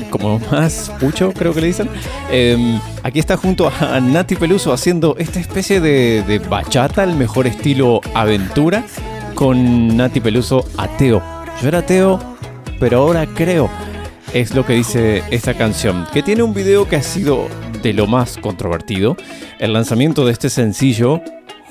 como 0.10 0.40
más 0.52 0.92
pucho, 1.00 1.32
creo 1.32 1.54
que 1.54 1.62
le 1.62 1.68
dicen. 1.68 1.88
Em, 2.30 2.82
aquí 3.02 3.20
está 3.20 3.38
junto 3.38 3.72
a 3.80 4.02
Nati 4.02 4.36
Peluso 4.36 4.74
haciendo 4.74 5.16
esta 5.18 5.40
especie 5.40 5.80
de, 5.80 6.22
de 6.24 6.40
bachata, 6.40 7.06
el 7.06 7.16
mejor 7.16 7.48
estilo 7.48 8.02
aventura, 8.14 8.84
con 9.36 9.96
Nati 9.96 10.20
Peluso 10.20 10.66
ateo. 10.76 11.24
Yo 11.62 11.70
era 11.70 11.78
ateo, 11.78 12.20
pero 12.78 13.04
ahora 13.04 13.26
creo. 13.26 13.70
Es 14.34 14.54
lo 14.54 14.66
que 14.66 14.74
dice 14.74 15.24
esta 15.32 15.54
canción, 15.54 16.06
que 16.12 16.24
tiene 16.24 16.44
un 16.44 16.54
video 16.54 16.90
que 16.90 16.98
ha 16.98 17.04
sido 17.04 17.48
de 17.82 17.94
lo 17.94 18.06
más 18.06 18.38
controvertido. 18.38 19.16
El 19.60 19.72
lanzamiento 19.72 20.26
de 20.26 20.34
este 20.34 20.50
sencillo 20.50 21.22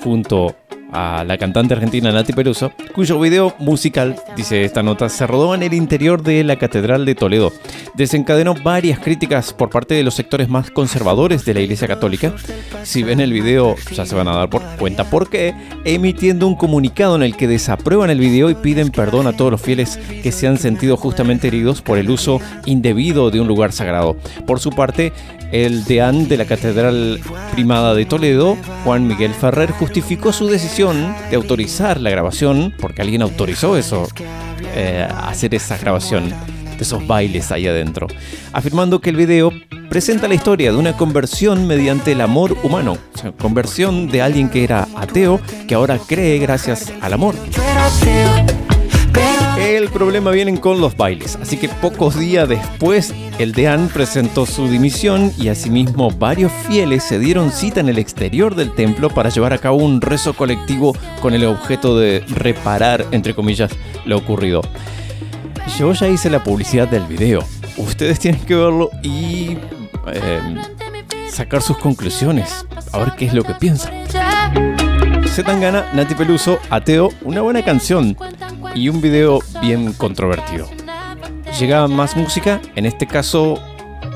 junto 0.03 0.55
a 0.95 1.25
la 1.25 1.37
cantante 1.37 1.73
argentina 1.73 2.09
Nati 2.11 2.31
Peluso, 2.31 2.71
cuyo 2.93 3.19
video 3.19 3.53
musical, 3.59 4.15
dice 4.37 4.63
esta 4.63 4.81
nota, 4.81 5.09
se 5.09 5.27
rodó 5.27 5.53
en 5.53 5.61
el 5.61 5.73
interior 5.73 6.23
de 6.23 6.43
la 6.45 6.55
Catedral 6.55 7.05
de 7.05 7.15
Toledo. 7.15 7.51
Desencadenó 7.95 8.55
varias 8.55 8.99
críticas 8.99 9.51
por 9.51 9.69
parte 9.69 9.93
de 9.93 10.03
los 10.03 10.13
sectores 10.13 10.47
más 10.47 10.71
conservadores 10.71 11.43
de 11.43 11.53
la 11.53 11.59
Iglesia 11.59 11.89
Católica. 11.89 12.33
Si 12.83 13.03
ven 13.03 13.19
el 13.19 13.33
video 13.33 13.75
ya 13.91 14.05
se 14.05 14.15
van 14.15 14.29
a 14.29 14.35
dar 14.35 14.49
por 14.49 14.61
cuenta 14.79 15.03
por 15.09 15.29
qué, 15.29 15.53
emitiendo 15.83 16.47
un 16.47 16.55
comunicado 16.55 17.17
en 17.17 17.23
el 17.23 17.35
que 17.35 17.47
desaprueban 17.47 18.09
el 18.09 18.19
video 18.19 18.49
y 18.49 18.55
piden 18.55 18.89
perdón 18.89 19.27
a 19.27 19.33
todos 19.33 19.51
los 19.51 19.61
fieles 19.61 19.97
que 20.23 20.31
se 20.31 20.47
han 20.47 20.57
sentido 20.57 20.95
justamente 20.95 21.47
heridos 21.47 21.81
por 21.81 21.97
el 21.97 22.09
uso 22.09 22.39
indebido 22.65 23.31
de 23.31 23.41
un 23.41 23.47
lugar 23.47 23.73
sagrado. 23.73 24.15
Por 24.47 24.61
su 24.61 24.69
parte, 24.69 25.11
el 25.51 25.85
deán 25.85 26.27
de 26.27 26.37
la 26.37 26.45
Catedral 26.45 27.19
Primada 27.53 27.93
de 27.93 28.05
Toledo, 28.05 28.57
Juan 28.83 29.07
Miguel 29.07 29.33
Ferrer, 29.33 29.71
justificó 29.71 30.33
su 30.33 30.47
decisión 30.47 30.84
de 30.93 31.35
autorizar 31.35 31.99
la 31.99 32.11
grabación, 32.11 32.73
porque 32.79 33.01
alguien 33.01 33.23
autorizó 33.23 33.75
eso, 33.75 34.07
eh, 34.75 35.07
hacer 35.23 35.55
esa 35.55 35.77
grabación 35.77 36.29
de 36.29 36.83
esos 36.83 37.07
bailes 37.07 37.51
ahí 37.51 37.67
adentro, 37.67 38.07
afirmando 38.53 39.01
que 39.01 39.09
el 39.09 39.15
video 39.15 39.51
presenta 39.89 40.27
la 40.27 40.35
historia 40.35 40.71
de 40.71 40.77
una 40.77 40.95
conversión 40.95 41.65
mediante 41.65 42.11
el 42.11 42.21
amor 42.21 42.55
humano. 42.61 42.97
Conversión 43.39 44.09
de 44.09 44.21
alguien 44.21 44.49
que 44.49 44.63
era 44.63 44.87
ateo, 44.95 45.39
que 45.67 45.73
ahora 45.73 45.97
cree 45.97 46.37
gracias 46.37 46.93
al 47.01 47.13
amor. 47.13 47.33
El 49.57 49.89
problema 49.89 50.31
viene 50.31 50.59
con 50.59 50.81
los 50.81 50.97
bailes, 50.97 51.37
así 51.41 51.57
que 51.57 51.69
pocos 51.69 52.19
días 52.19 52.47
después 52.47 53.13
el 53.39 53.53
deán 53.53 53.87
presentó 53.87 54.45
su 54.45 54.67
dimisión 54.67 55.31
y 55.37 55.47
asimismo 55.47 56.11
varios 56.11 56.51
fieles 56.67 57.03
se 57.03 57.19
dieron 57.19 57.51
cita 57.51 57.79
en 57.79 57.89
el 57.89 57.97
exterior 57.97 58.55
del 58.55 58.73
templo 58.75 59.09
para 59.09 59.29
llevar 59.29 59.53
a 59.53 59.57
cabo 59.57 59.77
un 59.77 60.01
rezo 60.01 60.33
colectivo 60.33 60.95
con 61.21 61.33
el 61.33 61.45
objeto 61.45 61.97
de 61.97 62.23
reparar, 62.27 63.05
entre 63.11 63.33
comillas, 63.33 63.71
lo 64.05 64.17
ocurrido. 64.17 64.61
Yo 65.77 65.93
ya 65.93 66.07
hice 66.07 66.29
la 66.29 66.43
publicidad 66.43 66.87
del 66.87 67.05
video, 67.05 67.43
ustedes 67.77 68.19
tienen 68.19 68.41
que 68.41 68.55
verlo 68.55 68.89
y 69.03 69.57
eh, 70.13 70.55
sacar 71.29 71.61
sus 71.61 71.77
conclusiones, 71.77 72.65
a 72.91 72.99
ver 72.99 73.13
qué 73.17 73.25
es 73.25 73.33
lo 73.33 73.43
que 73.43 73.53
piensan. 73.55 73.93
Zetangana, 75.35 75.91
Nati 75.91 76.15
Peluso, 76.15 76.59
Ateo, 76.69 77.09
una 77.23 77.41
buena 77.41 77.61
canción 77.61 78.15
y 78.73 78.87
un 78.87 79.01
video 79.01 79.41
bien 79.59 79.91
controvertido. 79.91 80.69
Llega 81.59 81.85
más 81.89 82.15
música, 82.15 82.61
en 82.77 82.85
este 82.85 83.05
caso 83.05 83.61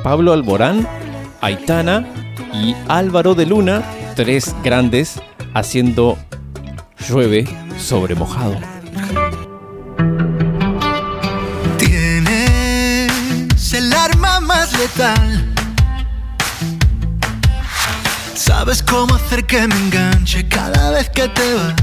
Pablo 0.01 0.31
Alborán, 0.31 0.87
Aitana 1.41 2.07
y 2.53 2.73
Álvaro 2.87 3.35
de 3.35 3.45
Luna, 3.45 3.83
tres 4.15 4.55
grandes, 4.63 5.21
haciendo 5.53 6.17
llueve 7.05 7.45
sobre 7.77 8.15
mojado. 8.15 8.55
Tienes 11.77 13.73
el 13.73 13.91
arma 13.91 14.39
más 14.39 14.71
letal. 14.79 15.38
Sabes 18.69 18.83
cómo 18.83 19.15
hacer 19.15 19.47
que 19.47 19.67
me 19.67 19.75
enganche 19.75 20.47
cada 20.47 20.91
vez 20.91 21.09
que 21.09 21.27
te 21.27 21.55
vas. 21.55 21.73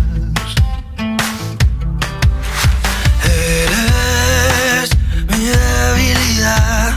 Eres 3.25 4.91
mi 5.31 5.47
debilidad. 5.47 6.95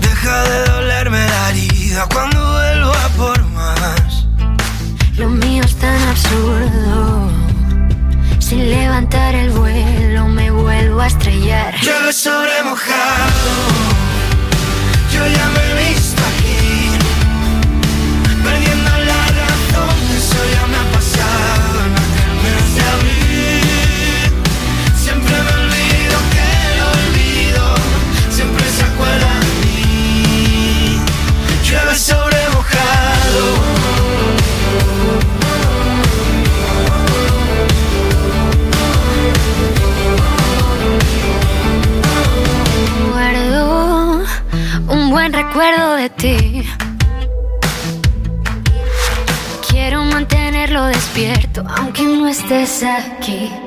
Deja 0.00 0.44
de 0.44 0.64
dolerme 0.70 1.26
la 1.26 1.50
herida 1.50 2.06
cuando 2.14 2.38
vuelvo 2.38 2.92
a 2.92 3.08
por 3.16 3.44
más. 3.46 4.28
Lo 5.18 5.28
mío 5.28 5.64
es 5.64 5.74
tan 5.74 6.00
absurdo. 6.08 7.32
Sin 8.38 8.70
levantar 8.70 9.34
el 9.34 9.50
vuelo 9.50 10.28
me 10.28 10.52
vuelvo 10.52 11.00
a 11.00 11.08
estrellar. 11.08 11.74
Llueve 11.82 12.12
sobre 12.12 12.62
mojado. 12.62 13.50
Yo 15.12 15.26
ya 15.26 15.48
me 15.48 15.61
estés 52.52 52.82
aquí. 52.82 53.61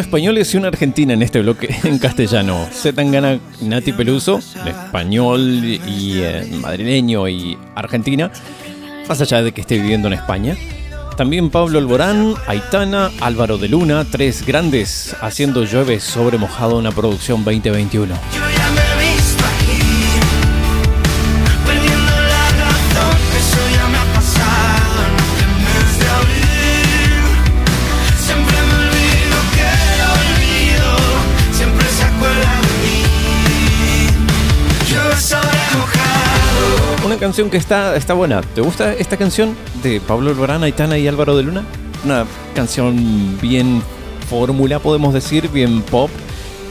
Españoles 0.00 0.52
y 0.54 0.56
una 0.56 0.68
argentina 0.68 1.14
en 1.14 1.22
este 1.22 1.40
bloque 1.40 1.74
en 1.84 1.98
castellano. 1.98 2.66
Zetangana, 2.72 3.38
Nati 3.60 3.92
Peluso, 3.92 4.38
español 4.38 5.64
y 5.64 6.20
eh, 6.22 6.48
madrileño 6.60 7.28
y 7.28 7.56
argentina, 7.74 8.30
más 9.08 9.20
allá 9.20 9.42
de 9.42 9.52
que 9.52 9.60
esté 9.60 9.76
viviendo 9.78 10.08
en 10.08 10.14
España. 10.14 10.56
También 11.16 11.50
Pablo 11.50 11.78
Alborán, 11.78 12.34
Aitana, 12.46 13.10
Álvaro 13.20 13.58
de 13.58 13.68
Luna, 13.68 14.06
tres 14.10 14.46
grandes 14.46 15.14
haciendo 15.20 15.64
llueve 15.64 16.00
sobre 16.00 16.38
mojado 16.38 16.78
una 16.78 16.92
producción 16.92 17.44
2021. 17.44 18.14
Canción 37.20 37.50
que 37.50 37.58
está, 37.58 37.94
está 37.96 38.14
buena. 38.14 38.40
¿Te 38.40 38.62
gusta 38.62 38.94
esta 38.94 39.18
canción 39.18 39.54
de 39.82 40.00
Pablo 40.00 40.30
Alborán, 40.30 40.62
Aitana 40.62 40.96
y 40.96 41.06
Álvaro 41.06 41.36
de 41.36 41.42
Luna? 41.42 41.64
Una 42.02 42.24
canción 42.54 43.38
bien 43.40 43.82
fórmula, 44.28 44.78
podemos 44.78 45.12
decir, 45.12 45.48
bien 45.50 45.82
pop, 45.82 46.10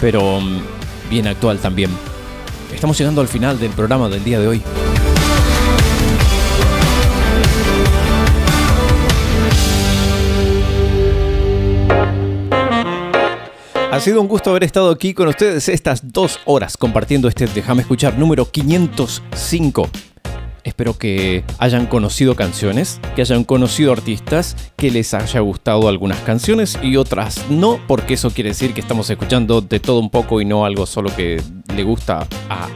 pero 0.02 0.42
mm, 0.42 0.62
bien 1.10 1.28
actual 1.28 1.60
también. 1.60 1.92
Estamos 2.74 2.98
llegando 2.98 3.22
al 3.22 3.28
final 3.28 3.60
del 3.60 3.70
programa 3.72 4.10
del 4.10 4.24
día 4.24 4.40
de 4.40 4.48
hoy. 4.48 4.64
Ha 13.92 14.00
sido 14.00 14.22
un 14.22 14.28
gusto 14.28 14.50
haber 14.50 14.64
estado 14.64 14.90
aquí 14.90 15.14
con 15.14 15.28
ustedes 15.28 15.70
estas 15.70 16.12
dos 16.12 16.40
horas 16.46 16.78
compartiendo 16.78 17.28
este 17.28 17.48
Déjame 17.48 17.82
escuchar 17.82 18.18
número 18.18 18.50
505. 18.50 19.90
Espero 20.64 20.98
que 20.98 21.44
hayan 21.57 21.86
conocido 21.86 22.36
canciones, 22.36 22.99
que 23.15 23.22
hayan 23.22 23.44
conocido 23.44 23.91
artistas, 23.91 24.56
que 24.76 24.91
les 24.91 25.14
haya 25.14 25.40
gustado 25.40 25.88
algunas 25.88 26.19
canciones 26.19 26.77
y 26.81 26.98
otras 26.98 27.45
no, 27.49 27.80
porque 27.88 28.15
eso 28.15 28.31
quiere 28.31 28.49
decir 28.49 28.73
que 28.73 28.81
estamos 28.81 29.10
escuchando 29.10 29.61
de 29.61 29.80
todo 29.80 29.99
un 29.99 30.10
poco 30.10 30.41
y 30.41 30.45
no 30.45 30.65
algo 30.65 30.86
solo 30.86 31.15
que 31.15 31.41
le 31.76 31.84
gusta 31.84 32.27
a 32.49 32.68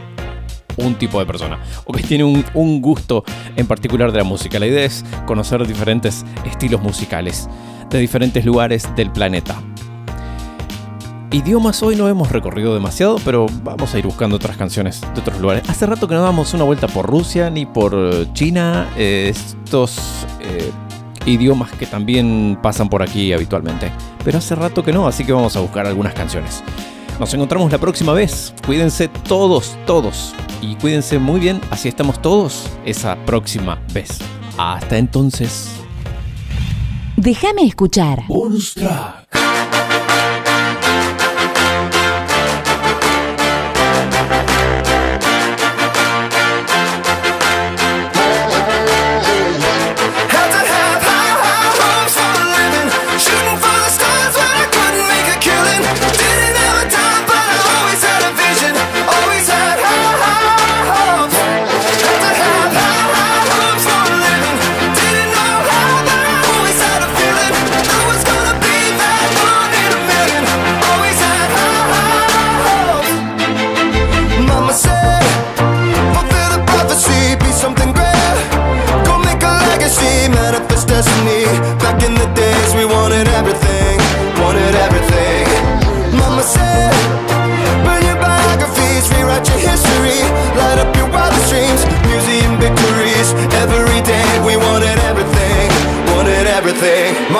un 0.76 0.94
tipo 0.96 1.20
de 1.20 1.26
persona 1.26 1.60
o 1.84 1.92
que 1.92 2.02
tiene 2.02 2.24
un, 2.24 2.80
gusto 2.80 3.24
en 3.56 3.66
particular 3.66 4.12
de 4.12 4.18
la 4.18 4.24
música. 4.24 4.58
La 4.58 4.66
idea 4.66 4.84
es 4.84 5.04
conocer 5.26 5.66
diferentes 5.66 6.24
estilos 6.44 6.82
musicales 6.82 7.48
de 7.90 7.98
diferentes 7.98 8.44
lugares 8.44 8.88
del 8.96 9.10
planeta. 9.12 9.56
Idiomas 11.34 11.82
hoy 11.82 11.96
no 11.96 12.08
hemos 12.08 12.30
recorrido 12.30 12.74
demasiado, 12.74 13.16
pero 13.24 13.46
vamos 13.64 13.92
a 13.92 13.98
ir 13.98 14.06
buscando 14.06 14.36
otras 14.36 14.56
canciones 14.56 15.00
de 15.00 15.20
otros 15.20 15.40
lugares. 15.40 15.68
Hace 15.68 15.84
rato 15.84 16.06
que 16.06 16.14
no 16.14 16.22
damos 16.22 16.54
una 16.54 16.62
vuelta 16.62 16.86
por 16.86 17.06
Rusia 17.10 17.50
ni 17.50 17.66
por 17.66 17.92
eh, 17.92 18.28
China, 18.34 18.88
eh, 18.96 19.32
estos 19.34 19.98
eh, 20.40 20.70
idiomas 21.26 21.72
que 21.72 21.86
también 21.86 22.56
pasan 22.62 22.88
por 22.88 23.02
aquí 23.02 23.32
habitualmente. 23.32 23.90
Pero 24.22 24.38
hace 24.38 24.54
rato 24.54 24.84
que 24.84 24.92
no, 24.92 25.08
así 25.08 25.24
que 25.24 25.32
vamos 25.32 25.56
a 25.56 25.60
buscar 25.60 25.88
algunas 25.88 26.14
canciones. 26.14 26.62
Nos 27.18 27.34
encontramos 27.34 27.72
la 27.72 27.78
próxima 27.78 28.12
vez. 28.12 28.54
Cuídense 28.64 29.08
todos, 29.08 29.76
todos. 29.86 30.36
Y 30.62 30.76
cuídense 30.76 31.18
muy 31.18 31.40
bien, 31.40 31.60
así 31.68 31.88
estamos 31.88 32.22
todos 32.22 32.70
esa 32.84 33.16
próxima 33.26 33.82
vez. 33.92 34.20
Hasta 34.56 34.98
entonces. 34.98 35.68
Déjame 37.16 37.66
escuchar. 37.66 38.22
Bonus 38.28 38.74
track. 38.74 39.43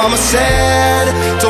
mama 0.05 0.18
said, 0.18 1.40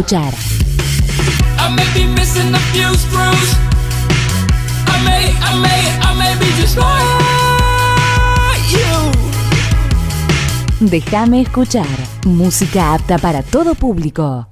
escuchar. 0.00 0.32
Déjame 10.80 11.42
escuchar. 11.42 11.86
Música 12.24 12.94
apta 12.94 13.18
para 13.18 13.42
todo 13.42 13.74
público. 13.74 14.49